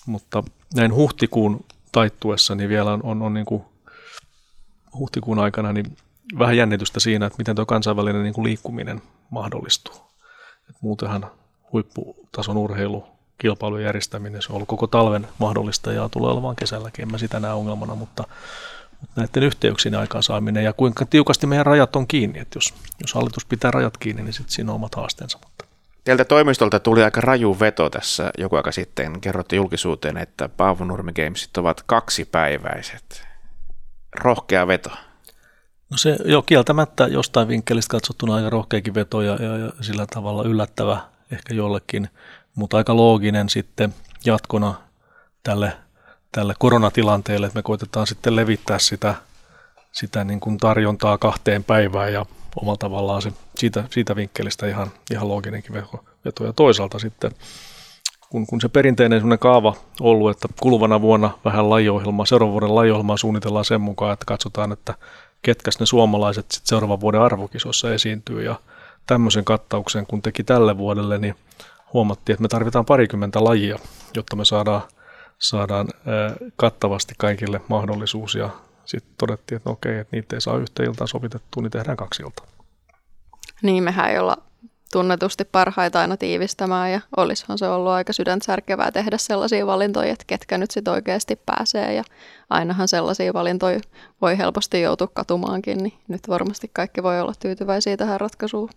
mutta 0.06 0.44
näin 0.76 0.94
huhtikuun 0.94 1.66
taittuessa 1.92 2.56
niin 2.56 2.70
vielä 2.70 2.94
on, 2.94 3.04
on, 3.04 3.22
on 3.22 3.34
niin 3.34 3.46
kuin 3.46 3.64
huhtikuun 4.94 5.40
aikana 5.40 5.74
niin 5.74 5.98
vähän 6.40 6.58
jännitystä 6.58 7.00
siinä, 7.00 7.26
että 7.26 7.38
miten 7.38 7.56
tuo 7.56 7.66
kansainvälinen 7.66 8.24
niin 8.24 8.34
kuin 8.34 8.46
liikkuminen 8.46 9.02
mahdollistuu. 9.30 9.96
Et 10.70 10.76
muutenhan 10.82 11.32
huipputason 11.74 12.58
urheilu, 12.58 13.06
kilpailujen 13.38 13.86
järjestäminen, 13.86 14.42
se 14.42 14.48
on 14.50 14.56
ollut 14.56 14.68
koko 14.68 14.88
talven 14.88 15.28
mahdollista 15.40 15.94
ja 15.94 16.10
tulee 16.10 16.32
olemaan 16.32 16.56
kesälläkin, 16.56 17.04
en 17.04 17.12
mä 17.12 17.18
sitä 17.18 17.40
näe 17.40 17.54
ongelmana, 17.54 17.96
mutta 17.96 18.24
näiden 19.16 19.44
yhteyksien 19.44 19.96
aikaansaaminen 19.96 20.64
ja 20.64 20.74
kuinka 20.74 21.06
tiukasti 21.06 21.48
meidän 21.48 21.66
rajat 21.66 21.96
on 21.96 22.08
kiinni. 22.08 22.40
Että 22.40 22.58
jos, 22.58 22.74
jos 23.02 23.14
hallitus 23.14 23.46
pitää 23.46 23.72
rajat 23.72 23.98
kiinni, 23.98 24.24
niin 24.24 24.34
sitten 24.34 24.54
siinä 24.54 24.72
on 24.72 24.76
omat 24.76 24.96
haasteensa. 24.96 25.40
Teiltä 26.04 26.26
toimistolta 26.26 26.80
tuli 26.80 27.04
aika 27.04 27.22
raju 27.22 27.60
veto 27.60 27.90
tässä 27.90 28.32
joku 28.38 28.56
aika 28.56 28.72
sitten. 28.72 29.22
Kerrotte 29.22 29.56
julkisuuteen, 29.56 30.18
että 30.18 30.50
Paavo 30.50 30.86
Nurmi 30.86 31.14
Gamesit 31.14 31.58
ovat 31.58 31.84
kaksipäiväiset. 31.86 33.28
Rohkea 34.16 34.68
veto. 34.68 34.90
No 35.90 35.98
se 35.98 36.18
jo 36.26 36.42
kieltämättä 36.42 37.08
jostain 37.08 37.48
vinkkelistä 37.48 37.92
katsottuna 37.92 38.36
aika 38.36 38.50
rohkeakin 38.50 38.94
veto 38.94 39.22
ja, 39.22 39.36
ja, 39.36 39.58
ja 39.58 39.72
sillä 39.82 40.06
tavalla 40.14 40.44
yllättävä 40.44 41.02
ehkä 41.32 41.54
jollekin, 41.54 42.10
mutta 42.56 42.78
aika 42.78 42.96
looginen 42.96 43.50
sitten 43.50 43.94
jatkona 44.26 44.74
tälle 45.44 45.74
tälle 46.36 46.54
koronatilanteelle, 46.60 47.48
että 47.48 47.60
me 47.60 47.64
koitetaan 47.64 48.08
sitten 48.08 48.36
levittää 48.36 48.80
sitä, 48.80 49.16
sitä 49.92 50.24
niin 50.24 50.40
kuin 50.40 50.58
tarjontaa 50.58 51.18
kahteen 51.18 51.64
päivään 51.64 52.14
ja 52.14 52.26
omalla 52.56 52.78
tavallaan 52.78 53.22
se 53.22 53.32
siitä, 53.58 53.84
siitä 53.90 54.16
vinkkelistä 54.16 54.68
ihan, 54.68 54.92
ihan 55.12 55.28
looginenkin 55.28 55.74
veto. 56.26 56.46
Ja 56.46 56.54
toisaalta 56.54 57.00
sitten, 57.00 57.32
kun, 58.30 58.48
kun 58.48 58.62
se 58.62 58.70
perinteinen 58.70 59.20
sellainen 59.20 59.40
kaava 59.40 59.76
ollut, 60.00 60.32
että 60.32 60.48
kuluvana 60.62 61.02
vuonna 61.02 61.32
vähän 61.46 61.70
lajiohjelmaa, 61.70 62.26
seuraavan 62.26 62.54
vuoden 62.54 62.76
lajiohjelmaa 62.76 63.18
suunnitellaan 63.18 63.66
sen 63.66 63.82
mukaan, 63.82 64.14
että 64.14 64.26
katsotaan, 64.26 64.72
että 64.72 64.94
ketkä 65.42 65.72
ne 65.80 65.86
suomalaiset 65.86 66.52
sitten 66.52 66.68
seuraavan 66.68 67.02
vuoden 67.02 67.22
arvokisossa 67.22 67.94
esiintyy 67.94 68.44
ja 68.44 68.56
tämmöisen 69.08 69.46
kattauksen 69.46 70.06
kun 70.06 70.22
teki 70.22 70.44
tälle 70.44 70.78
vuodelle, 70.78 71.18
niin 71.18 71.36
huomattiin, 71.94 72.34
että 72.34 72.42
me 72.42 72.48
tarvitaan 72.48 72.86
parikymmentä 72.86 73.44
lajia, 73.44 73.80
jotta 74.16 74.36
me 74.36 74.46
saadaan 74.46 74.82
saadaan 75.40 75.88
kattavasti 76.56 77.14
kaikille 77.18 77.62
mahdollisuus 77.68 78.36
ja 78.36 78.50
sitten 78.86 79.14
todettiin, 79.18 79.58
että 79.58 79.70
no 79.70 79.74
okei, 79.74 79.98
että 79.98 80.16
niitä 80.16 80.36
ei 80.36 80.42
saa 80.42 80.58
yhtä 80.58 80.84
iltaa 80.84 81.08
sovitettua, 81.08 81.64
niin 81.64 81.72
tehdään 81.72 81.98
kaksi 81.98 82.24
iltaa. 82.24 82.46
Niin, 83.64 83.84
mehän 83.84 84.10
ei 84.10 84.20
olla 84.20 84.38
tunnetusti 84.92 85.46
parhaita 85.46 86.00
aina 86.00 86.18
tiivistämään 86.18 86.92
ja 86.92 87.02
olisihan 87.18 87.58
se 87.58 87.68
ollut 87.68 87.92
aika 87.92 88.14
sydäntsärkevää 88.14 88.92
tehdä 88.92 89.18
sellaisia 89.18 89.68
valintoja, 89.68 90.14
että 90.14 90.26
ketkä 90.28 90.58
nyt 90.58 90.72
sitten 90.72 90.94
oikeasti 90.94 91.40
pääsee 91.46 91.94
ja 91.94 92.04
ainahan 92.50 92.88
sellaisia 92.88 93.34
valintoja 93.34 93.80
voi 94.22 94.38
helposti 94.38 94.82
joutua 94.82 95.08
katumaankin, 95.14 95.78
niin 95.78 95.94
nyt 96.08 96.22
varmasti 96.30 96.70
kaikki 96.74 97.04
voi 97.04 97.22
olla 97.22 97.34
tyytyväisiä 97.40 97.98
tähän 97.98 98.20
ratkaisuun. 98.22 98.70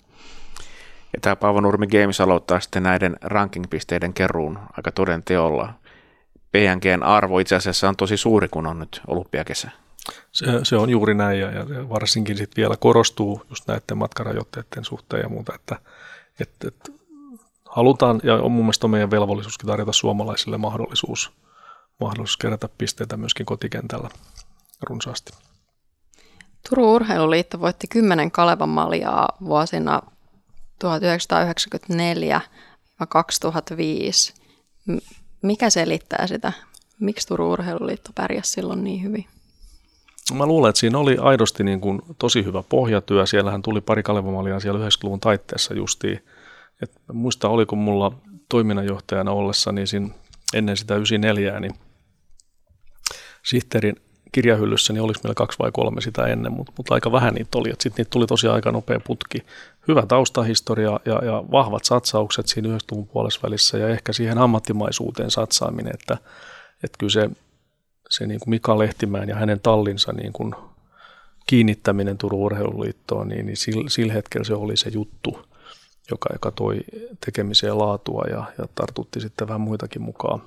Ja 1.13 1.21
tämä 1.23 1.37
Paavo 1.37 1.61
Nurmi 1.61 1.87
Games 1.87 2.21
aloittaa 2.21 2.61
sitten 2.61 2.83
näiden 2.83 3.17
ranking-pisteiden 3.23 4.13
keruun 4.13 4.59
aika 4.77 4.93
toden 4.93 5.23
teolla. 5.23 5.73
PNGn 6.53 7.03
arvo 7.03 7.39
itse 7.39 7.57
asiassa 7.57 7.89
on 7.89 7.97
tosi 7.97 8.17
suuri, 8.17 8.49
kun 8.49 8.67
on 8.67 8.79
nyt 8.79 9.01
olympiakesä. 9.07 9.71
Se, 10.33 10.47
se 10.63 10.77
on 10.77 10.91
juuri 10.91 11.15
näin 11.15 11.41
ja, 11.41 11.51
ja 11.51 11.89
varsinkin 11.89 12.37
sitten 12.37 12.57
vielä 12.57 12.77
korostuu 12.77 13.43
just 13.51 13.69
näiden 13.69 13.99
matkarajoitteiden 13.99 14.85
suhteen 14.85 15.23
ja 15.23 15.29
muuta, 15.29 15.55
että, 15.55 15.77
että, 16.41 16.69
että 16.69 16.93
halutaan 17.65 18.21
ja 18.23 18.35
on 18.35 18.53
mun 18.53 18.65
mielestä 18.65 18.89
meidän 18.89 19.11
velvollisuuskin 19.11 19.67
tarjota 19.67 19.93
suomalaisille 19.93 20.57
mahdollisuus, 20.57 21.33
mahdollisuus 22.01 22.37
kerätä 22.37 22.69
pisteitä 22.79 23.17
myöskin 23.17 23.47
kotikentällä 23.47 24.09
runsaasti. 24.83 25.33
Turun 26.69 26.89
Urheiluliitto 26.89 27.61
voitti 27.61 27.87
10 27.87 28.31
Kalevan 28.31 28.69
maljaa 28.69 29.29
vuosina 29.45 30.03
1994-2005. 30.85 30.89
Mikä 35.43 35.71
selittää 35.71 36.27
sitä? 36.27 36.53
Miksi 37.01 37.29
Turun 37.29 37.53
Urheiluliitto 37.53 38.11
pärjäsi 38.15 38.51
silloin 38.51 38.85
niin 38.85 39.03
hyvin? 39.03 39.27
Mä 40.35 40.47
luulen, 40.47 40.69
että 40.69 40.81
siinä 40.81 40.99
oli 40.99 41.17
aidosti 41.21 41.65
niin 41.65 41.81
kuin 41.81 42.03
tosi 42.19 42.45
hyvä 42.45 42.63
pohjatyö. 42.69 43.27
Siellähän 43.27 43.63
tuli 43.63 43.81
pari 43.81 44.03
kalevamalia 44.03 44.61
siellä 44.61 44.81
90-luvun 44.81 45.21
taitteessa 45.21 45.75
justiin. 45.75 46.25
Et 46.83 46.93
muista, 47.13 47.49
oliko 47.49 47.77
mulla 47.77 48.13
toiminnanjohtajana 48.49 49.33
ollessa, 49.33 49.73
niin 49.73 49.87
siinä 49.87 50.09
ennen 50.55 50.77
sitä 50.77 50.95
94, 50.95 51.61
niin 51.61 51.75
sihteerin 53.45 53.97
kirjahyllyssä 54.33 54.93
niin 54.93 55.03
olisi 55.03 55.21
meillä 55.25 55.35
kaksi 55.35 55.59
vai 55.59 55.71
kolme 55.73 56.01
sitä 56.01 56.27
ennen, 56.27 56.53
mutta, 56.53 56.73
mutta 56.77 56.95
aika 56.95 57.13
vähän 57.13 57.35
niitä 57.35 57.59
oli. 57.59 57.69
Sitten 57.69 57.93
niitä 57.97 58.11
tuli 58.11 58.27
tosiaan 58.27 58.55
aika 58.55 58.73
nopea 58.73 59.01
putki. 59.01 59.39
Hyvä 59.89 60.07
taustahistoria 60.07 61.01
ja, 61.05 61.25
ja 61.25 61.45
vahvat 61.53 61.85
satsaukset 61.85 62.47
siinä 62.47 62.69
90-luvun 62.69 63.07
puolessa 63.07 63.41
välissä 63.43 63.79
ja 63.79 63.89
ehkä 63.89 64.13
siihen 64.13 64.39
ammattimaisuuteen 64.39 65.31
satsaaminen, 65.31 65.95
että, 65.95 66.19
että 66.85 66.99
kyllä 66.99 67.11
se 67.11 67.31
se 68.11 68.27
niin 68.27 68.41
kuin 68.41 68.51
Mika 68.51 68.79
Lehtimäen 68.79 69.29
ja 69.29 69.37
hänen 69.37 69.61
tallinsa 69.61 70.13
niin 70.13 70.33
kuin 70.33 70.55
kiinnittäminen 71.47 72.19
Turun 72.19 72.41
urheiluliittoon, 72.41 73.29
niin, 73.29 73.47
niin 73.47 73.57
sillä, 73.57 73.91
sillä 73.91 74.13
hetkellä 74.13 74.45
se 74.45 74.55
oli 74.55 74.77
se 74.77 74.91
juttu, 74.91 75.47
joka, 76.11 76.29
joka 76.33 76.51
toi 76.51 76.79
tekemiseen 77.25 77.79
laatua 77.79 78.25
ja, 78.31 78.45
ja 78.59 78.69
tartutti 78.75 79.21
sitten 79.21 79.49
vähän 79.49 79.61
muitakin 79.61 80.03
mukaan. 80.03 80.43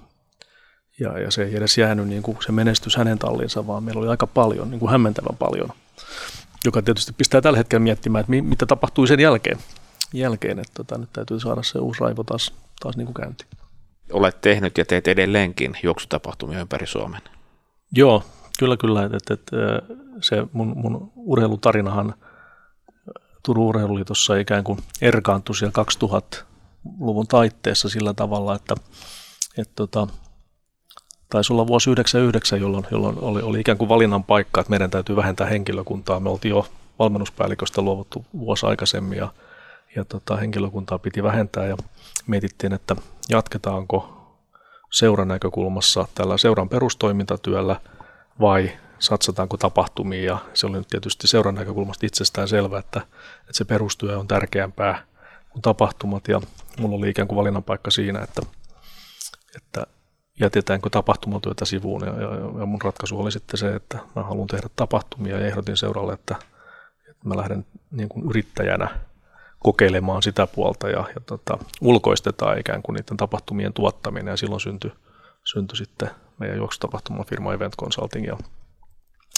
Ja, 1.00 1.19
ja 1.19 1.32
se 1.32 1.43
ei 1.43 1.56
edes 1.56 1.78
jäänyt 1.78 2.08
niin 2.08 2.24
kuin 2.24 2.38
se 2.45 2.52
menestys 2.52 2.95
hänen 2.95 3.19
tallinsa, 3.19 3.67
vaan 3.67 3.84
meillä 3.84 4.00
oli 4.00 4.08
aika 4.08 4.28
paljon, 4.28 4.72
niin 4.72 4.80
kuin 4.80 4.91
hämmentävän 4.91 5.38
paljon, 5.38 5.69
joka 6.65 6.82
tietysti 6.82 7.13
pistää 7.17 7.41
tällä 7.41 7.58
hetkellä 7.58 7.84
miettimään, 7.84 8.19
että 8.19 8.32
mitä 8.32 8.65
tapahtui 8.65 9.08
sen 9.08 9.19
jälkeen. 9.19 9.58
jälkeen 10.13 10.60
että 10.60 10.74
tota, 10.74 10.98
nyt 10.98 11.10
täytyy 11.13 11.39
saada 11.39 11.63
se 11.63 11.80
uusi 11.80 12.02
raivo 12.02 12.24
taas, 12.24 12.54
taas 12.80 12.98
niin 12.98 13.06
kuin 13.06 13.13
käyntiin. 13.13 13.50
Olet 14.12 14.41
tehnyt 14.41 14.78
ja 14.78 14.86
teet 14.86 15.08
edelleenkin 15.08 15.78
juoksutapahtumia 15.84 16.60
ympäri 16.60 16.88
Suomen. 16.88 17.22
Joo, 17.91 18.23
kyllä 18.60 18.78
kyllä. 18.78 19.04
Että, 19.04 19.34
että 19.34 19.58
se 20.21 20.47
mun, 20.54 20.73
mun 20.78 21.12
urheilutarinahan 21.15 22.13
Turun 23.43 23.65
urheiluliitossa 23.65 24.36
ikään 24.36 24.63
kuin 24.63 24.80
erkaantui 25.02 25.56
siellä 25.56 25.84
2000-luvun 25.84 27.28
taitteessa 27.28 27.89
sillä 27.89 28.13
tavalla, 28.13 28.56
että, 28.56 28.75
että 29.58 29.73
tota, 29.75 30.08
taisi 31.30 31.54
olla 31.54 31.67
vuosi 31.67 31.89
99, 31.89 32.62
jolloin, 32.62 32.86
jolloin 32.91 33.17
oli, 33.19 33.41
oli 33.41 33.60
ikään 33.60 33.78
kuin 33.78 33.89
valinnan 33.89 34.23
paikka, 34.23 34.62
että 34.62 34.69
meidän 34.69 34.91
täytyy 34.91 35.15
vähentää 35.15 35.47
henkilökuntaa. 35.47 36.19
Me 36.19 36.30
oltiin 36.30 36.49
jo 36.49 36.67
valmennuspäälliköstä 36.99 37.82
luovuttu 37.82 38.25
vuosi 38.39 38.65
aikaisemmin 38.65 39.17
ja, 39.17 39.34
ja 39.95 40.06
tota, 40.06 40.38
henkilökuntaa 40.38 40.99
piti 40.99 41.23
vähentää 41.23 41.65
ja 41.65 41.78
mietittiin, 42.28 42.73
että 42.73 42.95
jatketaanko 43.30 44.19
seuran 44.91 45.28
näkökulmassa 45.28 46.08
tällä 46.15 46.38
seuran 46.38 46.69
perustoimintatyöllä 46.69 47.82
vai 48.39 48.71
satsataanko 48.99 49.58
tapahtumiin? 49.58 50.25
Ja 50.25 50.38
se 50.54 50.67
oli 50.67 50.78
nyt 50.78 50.88
tietysti 50.88 51.28
seuran 51.28 51.56
näkökulmasta 51.56 52.06
itsestään 52.06 52.47
selvä, 52.47 52.80
että, 52.80 53.02
että 53.39 53.54
se 53.54 53.65
perustyö 53.65 54.19
on 54.19 54.28
tärkeämpää 54.28 55.04
kuin 55.49 55.62
tapahtumat. 55.62 56.28
Ja 56.28 56.41
mulla 56.80 56.95
oli 56.95 57.10
ikään 57.10 57.28
kuin 57.28 57.38
valinnan 57.38 57.63
paikka 57.63 57.91
siinä, 57.91 58.19
että, 58.21 58.41
että 59.56 59.88
jätetäänkö 60.39 60.89
tapahtumatyötä 60.89 61.65
sivuun. 61.65 62.02
Ja, 62.06 62.21
ja, 62.21 62.60
ja 62.60 62.65
mun 62.65 62.82
ratkaisu 62.82 63.19
oli 63.19 63.32
sitten 63.32 63.58
se, 63.58 63.75
että 63.75 63.99
mä 64.15 64.23
haluan 64.23 64.47
tehdä 64.47 64.67
tapahtumia 64.75 65.39
ja 65.39 65.47
ehdotin 65.47 65.78
seuralle, 65.78 66.13
että, 66.13 66.36
että 67.10 67.28
mä 67.28 67.38
lähden 67.38 67.65
niin 67.91 68.10
kuin 68.10 68.30
yrittäjänä 68.30 68.99
kokeilemaan 69.60 70.24
sitä 70.24 70.48
puolta 70.48 70.89
ja, 70.89 71.06
ja 71.15 71.22
tota, 71.26 71.58
ulkoistetaan 71.82 72.60
ikään 72.60 72.82
kuin 72.82 72.93
niiden 72.93 73.17
tapahtumien 73.17 73.74
tuottaminen 73.74 74.32
ja 74.32 74.38
silloin 74.38 74.62
syntyi, 74.62 74.91
syntyi 75.43 75.78
sitten 75.78 76.10
meidän 76.39 76.58
juoksutapahtumafirma 76.58 77.54
Event 77.54 77.76
Consulting 77.76 78.28
ja 78.28 78.38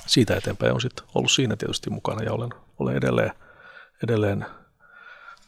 siitä 0.07 0.35
eteenpäin 0.35 0.73
on 0.73 0.81
sitten 0.81 1.05
ollut 1.15 1.31
siinä 1.31 1.55
tietysti 1.55 1.89
mukana 1.89 2.23
ja 2.23 2.33
olen, 2.33 2.49
olen 2.79 2.95
edelleen, 2.95 3.31
edelleen 4.03 4.45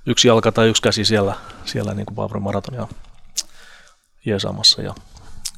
yksi 0.06 0.28
jalka 0.28 0.52
tai 0.52 0.70
yksi 0.70 0.82
käsi 0.82 1.06
siellä, 1.06 1.36
siellä 1.66 1.94
niin 1.94 2.06
kuin 2.06 2.16
Paavron 2.16 2.44
maratonia 2.44 2.88
jeesaamassa 4.26 4.82
ja, 4.82 4.96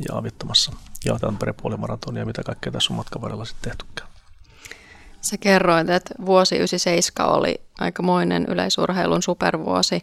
ja 0.10 0.18
avittamassa 0.18 0.72
ja 1.06 1.20
Tampereen 1.20 1.56
puolimaratonia 1.62 2.22
ja 2.22 2.26
mitä 2.26 2.44
kaikkea 2.44 2.72
tässä 2.72 2.94
on 2.94 2.98
matkan 2.98 3.22
varrella 3.22 3.46
sitten 3.46 3.72
tehtykään. 3.72 4.15
Sä 5.26 5.38
kerroit, 5.38 5.90
että 5.90 6.16
vuosi 6.26 6.56
97 6.56 7.30
oli 7.30 7.62
aikamoinen 7.80 8.46
yleisurheilun 8.50 9.24
supervuosi, 9.24 10.02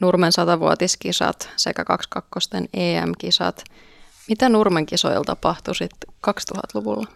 Nurmen 0.00 0.32
satavuotiskisat 0.32 1.50
sekä 1.56 1.84
22 1.84 2.50
EM-kisat. 2.74 3.64
Mitä 4.28 4.48
Nurmen 4.48 4.86
kisoilla 4.86 5.24
tapahtui 5.24 5.74
sitten 5.74 6.14
2000-luvulla? 6.28 7.06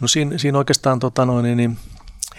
No 0.00 0.08
siinä, 0.08 0.38
siinä 0.38 0.58
oikeastaan 0.58 0.98
tota 0.98 1.24
noin, 1.24 1.56
niin 1.56 1.78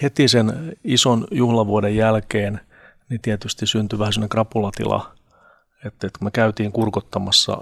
heti 0.02 0.28
sen 0.28 0.76
ison 0.84 1.26
juhlavuoden 1.30 1.96
jälkeen 1.96 2.60
niin 3.08 3.20
tietysti 3.20 3.66
syntyi 3.66 3.98
vähän 3.98 4.12
sellainen 4.12 4.28
krapulatila, 4.28 5.14
että, 5.86 6.06
että 6.06 6.24
me 6.24 6.30
käytiin 6.30 6.72
kurkottamassa 6.72 7.58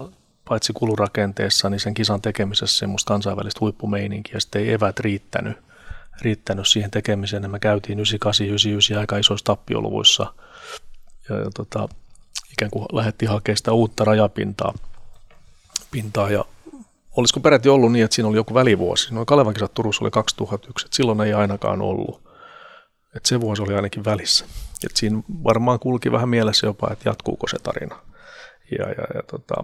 paitsi 0.49 0.73
kulurakenteessa, 0.73 1.69
niin 1.69 1.79
sen 1.79 1.93
kisan 1.93 2.21
tekemisessä 2.21 2.79
semmoista 2.79 3.07
kansainvälistä 3.07 3.59
huippumeininkiä, 3.61 4.39
sitten 4.39 4.61
ei 4.61 4.73
evät 4.73 4.99
riittänyt– 4.99 5.57
riittänyt 6.21 6.67
siihen 6.67 6.91
tekemiseen. 6.91 7.51
Me 7.51 7.59
käytiin 7.59 7.99
98, 7.99 8.47
99 8.47 8.97
aika 8.97 9.17
isoissa 9.17 9.45
tappioluvuissa 9.45 10.33
ja, 11.29 11.35
ja 11.35 11.51
tota, 11.53 11.89
ikään 12.51 12.71
kuin 12.71 12.85
lähdettiin 12.91 13.29
hakemaan 13.29 13.57
sitä 13.57 13.71
uutta 13.71 14.05
rajapintaa. 14.05 14.73
Pintaa, 15.91 16.29
ja 16.29 16.45
olisiko 17.17 17.39
peräti 17.39 17.69
ollut 17.69 17.91
niin, 17.91 18.05
että 18.05 18.15
siinä 18.15 18.27
oli 18.27 18.37
joku 18.37 18.53
välivuosi. 18.53 19.13
No 19.13 19.25
Kalevan 19.25 19.53
kisat 19.53 19.73
Turussa 19.73 20.03
oli 20.03 20.11
2001, 20.11 20.85
että 20.85 20.95
silloin 20.95 21.21
ei 21.21 21.33
ainakaan 21.33 21.81
ollut. 21.81 22.21
Että 23.15 23.29
se 23.29 23.41
vuosi 23.41 23.61
oli 23.61 23.73
ainakin 23.73 24.05
välissä. 24.05 24.45
Et 24.85 24.97
siinä 24.97 25.21
varmaan 25.43 25.79
kulki 25.79 26.11
vähän 26.11 26.29
mielessä 26.29 26.67
jopa, 26.67 26.89
että 26.91 27.09
jatkuuko 27.09 27.47
se 27.47 27.57
tarina. 27.63 27.99
Ja, 28.79 28.89
ja, 28.89 29.07
ja 29.13 29.23
tota, 29.31 29.63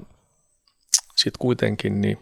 sitten 1.16 1.40
kuitenkin 1.40 2.02
niin 2.02 2.20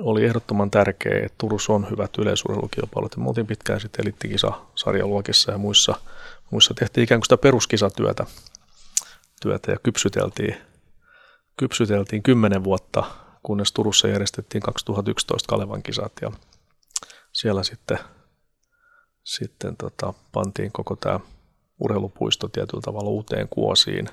oli 0.00 0.24
ehdottoman 0.24 0.70
tärkeää, 0.70 1.26
että 1.26 1.34
Turussa 1.38 1.72
on 1.72 1.90
hyvät 1.90 2.18
yleisurheilukilpailut. 2.18 3.16
Me 3.16 3.28
oltiin 3.28 3.46
pitkään 3.46 3.80
sitten 3.80 4.04
elittikisa 4.04 4.52
sarjaluokissa 4.74 5.52
ja 5.52 5.58
muissa, 5.58 5.94
muissa 6.50 6.74
tehtiin 6.74 7.04
ikään 7.04 7.20
kuin 7.20 7.26
sitä 7.26 7.36
peruskisatyötä 7.36 8.26
työtä 9.42 9.72
ja 9.72 9.78
kypsyteltiin, 9.82 10.56
kypsyteltiin 11.56 12.22
kymmenen 12.22 12.64
vuotta, 12.64 13.04
kunnes 13.42 13.72
Turussa 13.72 14.08
järjestettiin 14.08 14.62
2011 14.62 15.48
Kalevan 15.48 15.82
kisat 15.82 16.12
ja 16.22 16.30
siellä 17.32 17.62
sitten, 17.62 17.98
sitten 19.24 19.76
tota, 19.76 20.14
pantiin 20.32 20.72
koko 20.72 20.96
tämä 20.96 21.20
urheilupuisto 21.78 22.48
tietyllä 22.48 22.82
tavalla 22.82 23.10
uuteen 23.10 23.48
kuosiin. 23.48 24.08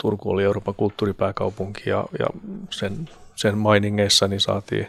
Turku 0.00 0.30
oli 0.30 0.44
Euroopan 0.44 0.74
kulttuuripääkaupunki 0.74 1.90
ja, 1.90 2.04
ja 2.18 2.26
sen 2.70 3.08
sen 3.38 3.58
mainingeissa 3.58 4.28
niin 4.28 4.40
saatiin, 4.40 4.88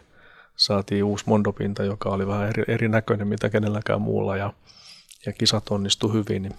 saatiin 0.55 1.03
uusi 1.03 1.23
mondopinta, 1.27 1.83
joka 1.83 2.09
oli 2.09 2.27
vähän 2.27 2.49
eri, 2.49 2.63
erinäköinen 2.67 3.27
mitä 3.27 3.49
kenelläkään 3.49 4.01
muulla 4.01 4.37
ja, 4.37 4.53
ja 5.25 5.33
kisat 5.33 5.69
onnistui 5.69 6.13
hyvin, 6.13 6.41
niin, 6.41 6.55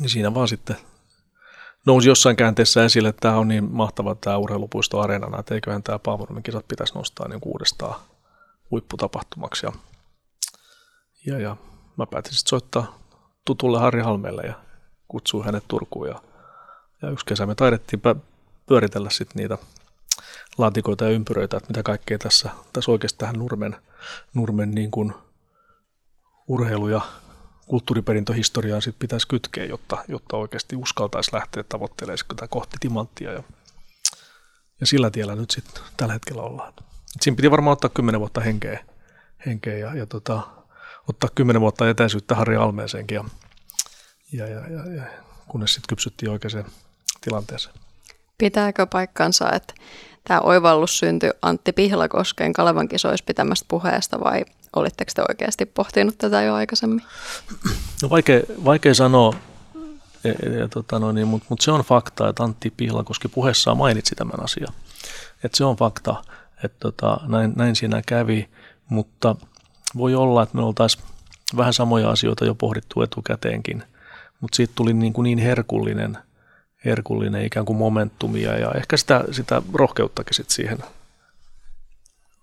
niin 0.00 0.10
siinä 0.10 0.34
vaan 0.34 0.48
sitten 0.48 0.76
nousi 1.86 2.08
jossain 2.08 2.36
käänteessä 2.36 2.84
esille, 2.84 3.08
että 3.08 3.20
tämä 3.20 3.36
on 3.36 3.48
niin 3.48 3.72
mahtava 3.72 4.14
tämä 4.14 4.36
urheilupuisto 4.36 5.00
areenana, 5.00 5.40
että 5.40 5.54
eiköhän 5.54 5.82
tämä 5.82 5.98
Paavonomen 5.98 6.42
kisat 6.42 6.68
pitäisi 6.68 6.94
nostaa 6.94 7.28
niin 7.28 7.40
uudestaan 7.44 8.00
huipputapahtumaksi. 8.70 9.66
Ja, 9.66 9.72
ja, 11.26 11.40
ja 11.40 11.56
mä 11.96 12.06
päätin 12.06 12.32
sitten 12.32 12.50
soittaa 12.50 12.98
tutulle 13.44 13.78
Harri 13.78 14.02
Halmeelle 14.02 14.42
ja 14.42 14.54
kutsui 15.08 15.44
hänet 15.44 15.64
Turkuun. 15.68 16.08
Ja, 16.08 16.22
ja 17.02 17.10
yksi 17.10 17.26
kesä 17.26 17.46
me 17.46 17.54
taidettiin 17.54 18.02
pyöritellä 18.66 19.10
sitten 19.10 19.42
niitä 19.42 19.58
laatikoita 20.58 21.04
ja 21.04 21.10
ympyröitä, 21.10 21.56
että 21.56 21.68
mitä 21.68 21.82
kaikkea 21.82 22.18
tässä, 22.18 22.50
tässä 22.72 22.90
oikeasti 22.90 23.18
tähän 23.18 23.36
Nurmen, 23.36 23.76
Nurmen 24.34 24.70
niin 24.70 24.90
kuin 24.90 25.14
urheilu- 26.48 26.88
ja 26.88 27.00
kulttuuriperintöhistoriaan 27.66 28.82
sit 28.82 28.96
pitäisi 28.98 29.28
kytkeä, 29.28 29.64
jotta, 29.64 30.04
jotta 30.08 30.36
oikeasti 30.36 30.76
uskaltaisi 30.76 31.32
lähteä 31.32 31.64
tavoittelemaan 31.68 32.18
sitä 32.18 32.48
kohti 32.48 32.76
timanttia. 32.80 33.32
Ja, 33.32 33.42
ja 34.80 34.86
sillä 34.86 35.10
tiellä 35.10 35.34
nyt 35.34 35.50
sitten 35.50 35.82
tällä 35.96 36.12
hetkellä 36.12 36.42
ollaan. 36.42 36.72
Et 37.16 37.22
siinä 37.22 37.36
piti 37.36 37.50
varmaan 37.50 37.72
ottaa 37.72 37.90
kymmenen 37.94 38.20
vuotta 38.20 38.40
henkeä, 38.40 38.84
henkeä 39.46 39.78
ja, 39.78 39.94
ja 39.94 40.06
tota, 40.06 40.40
ottaa 41.08 41.30
kymmenen 41.34 41.60
vuotta 41.60 41.88
etäisyyttä 41.88 42.34
Harri 42.34 42.56
Almeeseenkin. 42.56 43.14
Ja, 43.14 43.24
ja, 44.32 44.46
ja, 44.46 44.68
ja, 44.68 44.94
ja 44.94 45.02
kunnes 45.48 45.74
sitten 45.74 45.88
kypsyttiin 45.88 46.30
oikeaan 46.30 46.64
tilanteeseen. 47.20 47.74
Pitääkö 48.38 48.86
paikkansa, 48.86 49.52
että 49.52 49.74
tämä 50.28 50.40
oivallus 50.40 50.98
syntyi 50.98 51.30
Antti 51.42 51.72
Pihlakosken 51.72 52.52
Kalevan 52.52 52.88
kisoissa 52.88 53.24
pitämästä 53.24 53.66
puheesta 53.68 54.20
vai 54.20 54.44
olitteko 54.76 55.10
te 55.14 55.22
oikeasti 55.28 55.66
pohtinut 55.66 56.18
tätä 56.18 56.42
jo 56.42 56.54
aikaisemmin? 56.54 57.02
No 58.02 58.10
vaikea, 58.10 58.40
vaikea 58.64 58.94
sanoa, 58.94 59.34
ja, 60.24 60.32
e, 60.42 60.58
ja, 60.58 60.68
tota 60.68 60.98
no 60.98 61.12
niin, 61.12 61.28
mutta 61.28 61.46
mut 61.48 61.60
se 61.60 61.70
on 61.70 61.80
fakta, 61.80 62.28
että 62.28 62.42
Antti 62.42 62.72
Pihlakoski 62.76 63.28
puheessaan 63.28 63.76
mainitsi 63.76 64.14
tämän 64.14 64.44
asian. 64.44 64.74
Että 65.44 65.56
se 65.56 65.64
on 65.64 65.76
fakta, 65.76 66.24
että 66.64 66.76
tota, 66.80 67.20
näin, 67.26 67.52
näin 67.56 67.76
siinä 67.76 68.02
kävi, 68.06 68.48
mutta 68.88 69.36
voi 69.96 70.14
olla, 70.14 70.42
että 70.42 70.56
me 70.56 70.62
oltaisiin 70.62 71.04
vähän 71.56 71.72
samoja 71.72 72.10
asioita 72.10 72.44
jo 72.44 72.54
pohdittu 72.54 73.02
etukäteenkin, 73.02 73.82
mutta 74.40 74.56
siitä 74.56 74.72
tuli 74.76 74.94
niin, 74.94 75.12
kuin 75.12 75.24
niin 75.24 75.38
herkullinen– 75.38 76.18
herkullinen 76.86 77.44
ikään 77.44 77.66
kuin 77.66 77.76
momentumia 77.76 78.58
ja 78.58 78.70
ehkä 78.72 78.96
sitä, 78.96 79.24
sitä 79.30 79.62
rohkeuttakin 79.74 80.34
sit 80.34 80.50
siihen 80.50 80.78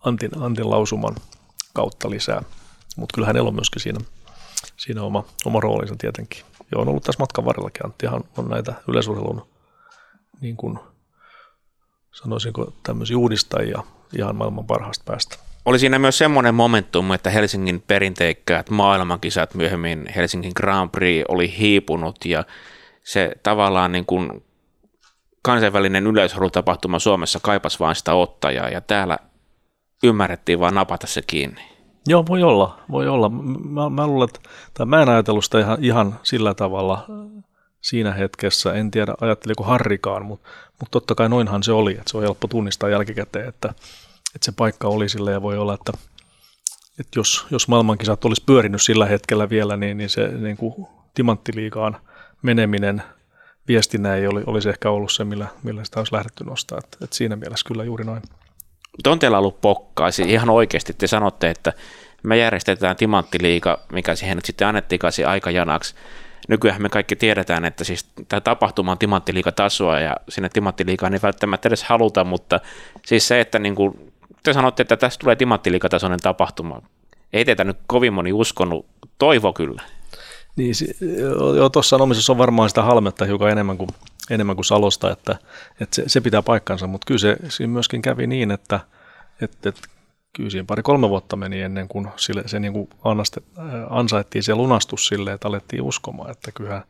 Antin, 0.06 0.32
Antin 0.40 0.70
lausuman 0.70 1.16
kautta 1.74 2.10
lisää. 2.10 2.42
Mutta 2.98 3.16
kyllä 3.16 3.28
hänellä 3.28 3.48
on 3.48 3.56
myöskin 3.56 3.82
siinä, 3.82 4.00
siinä 4.78 5.02
oma, 5.02 5.24
oma 5.46 5.60
roolinsa 5.60 5.96
tietenkin. 5.98 6.44
Ja 6.72 6.78
on 6.78 6.90
ollut 6.90 7.04
tässä 7.04 7.20
matkan 7.20 7.46
varrellakin. 7.46 7.86
Anttihan 7.86 8.24
on 8.38 8.50
näitä 8.50 8.74
yleisurheilun 8.88 9.48
niin 10.42 10.58
kuin 10.58 10.80
sanoisinko 12.12 12.74
tämmöisiä 12.84 13.18
uudistajia 13.18 13.84
ihan 14.18 14.36
maailman 14.36 14.66
parhaasta 14.66 15.04
päästä. 15.08 15.38
Oli 15.66 15.80
siinä 15.80 16.00
myös 16.00 16.18
semmoinen 16.18 16.56
momentum, 16.56 17.12
että 17.12 17.30
Helsingin 17.30 17.84
perinteikkäät 17.88 18.70
maailmankisat, 18.70 19.54
myöhemmin 19.54 20.10
Helsingin 20.16 20.52
Grand 20.56 20.90
Prix 20.90 21.26
oli 21.28 21.58
hiipunut 21.58 22.26
ja 22.26 22.44
se 23.04 23.32
tavallaan 23.44 23.92
niin 23.92 24.06
kuin 24.06 24.44
kansainvälinen 25.42 26.08
yleisurheilutapahtuma 26.08 27.00
Suomessa 27.00 27.40
kaipasi 27.42 27.80
vain 27.80 27.96
sitä 27.96 28.14
ottajaa 28.14 28.70
ja 28.70 28.82
täällä 28.82 29.18
ymmärrettiin 30.04 30.60
vaan 30.60 30.76
napata 30.76 31.08
se 31.08 31.22
kiinni. 31.28 31.62
Joo, 32.08 32.26
voi 32.28 32.44
olla, 32.44 32.80
voi 32.92 33.08
olla. 33.08 33.30
Mä, 33.70 33.90
mä 33.90 34.08
luulen, 34.08 34.30
että, 34.30 34.50
tai 34.74 34.86
mä 34.86 35.02
en 35.02 35.10
ajatellut 35.10 35.46
sitä 35.46 35.60
ihan, 35.60 35.78
ihan 35.82 36.20
sillä 36.24 36.54
tavalla 36.54 37.06
siinä 37.82 38.12
hetkessä. 38.12 38.74
En 38.74 38.92
tiedä, 38.92 39.14
ajatteliko 39.22 39.64
Harrikaan, 39.64 40.26
mutta, 40.26 40.50
mutta 40.80 40.92
totta 40.92 41.16
kai 41.16 41.30
noinhan 41.30 41.64
se 41.64 41.72
oli. 41.72 41.92
Että 41.92 42.12
se 42.12 42.18
on 42.18 42.24
helppo 42.24 42.48
tunnistaa 42.48 42.90
jälkikäteen, 42.90 43.50
että, 43.50 43.70
että 44.36 44.46
se 44.46 44.52
paikka 44.52 44.88
oli 44.88 45.10
sille 45.10 45.32
ja 45.32 45.42
voi 45.42 45.58
olla, 45.58 45.74
että, 45.74 45.94
että 47.00 47.20
jos, 47.20 47.46
jos 47.52 47.68
maailmankisat 47.68 48.26
olisi 48.26 48.44
pyörinyt 48.46 48.82
sillä 48.82 49.06
hetkellä 49.06 49.50
vielä, 49.50 49.78
niin, 49.78 49.98
niin 49.98 50.10
se 50.10 50.28
niin 50.28 50.58
kuin 50.58 50.88
timanttiliigaan– 51.14 51.98
meneminen 52.44 53.04
viestinä 53.68 54.16
ei 54.16 54.28
olisi 54.28 54.70
ehkä 54.70 54.90
ollut 54.90 55.12
se, 55.12 55.24
millä, 55.24 55.48
millä 55.64 55.84
sitä 55.84 56.00
olisi 56.00 56.14
lähdetty 56.14 56.44
nostaa. 56.44 56.78
Et, 56.78 56.98
et 57.02 57.14
siinä 57.14 57.36
mielessä 57.36 57.68
kyllä 57.68 57.84
juuri 57.84 58.04
noin. 58.04 58.22
Mutta 58.98 59.12
on 59.12 59.20
teillä 59.20 59.38
ollut 59.38 59.62
pokkaa, 59.62 60.12
siis 60.12 60.28
ihan 60.28 60.50
oikeasti 60.50 60.94
te 60.94 61.08
sanotte, 61.08 61.50
että 61.50 61.74
me 62.24 62.38
järjestetään 62.38 62.96
timanttiliiga, 62.96 63.80
mikä 63.92 64.16
siihen 64.16 64.38
nyt 64.38 64.46
sitten 64.46 64.68
annettiin 64.68 65.00
aikajanaksi. 65.28 65.96
Nykyään 66.48 66.82
me 66.82 66.90
kaikki 66.90 67.16
tiedetään, 67.16 67.66
että 67.66 67.84
siis 67.84 68.10
tämä 68.28 68.42
tapahtuma 68.42 68.92
on 68.92 68.98
tasoa 69.52 70.00
ja 70.00 70.18
sinne 70.30 70.50
timanttiliigaan 70.50 71.14
ei 71.14 71.20
välttämättä 71.24 71.70
edes 71.70 71.84
haluta, 71.84 72.24
mutta 72.24 72.60
siis 73.06 73.28
se, 73.28 73.40
että 73.40 73.60
niin 73.60 73.76
kuin, 73.76 74.14
te 74.44 74.54
sanotte, 74.54 74.82
että 74.82 74.98
tästä 74.98 75.22
tulee 75.22 75.36
tasoinen 75.90 76.20
tapahtuma, 76.20 76.82
ei 77.34 77.46
teitä 77.46 77.64
nyt 77.64 77.78
kovin 77.88 78.14
moni 78.14 78.34
uskonut, 78.34 78.86
toivo 79.18 79.54
kyllä. 79.54 79.82
Niin, 80.56 80.74
jo 81.58 81.70
tuossa 81.70 81.96
anomisessa 81.96 82.34
on 82.34 82.38
varmaan 82.38 82.70
sitä 82.70 82.84
halmetta 82.84 83.26
hiukan 83.26 83.50
enemmän 83.50 83.78
kuin, 83.78 83.90
enemmän 84.30 84.56
kuin 84.56 84.66
Salosta, 84.66 85.12
että, 85.12 85.36
että 85.82 85.96
se, 85.96 86.04
se, 86.08 86.22
pitää 86.22 86.42
paikkansa, 86.42 86.88
mutta 86.88 87.06
kyllä 87.06 87.20
se 87.20 87.38
siinä 87.50 87.74
myöskin 87.74 88.02
kävi 88.02 88.28
niin, 88.28 88.52
että, 88.52 88.80
että, 89.42 89.70
että 89.70 89.82
kyllä 90.36 90.50
siinä 90.50 90.66
pari-kolme 90.66 91.10
vuotta 91.10 91.36
meni 91.36 91.62
ennen 91.62 91.88
kuin 91.88 92.08
sille, 92.16 92.44
se 92.46 92.60
niin 92.60 92.74
kuin 92.74 92.90
annaste, 93.04 93.42
äh, 93.60 93.66
ansaittiin 93.90 94.44
se 94.44 94.56
lunastus 94.56 95.08
sille, 95.08 95.34
että 95.34 95.48
alettiin 95.48 95.82
uskomaan, 95.82 96.32
että 96.32 96.52
kyllähän, 96.52 96.84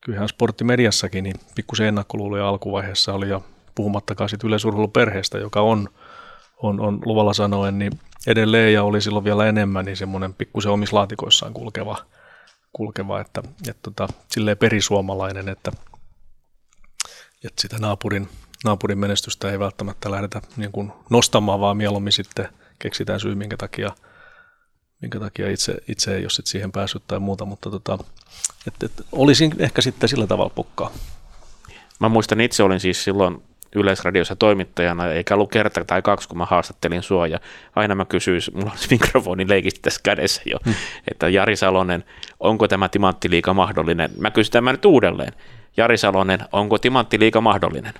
kyllähän 0.00 0.28
sporttimediassakin 0.28 1.24
niin 1.24 1.36
pikkusen 1.54 1.86
ennakkoluuloja 1.86 2.48
alkuvaiheessa 2.48 3.14
oli 3.14 3.28
ja 3.28 3.40
puhumattakaan 3.74 4.28
sitten 4.30 4.48
yleisurheiluperheestä, 4.48 5.38
joka 5.38 5.60
on, 5.60 5.88
on, 6.62 6.80
on 6.80 7.00
luvalla 7.04 7.34
sanoen, 7.34 7.78
niin 7.78 7.92
edelleen 8.26 8.72
ja 8.72 8.82
oli 8.82 9.00
silloin 9.00 9.24
vielä 9.24 9.46
enemmän, 9.46 9.84
niin 9.84 9.96
semmoinen 9.96 10.34
pikkusen 10.34 10.72
omissa 10.72 10.96
laatikoissaan 10.96 11.54
kulkeva– 11.54 11.96
kulkeva, 12.74 13.20
että, 13.20 13.42
että 13.68 13.82
tota, 13.82 14.08
silleen 14.28 14.58
perisuomalainen, 14.58 15.48
että, 15.48 15.72
että 17.44 17.62
sitä 17.62 17.78
naapurin, 17.78 18.28
naapurin 18.64 18.98
menestystä 18.98 19.50
ei 19.50 19.58
välttämättä 19.58 20.10
lähdetä 20.10 20.42
niin 20.56 20.72
kuin 20.72 20.92
nostamaan, 21.10 21.60
vaan 21.60 21.76
mieluummin 21.76 22.12
sitten 22.12 22.48
keksitään 22.78 23.20
syy, 23.20 23.34
minkä 23.34 23.56
takia, 23.56 23.90
minkä 25.00 25.20
takia 25.20 25.50
itse, 25.50 25.76
itse 25.88 26.16
ei 26.16 26.22
ole 26.22 26.30
sit 26.30 26.46
siihen 26.46 26.72
päässyt 26.72 27.02
tai 27.06 27.18
muuta, 27.18 27.44
mutta 27.44 27.70
tota, 27.70 27.98
että, 28.66 28.86
että 28.86 29.02
olisin 29.12 29.54
ehkä 29.58 29.82
sitten 29.82 30.08
sillä 30.08 30.26
tavalla 30.26 30.52
pukkaa. 30.54 30.90
Mä 32.00 32.08
muistan 32.08 32.40
itse 32.40 32.62
olin 32.62 32.80
siis 32.80 33.04
silloin 33.04 33.42
Yleisradiossa 33.74 34.36
toimittajana, 34.36 35.06
eikä 35.06 35.34
ollut 35.34 35.50
kerta 35.50 35.84
tai 35.84 36.02
kaksi, 36.02 36.28
kun 36.28 36.38
mä 36.38 36.44
haastattelin 36.44 37.02
sua, 37.02 37.26
ja 37.26 37.40
aina 37.76 37.94
mä 37.94 38.04
kysyin, 38.04 38.40
mulla 38.54 38.70
on 38.70 38.78
mikrofoni 38.90 39.48
leikisti 39.48 39.80
tässä 39.82 40.00
kädessä 40.02 40.42
jo, 40.46 40.58
hmm. 40.64 40.74
että 41.10 41.28
Jari 41.28 41.56
Salonen, 41.56 42.04
onko 42.40 42.68
tämä 42.68 42.88
timanttiliika 42.88 43.54
mahdollinen? 43.54 44.10
Mä 44.18 44.30
kysyn 44.30 44.52
tämän 44.52 44.74
nyt 44.74 44.84
uudelleen. 44.84 45.32
Jari 45.76 45.98
Salonen, 45.98 46.40
onko 46.52 46.78
timanttiliika 46.78 47.40
mahdollinen? 47.40 47.94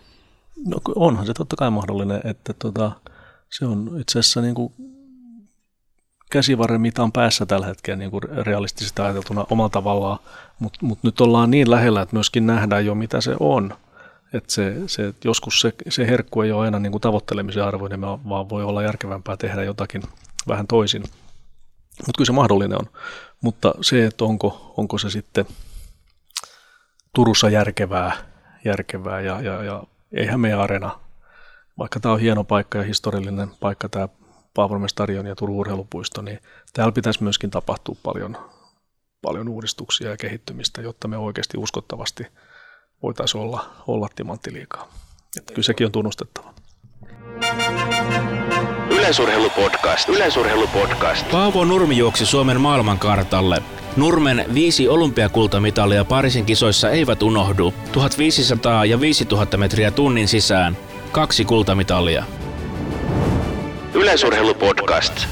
No 0.66 0.76
onhan 0.94 1.26
se 1.26 1.32
totta 1.32 1.56
kai 1.56 1.70
mahdollinen, 1.70 2.20
että 2.24 2.52
tota, 2.52 2.92
se 3.50 3.66
on 3.66 3.90
itse 4.00 4.18
asiassa 4.18 4.40
niin 4.40 4.54
kuin 4.54 4.72
käsivarren 6.30 6.80
mitan 6.80 7.12
päässä 7.12 7.46
tällä 7.46 7.66
hetkellä 7.66 7.96
niin 7.96 8.10
kuin 8.10 8.22
realistisesti 8.22 9.02
ajateltuna 9.02 9.46
omalla 9.50 9.68
tavallaan, 9.68 10.18
mutta 10.58 10.78
mut 10.82 10.98
nyt 11.02 11.20
ollaan 11.20 11.50
niin 11.50 11.70
lähellä, 11.70 12.02
että 12.02 12.16
myöskin 12.16 12.46
nähdään 12.46 12.86
jo 12.86 12.94
mitä 12.94 13.20
se 13.20 13.36
on. 13.40 13.74
Että 14.34 14.52
se, 14.52 14.74
se, 14.86 15.06
että 15.06 15.28
joskus 15.28 15.60
se, 15.60 15.72
se 15.88 16.06
herkku 16.06 16.42
ei 16.42 16.52
ole 16.52 16.64
aina 16.64 16.78
niin 16.78 16.92
kuin 16.92 17.00
tavoittelemisen 17.00 17.64
arvoinen, 17.64 18.00
vaan 18.00 18.48
voi 18.48 18.64
olla 18.64 18.82
järkevämpää 18.82 19.36
tehdä 19.36 19.64
jotakin 19.64 20.02
vähän 20.48 20.66
toisin. 20.66 21.02
Mutta 22.06 22.18
kyllä 22.18 22.26
se 22.26 22.32
mahdollinen 22.32 22.78
on. 22.78 22.86
Mutta 23.40 23.74
se, 23.80 24.06
että 24.06 24.24
onko, 24.24 24.74
onko 24.76 24.98
se 24.98 25.10
sitten 25.10 25.46
Turussa 27.14 27.48
järkevää, 27.48 28.16
järkevää 28.64 29.20
ja, 29.20 29.40
ja, 29.40 29.64
ja 29.64 29.82
eihän 30.12 30.40
meidän 30.40 30.60
arena, 30.60 31.00
vaikka 31.78 32.00
tämä 32.00 32.14
on 32.14 32.20
hieno 32.20 32.44
paikka 32.44 32.78
ja 32.78 32.84
historiallinen 32.84 33.50
paikka, 33.60 33.88
tämä 33.88 34.08
Paavolmen 34.54 34.88
stadion 34.88 35.26
ja 35.26 35.36
Turun 35.36 35.56
urheilupuisto, 35.56 36.22
niin 36.22 36.38
täällä 36.72 36.92
pitäisi 36.92 37.22
myöskin 37.22 37.50
tapahtua 37.50 37.96
paljon, 38.02 38.36
paljon 39.22 39.48
uudistuksia 39.48 40.10
ja 40.10 40.16
kehittymistä, 40.16 40.82
jotta 40.82 41.08
me 41.08 41.16
oikeasti 41.16 41.58
uskottavasti– 41.58 42.26
voitaisiin 43.04 43.40
olla, 43.42 43.64
olla 43.86 44.08
timanttiliikaa. 44.16 44.88
Että 45.36 45.52
kyllä 45.54 45.66
sekin 45.66 45.86
on 45.86 45.92
tunnustettava. 45.92 46.54
Yleisurheilupodcast. 48.90 50.08
Yleisurheilupodcast. 50.08 51.30
Paavo 51.30 51.64
Nurmi 51.64 51.96
juoksi 51.96 52.26
Suomen 52.26 52.60
maailmankartalle. 52.60 53.62
Nurmen 53.96 54.44
viisi 54.54 54.88
olympiakultamitalia 54.88 56.04
Pariisin 56.04 56.44
kisoissa 56.44 56.90
eivät 56.90 57.22
unohdu. 57.22 57.74
1500 57.92 58.84
ja 58.84 59.00
5000 59.00 59.56
metriä 59.56 59.90
tunnin 59.90 60.28
sisään. 60.28 60.76
Kaksi 61.12 61.44
kultamitalia. 61.44 62.24
Yleisurheilupodcast. 63.94 65.26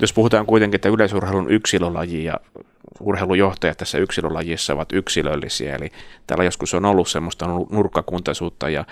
Jos 0.00 0.12
puhutaan 0.12 0.46
kuitenkin, 0.46 0.76
että 0.76 0.88
yleisurheilun 0.88 1.50
yksilölaji 1.50 2.24
ja 2.24 2.34
urheilujohtajat 3.00 3.78
tässä 3.78 3.98
yksilölajissa 3.98 4.74
ovat 4.74 4.92
yksilöllisiä, 4.92 5.74
eli 5.74 5.90
täällä 6.26 6.44
joskus 6.44 6.74
on 6.74 6.84
ollut 6.84 7.08
semmoista 7.08 7.46
nurkkakuntaisuutta 7.70 8.68
ja 8.68 8.84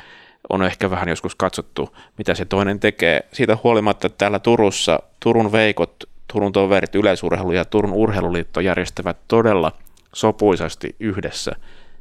on 0.48 0.62
ehkä 0.62 0.90
vähän 0.90 1.08
joskus 1.08 1.34
katsottu, 1.34 1.96
mitä 2.18 2.34
se 2.34 2.44
toinen 2.44 2.80
tekee. 2.80 3.20
Siitä 3.32 3.58
huolimatta 3.64 4.06
että 4.06 4.18
täällä 4.18 4.38
Turussa, 4.38 5.00
Turun 5.20 5.52
veikot 5.52 6.04
Turun 6.32 6.52
toverit 6.52 6.94
yleisurheilu 6.94 7.52
ja 7.52 7.64
Turun 7.64 7.92
urheiluliitto 7.92 8.60
järjestävät 8.60 9.16
todella 9.28 9.72
sopuisasti 10.12 10.96
yhdessä 11.00 11.52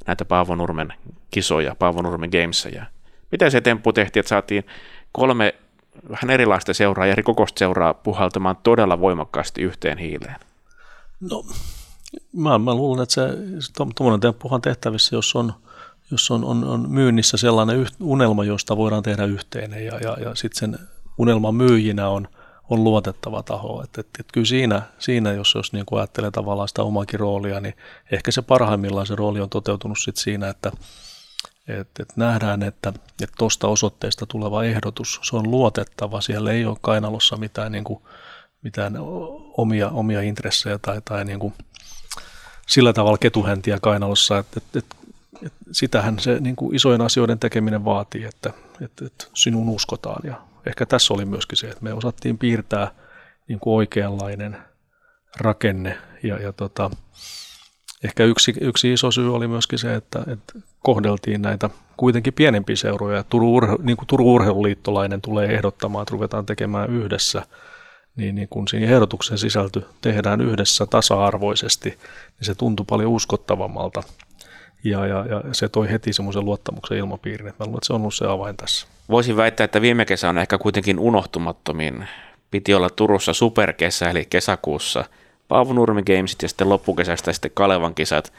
näitä 0.07 0.25
Paavo 0.25 0.55
Nurmen 0.55 0.93
kisoja, 1.31 1.75
Paavo 1.79 2.01
Nurmen 2.01 2.29
gamesia. 2.29 2.85
Miten 3.31 3.51
se 3.51 3.61
temppu 3.61 3.93
tehtiin, 3.93 4.21
että 4.21 4.29
saatiin 4.29 4.63
kolme 5.11 5.55
vähän 6.09 6.29
erilaista 6.29 6.73
seuraa 6.73 7.05
ja 7.05 7.11
eri 7.11 7.23
kokoista 7.23 7.59
seuraa 7.59 7.93
puhaltamaan 7.93 8.57
todella 8.63 8.99
voimakkaasti 8.99 9.61
yhteen 9.61 9.97
hiileen? 9.97 10.35
No, 11.19 11.43
mä, 12.33 12.57
mä 12.57 12.75
luulen, 12.75 13.03
että 13.03 13.13
se 13.13 13.73
tuommoinen 13.95 14.19
temppuhan 14.19 14.61
tehtävissä, 14.61 15.15
jos 15.15 15.35
on, 15.35 15.53
jos 16.11 16.31
on, 16.31 16.45
on, 16.45 16.63
on 16.63 16.89
myynnissä 16.89 17.37
sellainen 17.37 17.87
unelma, 17.99 18.43
josta 18.43 18.77
voidaan 18.77 19.03
tehdä 19.03 19.25
yhteinen 19.25 19.85
ja, 19.85 19.99
ja, 19.99 20.17
ja 20.19 20.35
sitten 20.35 20.59
sen 20.59 20.87
unelman 21.17 21.55
myyjinä 21.55 22.09
on, 22.09 22.27
on 22.69 22.83
luotettava 22.83 23.43
taho. 23.43 23.83
Et, 23.83 23.97
et, 23.97 24.07
et 24.19 24.25
kyllä 24.33 24.47
siinä, 24.47 24.81
siinä 24.99 25.33
jos, 25.33 25.55
jos 25.55 25.73
niin 25.73 25.85
kuin 25.85 25.99
ajattelee 25.99 26.31
tavallaan 26.31 26.67
sitä 26.67 26.83
omakin 26.83 27.19
roolia, 27.19 27.59
niin 27.59 27.73
ehkä 28.11 28.31
se 28.31 28.41
parhaimmillaan 28.41 29.07
se 29.07 29.15
rooli 29.15 29.41
on 29.41 29.49
toteutunut 29.49 29.97
sit 29.99 30.17
siinä, 30.17 30.49
että 30.49 30.71
et, 31.67 31.89
et 31.99 32.17
nähdään, 32.17 32.63
että 32.63 32.93
tuosta 33.37 33.67
osoitteesta 33.67 34.25
tuleva 34.25 34.63
ehdotus, 34.63 35.19
se 35.23 35.35
on 35.35 35.51
luotettava, 35.51 36.21
siellä 36.21 36.51
ei 36.51 36.65
ole 36.65 36.77
kainalossa 36.81 37.37
mitään, 37.37 37.71
niin 37.71 37.83
kuin, 37.83 38.03
mitään 38.61 38.97
omia, 39.57 39.89
omia 39.89 40.21
intressejä 40.21 40.77
tai, 40.77 41.01
tai 41.05 41.25
niin 41.25 41.39
kuin 41.39 41.53
sillä 42.65 42.93
tavalla 42.93 43.17
ketuhäntiä 43.17 43.77
kainalossa, 43.81 44.37
että, 44.37 44.59
että, 44.63 44.79
että, 44.79 44.95
että 45.45 45.59
sitähän 45.71 46.19
se 46.19 46.39
niin 46.39 46.55
kuin 46.55 46.75
isojen 46.75 47.01
asioiden 47.01 47.39
tekeminen 47.39 47.85
vaatii, 47.85 48.23
että, 48.23 48.53
että, 48.81 49.05
että 49.05 49.25
sinun 49.33 49.69
uskotaan 49.69 50.21
ja 50.23 50.41
ehkä 50.65 50.85
tässä 50.85 51.13
oli 51.13 51.25
myöskin 51.25 51.57
se, 51.57 51.67
että 51.67 51.83
me 51.83 51.93
osattiin 51.93 52.37
piirtää 52.37 52.91
niin 53.47 53.59
kuin 53.59 53.73
oikeanlainen 53.73 54.57
rakenne 55.37 55.97
ja, 56.23 56.41
ja 56.41 56.53
tota, 56.53 56.91
ehkä 58.03 58.23
yksi, 58.23 58.53
yksi 58.61 58.93
iso 58.93 59.11
syy 59.11 59.35
oli 59.35 59.47
myöskin 59.47 59.79
se, 59.79 59.95
että, 59.95 60.19
että 60.19 60.53
kohdeltiin 60.79 61.41
näitä 61.41 61.69
kuitenkin 61.97 62.33
pienempiä 62.33 62.75
seuroja. 62.75 63.23
Turun, 63.23 63.61
niin 63.83 63.97
kuin 63.97 64.07
Turun 64.07 64.27
urheiluliittolainen 64.27 65.21
tulee 65.21 65.53
ehdottamaan, 65.53 66.03
että 66.03 66.11
ruvetaan 66.11 66.45
tekemään 66.45 66.89
yhdessä, 66.89 67.45
niin, 68.15 68.35
niin 68.35 68.47
kun 68.49 68.67
siihen 68.67 68.89
ehdotuksen 68.89 69.37
sisältö 69.37 69.81
tehdään 70.01 70.41
yhdessä 70.41 70.85
tasa-arvoisesti, 70.85 71.89
niin 71.89 72.45
se 72.45 72.55
tuntui 72.55 72.85
paljon 72.89 73.11
uskottavammalta. 73.11 74.03
Ja, 74.83 75.05
ja, 75.05 75.25
ja 75.25 75.41
se 75.51 75.69
toi 75.69 75.91
heti 75.91 76.13
semmoisen 76.13 76.45
luottamuksen 76.45 76.97
ilmapiirin. 76.97 77.45
Mä 77.45 77.65
luulen, 77.65 77.77
että 77.77 77.87
se 77.87 77.93
on 77.93 78.01
ollut 78.01 78.13
se 78.13 78.25
avain 78.25 78.57
tässä. 78.57 78.87
Voisin 79.09 79.37
väittää, 79.37 79.65
että 79.65 79.81
viime 79.81 80.05
kesä 80.05 80.29
on 80.29 80.37
ehkä 80.37 80.57
kuitenkin 80.57 80.99
unohtumattomin. 80.99 82.07
Piti 82.51 82.73
olla 82.73 82.89
Turussa 82.89 83.33
superkesä, 83.33 84.09
eli 84.09 84.25
kesäkuussa 84.29 85.05
Paavo 85.47 85.73
Nurmi 85.73 86.03
Gamesit 86.03 86.41
ja 86.41 86.47
sitten 86.47 86.69
loppukesästä 86.69 87.33
sitten 87.33 87.51
Kalevan 87.53 87.95
kisat. 87.95 88.33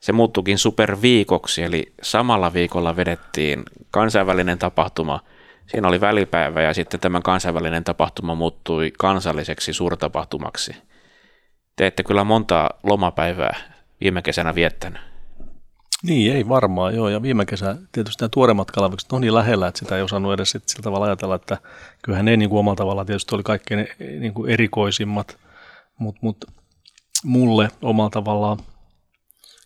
Se 0.00 0.12
muuttukin 0.12 0.58
superviikoksi, 0.58 1.62
eli 1.62 1.92
samalla 2.02 2.52
viikolla 2.52 2.96
vedettiin 2.96 3.62
kansainvälinen 3.90 4.58
tapahtuma. 4.58 5.20
Siinä 5.70 5.88
oli 5.88 6.00
välipäivä 6.00 6.62
ja 6.62 6.74
sitten 6.74 7.00
tämä 7.00 7.20
kansainvälinen 7.20 7.84
tapahtuma 7.84 8.34
muuttui 8.34 8.92
kansalliseksi 8.98 9.72
suurtapahtumaksi. 9.72 10.76
Te 11.76 11.86
ette 11.86 12.02
kyllä 12.02 12.24
montaa 12.24 12.70
lomapäivää 12.82 13.56
viime 14.00 14.22
kesänä 14.22 14.54
viettänyt. 14.54 15.00
Niin, 16.02 16.34
ei 16.34 16.48
varmaan, 16.48 16.94
joo. 16.94 17.08
Ja 17.08 17.22
viime 17.22 17.46
kesä 17.46 17.76
tietysti 17.92 18.22
nämä 18.22 18.28
tuoreimmat 18.28 18.70
kalavikset 18.70 19.12
on 19.12 19.20
niin 19.20 19.34
lähellä, 19.34 19.68
että 19.68 19.78
sitä 19.78 19.96
ei 19.96 20.02
osannut 20.02 20.32
edes 20.32 20.50
sillä 20.50 20.82
tavalla 20.82 21.06
ajatella, 21.06 21.34
että 21.34 21.58
kyllähän 22.02 22.24
ne 22.24 22.36
niin 22.36 22.50
kuin 22.50 22.60
omalla 22.60 22.76
tavalla 22.76 23.04
tietysti 23.04 23.34
oli 23.34 23.42
kaikkein 23.42 23.88
niin 24.20 24.34
kuin 24.34 24.50
erikoisimmat, 24.50 25.38
mutta 25.98 26.20
mut 26.22 26.44
mulle 27.24 27.68
omalla 27.82 28.10
tavallaan 28.10 28.58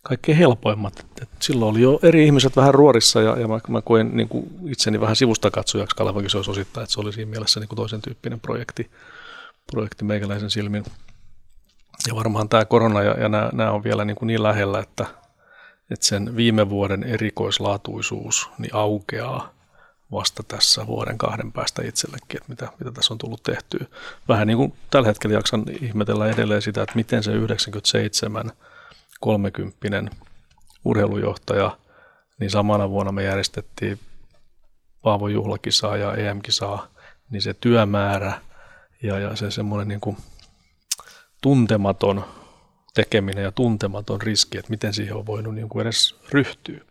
kaikkein 0.07 0.37
helpoimmat. 0.37 1.05
Et 1.21 1.29
silloin 1.39 1.71
oli 1.71 1.81
jo 1.81 1.99
eri 2.03 2.25
ihmiset 2.25 2.55
vähän 2.55 2.73
ruorissa 2.73 3.21
ja, 3.21 3.39
ja 3.39 3.47
mä, 3.47 3.59
mä 3.67 3.81
koen 3.81 4.17
niin 4.17 4.29
kuin 4.29 4.59
itseni 4.67 5.01
vähän 5.01 5.15
sivusta 5.15 5.51
katsojaksi 5.51 5.95
olisi 6.03 6.37
osittain, 6.49 6.83
että 6.83 6.93
se 6.93 6.99
oli 6.99 7.13
siinä 7.13 7.31
mielessä 7.31 7.59
niin 7.59 7.67
kuin 7.67 7.77
toisen 7.77 8.01
tyyppinen 8.01 8.39
projekti, 8.39 8.91
projekti 9.71 10.05
meikäläisen 10.05 10.49
silmin. 10.49 10.83
Ja 12.07 12.15
varmaan 12.15 12.49
tämä 12.49 12.65
korona 12.65 13.03
ja, 13.03 13.11
ja 13.19 13.29
nämä, 13.29 13.49
nämä 13.53 13.71
on 13.71 13.83
vielä 13.83 14.05
niin, 14.05 14.15
kuin 14.15 14.27
niin 14.27 14.43
lähellä, 14.43 14.79
että, 14.79 15.05
että 15.91 16.05
sen 16.05 16.35
viime 16.35 16.69
vuoden 16.69 17.03
erikoislaatuisuus 17.03 18.49
niin 18.57 18.75
aukeaa 18.75 19.49
vasta 20.11 20.43
tässä 20.43 20.87
vuoden 20.87 21.17
kahden 21.17 21.51
päästä 21.51 21.81
itsellekin, 21.81 22.37
että 22.37 22.49
mitä, 22.49 22.67
mitä 22.79 22.91
tässä 22.91 23.13
on 23.13 23.17
tullut 23.17 23.43
tehtyä. 23.43 23.85
Vähän 24.27 24.47
niin 24.47 24.57
kuin 24.57 24.73
tällä 24.91 25.07
hetkellä 25.07 25.35
jaksan 25.35 25.63
ihmetellä 25.81 26.27
edelleen 26.27 26.61
sitä, 26.61 26.83
että 26.83 26.95
miten 26.95 27.23
se 27.23 27.31
97 27.31 28.51
30 29.19 30.15
urheilujohtaja, 30.85 31.77
niin 32.39 32.49
samana 32.49 32.89
vuonna 32.89 33.11
me 33.11 33.23
järjestettiin 33.23 33.99
Paavo 35.01 35.27
juhlakisaa 35.27 35.97
ja 35.97 36.15
EM-kisaa, 36.15 36.87
niin 37.29 37.41
se 37.41 37.53
työmäärä 37.53 38.33
ja, 39.03 39.19
ja 39.19 39.35
se 39.35 39.51
semmoinen 39.51 39.87
niin 39.87 39.99
kuin 39.99 40.17
tuntematon 41.41 42.25
tekeminen 42.93 43.43
ja 43.43 43.51
tuntematon 43.51 44.21
riski, 44.21 44.57
että 44.57 44.69
miten 44.69 44.93
siihen 44.93 45.15
on 45.15 45.25
voinut 45.25 45.55
niin 45.55 45.69
kuin 45.69 45.81
edes 45.81 46.15
ryhtyä. 46.29 46.81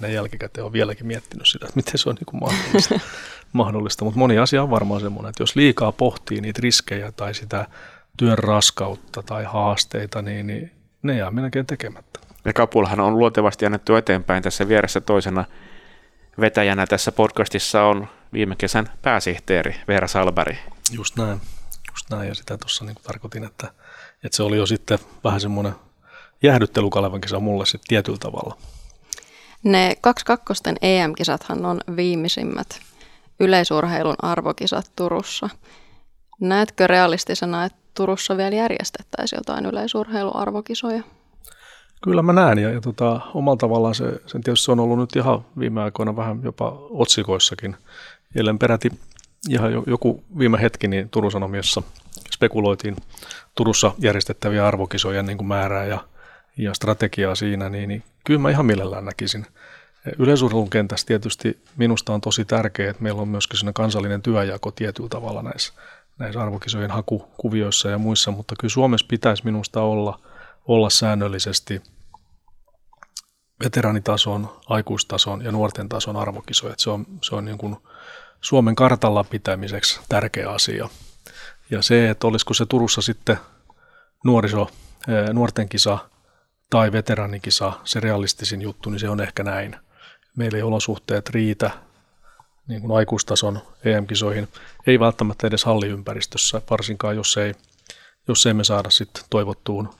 Näin 0.00 0.14
jälkikäteen 0.14 0.64
on 0.64 0.72
vieläkin 0.72 1.06
miettinyt 1.06 1.46
sitä, 1.46 1.66
että 1.66 1.76
miten 1.76 1.98
se 1.98 2.08
on 2.08 2.14
niin 2.14 2.26
kuin 2.26 2.40
mahdollista. 2.40 3.00
mahdollista. 3.52 4.04
Mutta 4.04 4.18
moni 4.18 4.38
asia 4.38 4.62
on 4.62 4.70
varmaan 4.70 5.00
semmoinen, 5.00 5.30
että 5.30 5.42
jos 5.42 5.56
liikaa 5.56 5.92
pohtii 5.92 6.40
niitä 6.40 6.60
riskejä 6.62 7.12
tai 7.12 7.34
sitä 7.34 7.66
työn 8.16 8.38
raskautta 8.38 9.22
tai 9.22 9.44
haasteita, 9.44 10.22
niin, 10.22 10.46
niin 10.46 10.81
ne 11.02 11.16
jää 11.16 11.30
melkein 11.30 11.66
tekemättä. 11.66 12.20
Ja 12.44 12.52
Kapulahan 12.52 13.00
on 13.00 13.18
luontevasti 13.18 13.66
annettu 13.66 13.94
eteenpäin 13.94 14.42
tässä 14.42 14.68
vieressä 14.68 15.00
toisena 15.00 15.44
vetäjänä 16.40 16.86
tässä 16.86 17.12
podcastissa 17.12 17.82
on 17.82 18.08
viime 18.32 18.56
kesän 18.56 18.90
pääsihteeri 19.02 19.76
Veera 19.88 20.08
Salberi. 20.08 20.58
Just 20.92 21.16
näin, 21.16 21.40
just 21.90 22.10
näin. 22.10 22.28
Ja 22.28 22.34
sitä 22.34 22.58
tuossa 22.58 22.84
niin 22.84 22.96
tarkoitin, 23.02 23.44
että, 23.44 23.66
että 24.24 24.36
se 24.36 24.42
oli 24.42 24.56
jo 24.56 24.66
sitten 24.66 24.98
vähän 25.24 25.40
semmoinen 25.40 25.72
jäähdyttely 26.42 26.90
Kalevan 26.90 27.20
kisa 27.20 27.40
mulle 27.40 27.66
sitten 27.66 27.88
tietyllä 27.88 28.18
tavalla. 28.18 28.56
Ne 29.62 29.96
kaksi 30.00 30.24
kakkosten 30.24 30.76
EM-kisathan 30.82 31.66
on 31.66 31.80
viimeisimmät 31.96 32.80
yleisurheilun 33.40 34.16
arvokisat 34.22 34.92
Turussa. 34.96 35.48
Näetkö 36.40 36.86
realistisena, 36.86 37.64
että 37.64 37.81
Turussa 37.94 38.36
vielä 38.36 38.56
järjestettäisiin 38.56 39.38
jotain 39.38 39.66
yleisurheiluarvokisoja? 39.66 41.02
Kyllä 42.02 42.22
mä 42.22 42.32
näen 42.32 42.58
ja, 42.58 42.70
ja 42.70 42.80
tota, 42.80 43.20
omalla 43.34 43.56
tavallaan 43.56 43.94
se, 43.94 44.20
sen 44.26 44.42
tietysti 44.42 44.64
se 44.64 44.72
on 44.72 44.80
ollut 44.80 44.98
nyt 44.98 45.16
ihan 45.16 45.44
viime 45.58 45.82
aikoina 45.82 46.16
vähän 46.16 46.40
jopa 46.42 46.86
otsikoissakin. 46.90 47.76
Eilen 48.36 48.58
peräti 48.58 48.90
ihan 49.48 49.72
joku 49.86 50.24
viime 50.38 50.60
hetki 50.60 50.88
niin 50.88 51.08
Turun 51.08 51.32
Sanomissa 51.32 51.82
spekuloitiin 52.32 52.96
Turussa 53.54 53.92
järjestettäviä 53.98 54.66
arvokisoja 54.66 55.22
niin 55.22 55.38
kuin 55.38 55.48
määrää 55.48 55.84
ja, 55.84 56.04
ja 56.56 56.74
strategiaa 56.74 57.34
siinä, 57.34 57.68
niin, 57.68 57.88
niin 57.88 58.02
kyllä 58.24 58.40
mä 58.40 58.50
ihan 58.50 58.66
mielellään 58.66 59.04
näkisin. 59.04 59.46
Yleisurheilun 60.18 60.70
kentässä 60.70 61.06
tietysti 61.06 61.58
minusta 61.76 62.14
on 62.14 62.20
tosi 62.20 62.44
tärkeää, 62.44 62.90
että 62.90 63.02
meillä 63.02 63.22
on 63.22 63.28
myöskin 63.28 63.74
kansallinen 63.74 64.22
työjako 64.22 64.70
tietyllä 64.70 65.08
tavalla 65.08 65.42
näissä 65.42 65.72
näissä 66.18 66.42
arvokisojen 66.42 66.90
hakukuvioissa 66.90 67.90
ja 67.90 67.98
muissa, 67.98 68.30
mutta 68.30 68.54
kyllä 68.60 68.72
Suomessa 68.72 69.06
pitäisi 69.10 69.44
minusta 69.44 69.82
olla, 69.82 70.20
olla 70.64 70.90
säännöllisesti 70.90 71.82
veteranitason, 73.64 74.60
aikuistason 74.68 75.44
ja 75.44 75.52
nuorten 75.52 75.88
tason 75.88 76.16
arvokisoja. 76.16 76.74
Se 76.78 76.90
on, 76.90 77.06
se 77.22 77.34
on 77.34 77.44
niin 77.44 77.58
kuin 77.58 77.76
Suomen 78.40 78.74
kartalla 78.74 79.24
pitämiseksi 79.24 80.00
tärkeä 80.08 80.50
asia. 80.50 80.88
Ja 81.70 81.82
se, 81.82 82.10
että 82.10 82.26
olisiko 82.26 82.54
se 82.54 82.66
Turussa 82.66 83.02
sitten 83.02 83.36
nuoriso, 84.24 84.70
nuorten 85.32 85.68
kisa 85.68 85.98
tai 86.70 86.92
veteranikisa 86.92 87.72
se 87.84 88.00
realistisin 88.00 88.62
juttu, 88.62 88.90
niin 88.90 89.00
se 89.00 89.08
on 89.08 89.20
ehkä 89.20 89.42
näin. 89.42 89.76
Meillä 90.36 90.56
ei 90.56 90.62
olosuhteet 90.62 91.30
riitä 91.30 91.70
niin 92.68 92.80
kuin 92.80 92.96
aikuistason 92.96 93.60
EM-kisoihin, 93.84 94.48
ei 94.86 95.00
välttämättä 95.00 95.46
edes 95.46 95.64
halliympäristössä, 95.64 96.62
varsinkaan 96.70 97.16
jos 97.16 97.36
ei, 97.36 97.54
jos 98.28 98.46
ei 98.46 98.54
me 98.54 98.64
saada 98.64 98.90
sitten 98.90 99.24
toivottuun, 99.30 99.94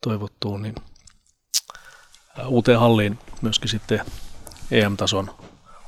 toivottuun 0.00 0.62
niin 0.62 0.74
uuteen 2.46 2.80
halliin 2.80 3.18
myöskin 3.42 3.70
sitten 3.70 4.00
EM-tason 4.70 5.30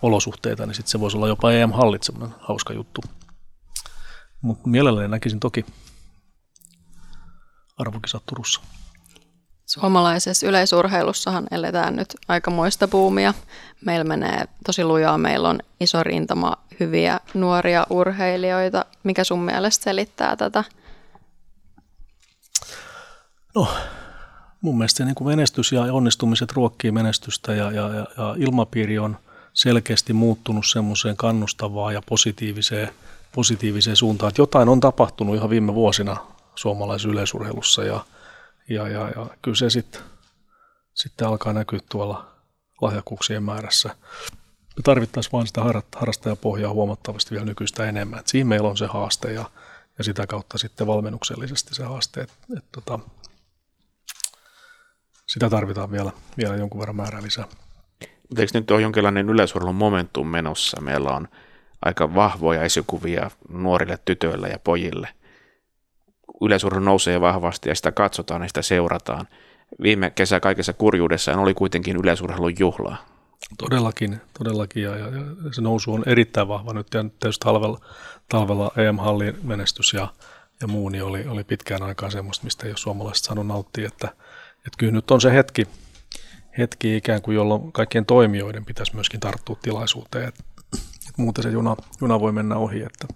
olosuhteita, 0.03 0.67
niin 0.67 0.75
sitten 0.75 0.91
se 0.91 1.01
voisi 1.01 1.17
olla 1.17 1.29
jopa 1.29 1.53
EM-hallit 1.53 2.03
semmoinen 2.03 2.37
hauska 2.41 2.73
juttu. 2.73 3.01
Mutta 4.41 4.69
mielelläni 4.69 5.09
näkisin 5.09 5.41
toki 5.41 5.67
arvokisat 7.79 8.23
Turussa. 8.27 8.61
Suomalaisessa 9.67 10.47
yleisurheilussahan 10.47 11.47
eletään 11.51 11.97
nyt 11.97 12.17
aikamoista 12.29 12.89
buumia. 12.89 13.35
Meillä 13.85 14.05
menee 14.05 14.45
tosi 14.67 14.85
lujaa. 14.85 15.19
Meillä 15.19 15.49
on 15.49 15.59
iso 15.81 16.03
rintama 16.03 16.57
hyviä 16.81 17.21
nuoria 17.35 17.87
urheilijoita. 17.91 18.85
Mikä 19.03 19.25
sun 19.25 19.41
mielestä 19.41 19.85
selittää 19.85 20.37
tätä 20.37 20.65
No, 23.57 23.69
mun 24.61 24.79
mielestä 24.79 25.05
niin 25.05 25.15
kuin 25.15 25.29
menestys 25.29 25.73
ja 25.73 25.83
onnistumiset 25.83 26.53
ruokkii 26.53 26.91
menestystä 26.91 27.55
ja, 27.55 27.71
ja, 27.73 27.89
ja, 27.95 28.07
ja 28.17 28.35
ilmapiiri 28.39 28.99
on 28.99 29.17
selkeästi 29.53 30.13
muuttunut 30.13 30.67
semmoiseen 30.67 31.17
kannustavaan 31.17 31.95
ja 31.95 32.03
positiiviseen, 32.09 32.89
positiiviseen 33.35 33.97
suuntaan. 33.97 34.29
Että 34.29 34.43
jotain 34.43 34.69
on 34.69 34.81
tapahtunut 34.81 35.37
ihan 35.37 35.51
viime 35.51 35.75
vuosina 35.75 36.17
suomalaisessa 36.55 37.09
yleisurheilussa 37.09 37.85
ja, 37.85 38.05
ja, 38.69 38.89
ja, 38.89 39.09
ja 39.09 39.27
kyllä 39.43 39.57
se 39.57 39.71
sitten 39.71 40.01
sitten 40.97 41.29
alkaa 41.29 41.53
näkyä 41.53 41.81
tuolla 41.91 42.33
lahjakkuuksien 42.81 43.43
määrässä. 43.43 43.89
Me 44.77 44.83
tarvittaisiin 44.85 45.33
vain 45.33 45.47
sitä 45.47 45.61
harrastajapohjaa 45.97 46.73
huomattavasti 46.73 47.31
vielä 47.31 47.47
nykyistä 47.47 47.87
enemmän. 47.87 48.19
Et 48.19 48.27
siinä 48.27 48.49
meillä 48.49 48.69
on 48.69 48.77
se 48.77 48.87
haaste 48.87 49.33
ja, 49.33 49.51
ja 49.99 50.05
sitä 50.05 50.27
kautta 50.27 50.59
sitten 50.59 50.87
valmennuksellisesti 50.87 51.75
se 51.75 51.85
haaste, 51.85 52.21
että 52.21 52.35
et, 52.57 52.65
tota, 52.73 52.99
sitä 55.27 55.51
tarvitaan 55.51 55.91
vielä, 55.91 56.13
vielä 56.37 56.57
jonkun 56.57 56.81
verran 56.81 56.97
määrää 56.97 57.23
lisää. 57.23 57.45
Mutta 58.01 58.41
eikö 58.43 58.59
nyt 58.59 58.71
ole 58.71 58.83
jonkinlainen 58.83 59.31
yleisurheilun 59.31 59.75
momentum 59.75 60.27
menossa? 60.27 60.81
Meillä 60.81 61.11
on 61.11 61.29
aika 61.83 62.15
vahvoja 62.15 62.63
esikuvia 62.63 63.31
nuorille 63.49 63.99
tytöille 64.05 64.49
ja 64.49 64.59
pojille. 64.59 65.09
Yleisurheilu 66.41 66.85
nousee 66.85 67.21
vahvasti 67.21 67.69
ja 67.69 67.75
sitä 67.75 67.93
katsotaan 67.93 68.43
ja 68.43 68.49
sitä 68.49 68.63
seurataan. 68.63 69.29
Viime 69.83 70.11
kesä 70.11 70.41
kaikessa 70.41 70.73
kurjuudessaan 70.73 71.39
oli 71.39 71.55
kuitenkin 71.55 71.97
yleisurheilun 71.97 72.59
juhla. 72.59 72.97
Todellakin, 73.59 74.21
todellakin 74.39 74.83
ja, 74.83 74.97
ja, 74.97 75.07
ja 75.07 75.53
se 75.53 75.63
nousu 75.63 75.93
on 75.93 76.03
erittäin 76.07 76.49
vahva 76.49 76.73
nyt 76.73 76.87
ja 76.95 77.05
tietysti 77.21 77.45
talvella, 77.45 77.81
talvella 78.29 78.71
EM-hallin 78.77 79.37
menestys 79.43 79.93
ja, 79.93 80.09
ja 80.61 80.67
muu 80.67 80.89
niin 80.89 81.05
oli, 81.05 81.27
oli 81.27 81.45
pitkään 81.45 81.83
aikaan 81.83 82.13
semmoista, 82.13 82.45
mistä 82.45 82.67
ei 82.67 82.71
ole 82.71 82.77
suomalaiset 82.77 83.25
saanut 83.25 83.47
nauttia, 83.47 83.89
että, 83.89 84.09
että 84.57 84.79
kyllä 84.79 84.93
nyt 84.93 85.11
on 85.11 85.21
se 85.21 85.33
hetki, 85.33 85.69
hetki 86.59 86.97
ikään 86.97 87.23
kuin, 87.23 87.35
jolloin 87.35 87.73
kaikkien 87.73 88.07
toimijoiden 88.07 88.65
pitäisi 88.65 88.95
myöskin 88.95 89.21
tarttua 89.21 89.57
tilaisuuteen, 89.63 90.29
että, 90.29 90.45
että 91.09 91.23
muuten 91.23 91.43
se 91.43 91.51
juna, 91.51 91.77
juna 92.01 92.21
voi 92.21 92.33
mennä 92.33 92.57
ohi, 92.57 92.83
että, 92.83 93.07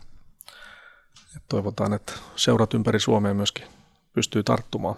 että 1.37 1.49
toivotaan, 1.49 1.93
että 1.93 2.13
seurat 2.37 2.75
ympäri 2.75 3.01
Suomea 3.01 3.35
myöskin 3.35 3.67
pystyy 4.13 4.43
tarttumaan 4.43 4.97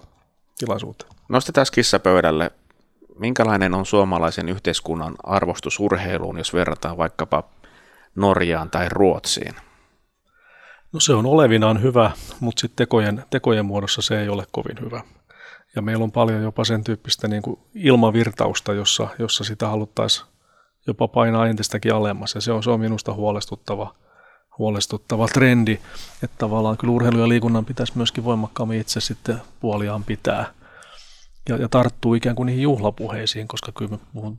tilaisuuteen. 0.59 1.13
Nostetaan 1.29 1.67
kissa 1.73 1.99
pöydälle. 1.99 2.51
Minkälainen 3.19 3.75
on 3.75 3.87
suomalaisen 3.87 4.49
yhteiskunnan 4.49 5.15
arvostus 5.23 5.81
urheiluun, 5.81 6.39
jos 6.39 6.55
verrataan 6.55 6.97
vaikkapa 6.97 7.45
Norjaan 8.15 8.71
tai 8.71 8.89
Ruotsiin? 8.89 9.55
No 10.93 11.01
se 11.01 11.15
on 11.15 11.27
olevinaan 11.27 11.83
hyvä, 11.83 12.11
mutta 12.41 12.61
sitten 12.61 12.77
tekojen, 12.77 13.25
tekojen 13.31 13.67
muodossa 13.67 14.03
se 14.03 14.21
ei 14.21 14.29
ole 14.29 14.47
kovin 14.53 14.81
hyvä. 14.81 15.03
Ja 15.77 15.83
meillä 15.83 16.05
on 16.05 16.13
paljon 16.13 16.43
jopa 16.43 16.65
sen 16.65 16.85
tyyppistä 16.85 17.29
niin 17.29 17.43
kuin 17.43 17.61
ilmavirtausta, 17.75 18.73
jossa, 18.73 19.09
jossa 19.19 19.45
sitä 19.45 19.69
haluttaisiin 19.69 20.27
jopa 20.87 21.09
painaa 21.09 21.47
entistäkin 21.47 21.95
alemmas. 21.95 22.35
Ja 22.35 22.41
se 22.41 22.53
on, 22.53 22.63
se 22.63 22.71
on 22.71 22.81
minusta 22.81 23.13
huolestuttava, 23.13 23.95
huolestuttava 24.59 25.29
trendi, 25.29 25.79
että 26.23 26.37
tavallaan 26.39 26.77
kyllä 26.77 26.93
urheilu 26.93 27.19
ja 27.19 27.29
liikunnan 27.29 27.65
pitäisi 27.65 27.93
myöskin 27.97 28.25
voimakkaammin 28.25 28.81
itse 28.81 29.01
sitten 29.01 29.43
puoliaan 29.61 30.05
pitää 30.05 30.53
ja, 31.49 31.57
ja 31.57 31.69
tarttuu 31.69 32.15
ikään 32.15 32.37
kuin 32.37 32.47
niihin 32.47 32.63
juhlapuheisiin, 32.63 33.49
koska 33.49 33.73
kyllä 33.73 33.99
puhun, 34.15 34.39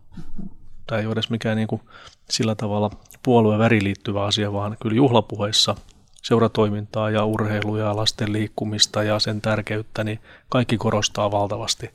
tämä 0.88 1.00
ei 1.00 1.06
ole 1.06 1.14
edes 1.14 1.30
mikään 1.30 1.58
niin 1.58 1.68
kuin 1.68 1.82
sillä 2.30 2.56
tavalla 2.56 2.92
puolueen 3.24 3.60
väri 3.60 3.84
liittyvä 3.84 4.26
asia, 4.26 4.54
vaan 4.54 4.78
kyllä 4.82 4.96
juhlapuheissa 4.96 5.76
seuratoimintaa 6.24 7.10
ja 7.10 7.26
urheilua 7.26 7.80
ja 7.80 7.96
lasten 7.96 8.34
liikkumista 8.34 9.04
ja 9.04 9.20
sen 9.20 9.42
tärkeyttä, 9.42 10.04
niin 10.04 10.20
kaikki 10.50 10.78
korostaa 10.78 11.32
valtavasti. 11.32 11.90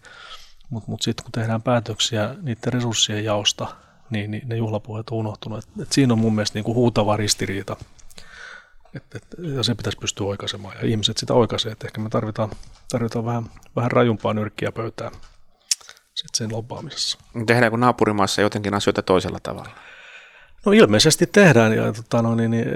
Mutta 0.71 0.91
mut 0.91 1.03
sitten 1.03 1.25
kun 1.25 1.33
tehdään 1.33 1.63
päätöksiä 1.63 2.35
niiden 2.43 2.73
resurssien 2.73 3.25
jaosta, 3.25 3.67
niin, 4.11 4.31
niin 4.31 4.49
ne 4.49 4.57
juhlapuheet 4.57 5.11
on 5.11 5.19
unohtunut. 5.19 5.59
Et, 5.59 5.83
et 5.83 5.93
siinä 5.93 6.13
on 6.13 6.19
mun 6.19 6.35
mielestä 6.35 6.57
niinku 6.57 6.75
huutava 6.75 7.17
ristiriita. 7.17 7.77
Et, 8.99 9.15
et, 9.15 9.57
ja 9.57 9.63
se 9.63 9.75
pitäisi 9.75 9.99
pystyä 9.99 10.27
oikaisemaan. 10.27 10.77
Ja 10.83 10.89
ihmiset 10.89 11.17
sitä 11.17 11.35
oikaisee. 11.35 11.73
Et 11.73 11.85
ehkä 11.85 12.01
me 12.01 12.09
tarvitaan, 12.09 12.51
tarvitaan 12.91 13.25
vähän, 13.25 13.45
vähän 13.77 13.91
rajumpaa 13.91 14.35
nyrkkiä 14.35 14.73
pöytään 14.73 15.13
sit 16.15 16.35
sen 16.35 16.53
lobbaamisessa. 16.53 17.19
Tehdäänkö 17.47 17.79
naapurimaassa 17.79 18.43
jotenkin 18.43 18.75
asioita 18.75 19.03
toisella 19.03 19.39
tavalla? 19.43 19.71
No 20.67 20.73
ilmeisesti 20.73 21.27
tehdään. 21.27 21.77
Ja, 21.77 21.93
tota, 21.93 22.23
no, 22.23 22.35
niin, 22.35 22.51
niin, 22.51 22.69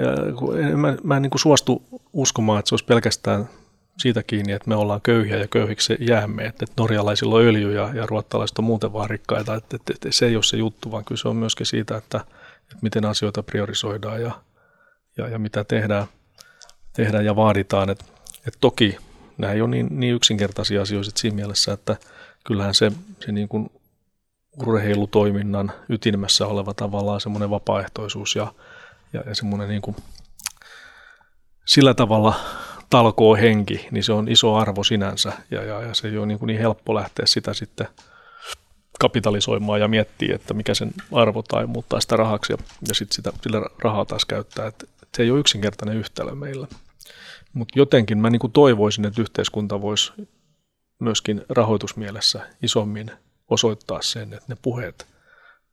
ja, 0.71 0.77
mä, 0.77 0.97
mä 1.03 1.15
en 1.15 1.21
niin 1.21 1.29
kuin 1.29 1.39
suostu 1.39 1.83
uskomaan, 2.13 2.59
että 2.59 2.69
se 2.69 2.75
olisi 2.75 2.85
pelkästään 2.85 3.49
siitä 3.97 4.23
kiinni, 4.23 4.51
että 4.51 4.69
me 4.69 4.75
ollaan 4.75 5.01
köyhiä 5.01 5.37
ja 5.37 5.47
köyhiksi 5.47 5.97
jäämme, 5.99 6.45
että, 6.45 6.65
että 6.65 6.81
norjalaisilla 6.81 7.35
on 7.35 7.41
öljy 7.41 7.75
ja, 7.75 7.89
ja 7.93 8.05
ruottalaiset 8.05 8.59
on 8.59 8.65
muuten 8.65 8.93
vaan 8.93 9.09
rikkaita, 9.09 9.55
että, 9.55 9.75
että, 9.75 9.93
että 9.93 10.11
se 10.11 10.25
ei 10.25 10.35
ole 10.35 10.43
se 10.43 10.57
juttu, 10.57 10.91
vaan 10.91 11.05
kyllä 11.05 11.19
se 11.19 11.27
on 11.27 11.35
myöskin 11.35 11.65
siitä, 11.65 11.97
että, 11.97 12.17
että 12.61 12.77
miten 12.81 13.05
asioita 13.05 13.43
priorisoidaan 13.43 14.21
ja, 14.21 14.31
ja, 15.17 15.27
ja 15.27 15.39
mitä 15.39 15.63
tehdään, 15.63 16.07
tehdään 16.93 17.25
ja 17.25 17.35
vaaditaan. 17.35 17.89
Että, 17.89 18.05
että 18.47 18.57
toki 18.61 18.97
nämä 19.37 19.53
ei 19.53 19.61
ole 19.61 19.69
niin, 19.69 19.87
niin 19.91 20.15
yksinkertaisia 20.15 20.81
asioita 20.81 21.11
siinä 21.15 21.35
mielessä, 21.35 21.73
että 21.73 21.97
kyllähän 22.43 22.73
se, 22.73 22.91
se 23.25 23.31
niin 23.31 23.47
kuin 23.47 23.69
urheilutoiminnan 24.67 25.71
ytimessä 25.89 26.47
oleva 26.47 26.73
tavallaan 26.73 27.21
semmoinen 27.21 27.49
vapaaehtoisuus 27.49 28.35
ja, 28.35 28.53
ja, 29.13 29.23
ja 29.25 29.35
semmoinen 29.35 29.69
niin 29.69 29.81
kuin 29.81 29.95
sillä 31.65 31.93
tavalla 31.93 32.35
talkoo 32.89 33.35
henki, 33.35 33.87
niin 33.91 34.03
se 34.03 34.13
on 34.13 34.29
iso 34.29 34.55
arvo 34.55 34.83
sinänsä 34.83 35.33
ja, 35.51 35.63
ja, 35.63 35.81
ja 35.81 35.93
se 35.93 36.07
ei 36.07 36.17
ole 36.17 36.25
niin, 36.25 36.39
kuin 36.39 36.47
niin 36.47 36.59
helppo 36.59 36.95
lähteä 36.95 37.25
sitä 37.25 37.53
sitten 37.53 37.87
kapitalisoimaan 38.99 39.79
ja 39.79 39.87
miettiä, 39.87 40.35
että 40.35 40.53
mikä 40.53 40.73
sen 40.73 40.91
arvo 41.11 41.41
tai 41.41 41.65
muuttaa 41.65 41.99
sitä 41.99 42.15
rahaksi 42.15 42.53
ja, 42.53 42.57
ja 42.87 42.95
sitten 42.95 43.15
sitä, 43.15 43.33
sillä 43.41 43.61
rahaa 43.79 44.05
taas 44.05 44.25
käyttää. 44.25 44.67
Että 44.67 44.87
se 45.17 45.23
ei 45.23 45.31
ole 45.31 45.39
yksinkertainen 45.39 45.97
yhtälö 45.97 46.35
meillä. 46.35 46.67
Mutta 47.53 47.79
jotenkin 47.79 48.17
mä 48.17 48.29
niin 48.29 48.51
toivoisin, 48.53 49.05
että 49.05 49.21
yhteiskunta 49.21 49.81
voisi 49.81 50.13
myöskin 50.99 51.45
rahoitusmielessä 51.49 52.47
isommin 52.61 53.11
osoittaa 53.49 54.01
sen, 54.01 54.33
että 54.33 54.45
ne 54.47 54.55
puheet, 54.61 55.07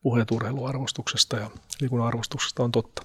puheet 0.03 0.31
urheiluarvostuksesta 0.31 1.37
ja 1.37 1.51
liikunnan 1.81 2.09
arvostuksesta 2.09 2.63
on 2.63 2.73
totta. 2.73 3.03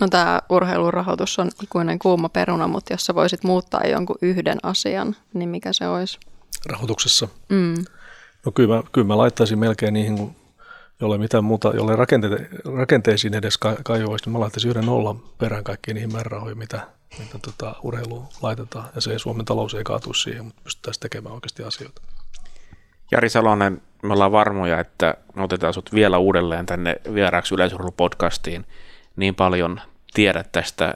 No 0.00 0.08
tämä 0.08 0.40
urheilurahoitus 0.48 1.38
on 1.38 1.50
ikuinen 1.62 1.98
kuuma 1.98 2.28
peruna, 2.28 2.68
mutta 2.68 2.92
jos 2.92 3.06
sä 3.06 3.14
voisit 3.14 3.44
muuttaa 3.44 3.86
jonkun 3.86 4.18
yhden 4.22 4.58
asian, 4.62 5.16
niin 5.34 5.48
mikä 5.48 5.72
se 5.72 5.88
olisi? 5.88 6.18
Rahoituksessa? 6.66 7.28
Mm. 7.48 7.84
No 8.46 8.52
kyllä 8.52 8.76
mä, 8.76 8.82
kyllä 8.92 9.06
mä 9.06 9.18
laittaisin 9.18 9.58
melkein 9.58 9.94
niihin, 9.94 10.36
jolle 11.00 11.18
mitään 11.18 11.44
muuta, 11.44 11.72
jolle 11.76 11.96
rakente, 11.96 12.28
rakenteisiin 12.76 13.34
edes 13.34 13.58
kajoisi, 13.84 14.24
niin 14.24 14.32
mä 14.32 14.40
laittaisin 14.40 14.70
yhden 14.70 14.86
nollan 14.86 15.18
perään 15.38 15.64
kaikkiin 15.64 15.94
niihin 15.94 16.12
määrärahoihin, 16.12 16.58
mitä, 16.58 16.86
mitä 17.18 17.38
tota, 17.38 17.74
urheiluun 17.82 18.26
laitetaan. 18.42 18.88
Ja 18.94 19.00
se 19.00 19.12
ei, 19.12 19.18
Suomen 19.18 19.44
talous 19.44 19.74
ei 19.74 19.84
kaatu 19.84 20.14
siihen, 20.14 20.44
mutta 20.44 20.60
pystyttäisiin 20.64 21.00
tekemään 21.00 21.34
oikeasti 21.34 21.62
asioita. 21.62 22.02
Jari 23.10 23.28
Salonen, 23.28 23.82
me 24.02 24.12
ollaan 24.12 24.32
varmoja, 24.32 24.80
että 24.80 25.14
me 25.34 25.42
otetaan 25.42 25.74
sut 25.74 25.94
vielä 25.94 26.18
uudelleen 26.18 26.66
tänne 26.66 26.96
vieraaksi 27.14 27.54
yleisurheilupodcastiin. 27.54 28.66
Niin 29.16 29.34
paljon 29.34 29.80
tiedät 30.14 30.52
tästä 30.52 30.94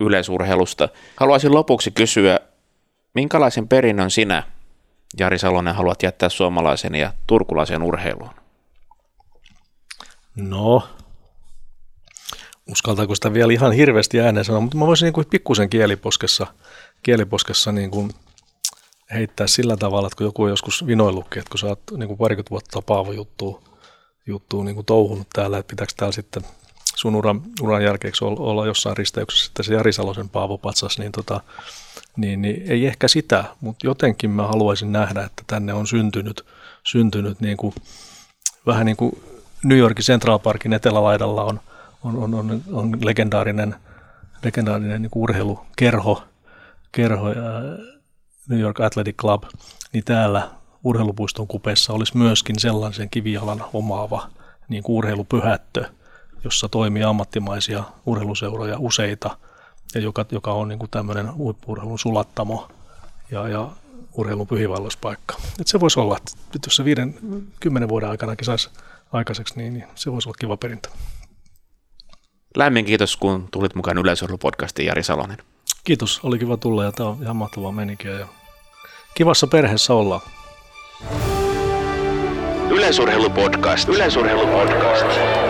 yleisurheilusta. 0.00 0.88
Haluaisin 1.16 1.54
lopuksi 1.54 1.90
kysyä, 1.90 2.40
minkälaisen 3.14 3.68
perinnön 3.68 4.10
sinä, 4.10 4.42
Jari 5.18 5.38
Salonen, 5.38 5.74
haluat 5.74 6.02
jättää 6.02 6.28
suomalaisen 6.28 6.94
ja 6.94 7.12
turkulaisen 7.26 7.82
urheiluun? 7.82 8.40
No, 10.36 10.88
uskaltaako 12.66 13.14
sitä 13.14 13.32
vielä 13.32 13.52
ihan 13.52 13.72
hirveästi 13.72 14.20
ääneen 14.20 14.44
sanoa, 14.44 14.60
mutta 14.60 14.76
mä 14.76 14.86
voisin 14.86 15.06
niin 15.06 15.12
kuin 15.12 15.26
pikkusen 15.30 15.70
kieliposkessa, 15.70 16.46
kieliposkessa 17.02 17.72
niin 17.72 17.90
kuin 17.90 18.10
heittää 19.14 19.46
sillä 19.46 19.76
tavalla, 19.76 20.06
että 20.06 20.16
kun 20.16 20.26
joku 20.26 20.42
on 20.42 20.50
joskus 20.50 20.86
vinoillutkin, 20.86 21.40
että 21.40 21.50
kun 21.50 21.58
sä 21.58 21.66
oot 21.66 21.82
niin 21.96 22.08
kuin 22.08 22.18
parikymmentä 22.18 22.50
vuotta 22.50 22.82
Paavo 22.82 23.12
juttuu, 23.12 23.62
juttuu 24.26 24.62
niin 24.62 24.74
kuin 24.74 24.86
touhunut 24.86 25.26
täällä, 25.32 25.58
että 25.58 25.70
pitääkö 25.70 25.92
täällä 25.96 26.12
sitten 26.12 26.42
sun 26.96 27.16
uran, 27.16 27.42
uran 27.60 27.84
jälkeeksi 27.84 28.24
olla 28.24 28.66
jossain 28.66 28.96
risteyksessä 28.96 29.44
sitten 29.44 29.64
se 29.64 29.74
Jari 29.74 29.92
Salosen 29.92 30.28
Paavo 30.28 30.58
Patsas, 30.58 30.98
niin, 30.98 31.12
tota, 31.12 31.40
niin, 32.16 32.42
niin 32.42 32.70
ei 32.70 32.86
ehkä 32.86 33.08
sitä, 33.08 33.44
mutta 33.60 33.86
jotenkin 33.86 34.30
mä 34.30 34.46
haluaisin 34.46 34.92
nähdä, 34.92 35.22
että 35.24 35.42
tänne 35.46 35.74
on 35.74 35.86
syntynyt, 35.86 36.46
syntynyt 36.86 37.40
niin 37.40 37.56
kuin, 37.56 37.74
vähän 38.66 38.86
niin 38.86 38.96
kuin 38.96 39.12
New 39.64 39.78
Yorkin 39.78 40.04
Central 40.04 40.38
Parkin 40.38 40.72
etelälaidalla 40.72 41.44
on, 41.44 41.60
on, 42.04 42.16
on, 42.16 42.34
on, 42.34 42.62
on 42.72 42.98
legendaarinen, 43.04 43.74
legendaarinen 44.44 45.02
niin 45.02 45.10
urheilukerho, 45.14 46.22
kerho, 46.92 47.28
ja 47.28 47.60
New 48.48 48.60
York 48.60 48.80
Athletic 48.80 49.16
Club, 49.16 49.42
niin 49.92 50.04
täällä 50.04 50.50
urheilupuiston 50.84 51.46
kupeessa 51.46 51.92
olisi 51.92 52.16
myöskin 52.16 52.58
sellaisen 52.58 53.10
kivialan 53.10 53.64
omaava 53.72 54.28
niin 54.68 54.82
kuin 54.82 54.96
urheilupyhättö, 54.96 55.84
jossa 56.44 56.68
toimii 56.68 57.02
ammattimaisia 57.02 57.84
urheiluseuroja 58.06 58.78
useita, 58.78 59.36
ja 59.94 60.00
joka, 60.00 60.26
joka 60.30 60.52
on 60.52 60.68
niin 60.68 60.78
kuin 60.78 60.90
tämmöinen 60.90 61.34
huippuurheilun 61.34 61.98
sulattamo. 61.98 62.68
Ja, 63.30 63.48
ja 63.48 63.68
urheilun 64.14 64.46
pyhiinvaelluspaikka. 64.46 65.36
Et 65.60 65.66
se 65.66 65.80
voisi 65.80 66.00
olla, 66.00 66.16
että 66.16 66.58
jos 66.66 66.76
se 66.76 66.84
viiden, 66.84 67.14
kymmenen 67.60 67.88
vuoden 67.88 68.08
aikanakin 68.08 68.44
saisi 68.44 68.70
aikaiseksi, 69.12 69.54
niin, 69.56 69.74
niin 69.74 69.84
se 69.94 70.12
voisi 70.12 70.28
olla 70.28 70.36
kiva 70.40 70.56
perintö. 70.56 70.88
Lämmin 72.56 72.84
kiitos, 72.84 73.16
kun 73.16 73.48
tulit 73.50 73.74
mukaan 73.74 73.98
Yleisurheilupodcastiin, 73.98 74.86
Jari 74.86 75.02
Salonen. 75.02 75.38
Kiitos, 75.84 76.20
oli 76.22 76.38
kiva 76.38 76.56
tulla 76.56 76.84
ja 76.84 76.92
tämä 76.92 77.08
on 77.08 77.22
ihan 77.22 77.36
mahtavaa 77.36 77.72
menikin. 77.72 78.10
Ja 78.10 78.26
kivassa 79.14 79.46
perheessä 79.46 79.94
ollaan. 79.94 80.20
Yleisurheilupodcast. 82.70 83.88
Yleisurheilupodcast. 83.88 85.49